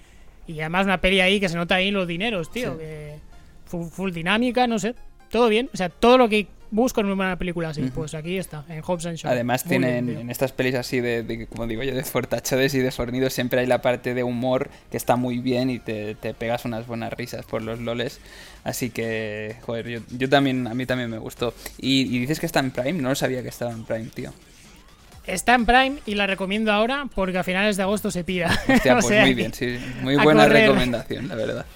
[0.48, 2.76] y además una peli ahí que se nota ahí los dineros, tío.
[2.78, 3.16] Que
[3.66, 4.94] full, dinámica, no sé.
[5.30, 5.68] Todo bien.
[5.72, 7.82] O sea, todo lo que busco en una película así.
[7.94, 9.30] Pues aquí está, en Hobbs and Shaw.
[9.30, 13.34] Además tienen en estas pelis así de, como digo yo, de fortachodes y de fornidos,
[13.34, 17.12] siempre hay la parte de humor que está muy bien y te, pegas unas buenas
[17.12, 18.20] risas por los loles.
[18.64, 21.52] Así que, joder, yo, yo también, a mí también me gustó.
[21.78, 24.32] Y, y dices que está en Prime, no lo sabía que estaba en Prime, tío.
[25.28, 28.50] Está en Prime y la recomiendo ahora porque a finales de agosto se pira.
[28.68, 29.78] Hostia, pues muy bien, sí.
[30.02, 31.66] Muy buena recomendación, la verdad.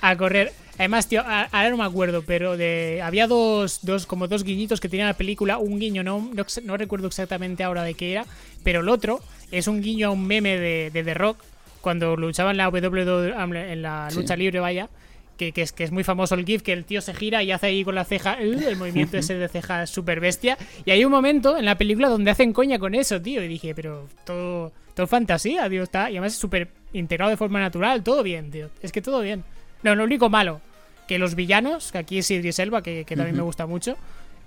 [0.00, 0.52] A correr.
[0.76, 4.88] Además, tío, ahora no me acuerdo, pero de había dos, dos como dos guiñitos que
[4.88, 5.58] tenía la película.
[5.58, 6.30] Un guiño, no,
[6.64, 8.26] no, recuerdo exactamente ahora de qué era,
[8.64, 9.20] pero el otro
[9.52, 11.44] es un guiño a un meme de, de The Rock
[11.80, 13.34] cuando luchaba en la WWE,
[13.72, 14.88] en la lucha libre, vaya
[15.36, 17.66] que, es, que es muy famoso el GIF, que el tío se gira y hace
[17.66, 20.56] ahí con la ceja el movimiento ese de ceja super bestia.
[20.84, 23.42] Y hay un momento en la película donde hacen coña con eso, tío.
[23.42, 25.82] Y dije, pero todo, todo fantasía, tío.
[25.82, 28.70] Está, y además es súper integrado de forma natural, todo bien, tío.
[28.82, 29.44] Es que todo bien.
[29.82, 30.60] No, lo único malo,
[31.06, 33.96] que los villanos, que aquí es Idris Elba, que, también me gusta mucho.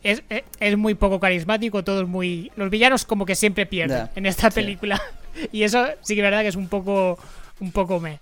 [0.03, 0.23] Es,
[0.59, 2.51] es, muy poco carismático, todo es muy...
[2.55, 5.01] Los villanos como que siempre pierden en esta película.
[5.51, 7.19] Y eso sí que es verdad que es un poco
[7.59, 8.19] un poco me.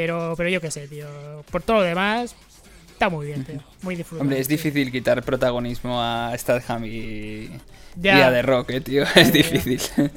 [0.00, 1.06] Pero, pero yo qué sé, tío.
[1.50, 2.34] Por todo lo demás,
[2.90, 3.62] está muy bien, tío.
[3.82, 4.22] Muy disfrutable.
[4.22, 7.50] Hombre, es difícil quitar protagonismo a Statham y,
[7.96, 8.28] ya.
[8.28, 9.04] a The Rock, eh, tío.
[9.14, 10.10] Es difícil.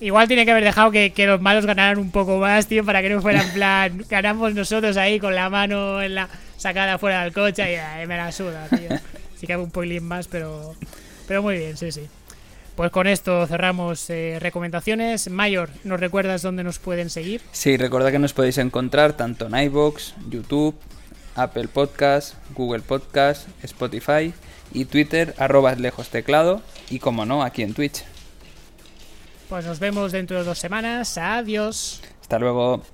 [0.00, 3.10] Igual tiene que haber dejado que, los malos ganaran un poco más, tío, para que
[3.10, 7.34] no fuera en plan, ganamos nosotros ahí con la mano en la sacada fuera del
[7.34, 8.98] coche y ahí me la suda, tío.
[9.38, 10.74] Sí que hago un poquilín más, pero,
[11.26, 12.08] pero muy bien, sí, sí.
[12.78, 15.28] Pues con esto cerramos eh, recomendaciones.
[15.30, 17.42] Mayor, ¿nos recuerdas dónde nos pueden seguir?
[17.50, 20.76] Sí, recuerda que nos podéis encontrar tanto en iBox, YouTube,
[21.34, 24.32] Apple Podcast, Google Podcast, Spotify
[24.72, 28.04] y Twitter, arroba lejos teclado y como no, aquí en Twitch.
[29.48, 31.18] Pues nos vemos dentro de dos semanas.
[31.18, 32.00] Adiós.
[32.20, 32.84] Hasta luego.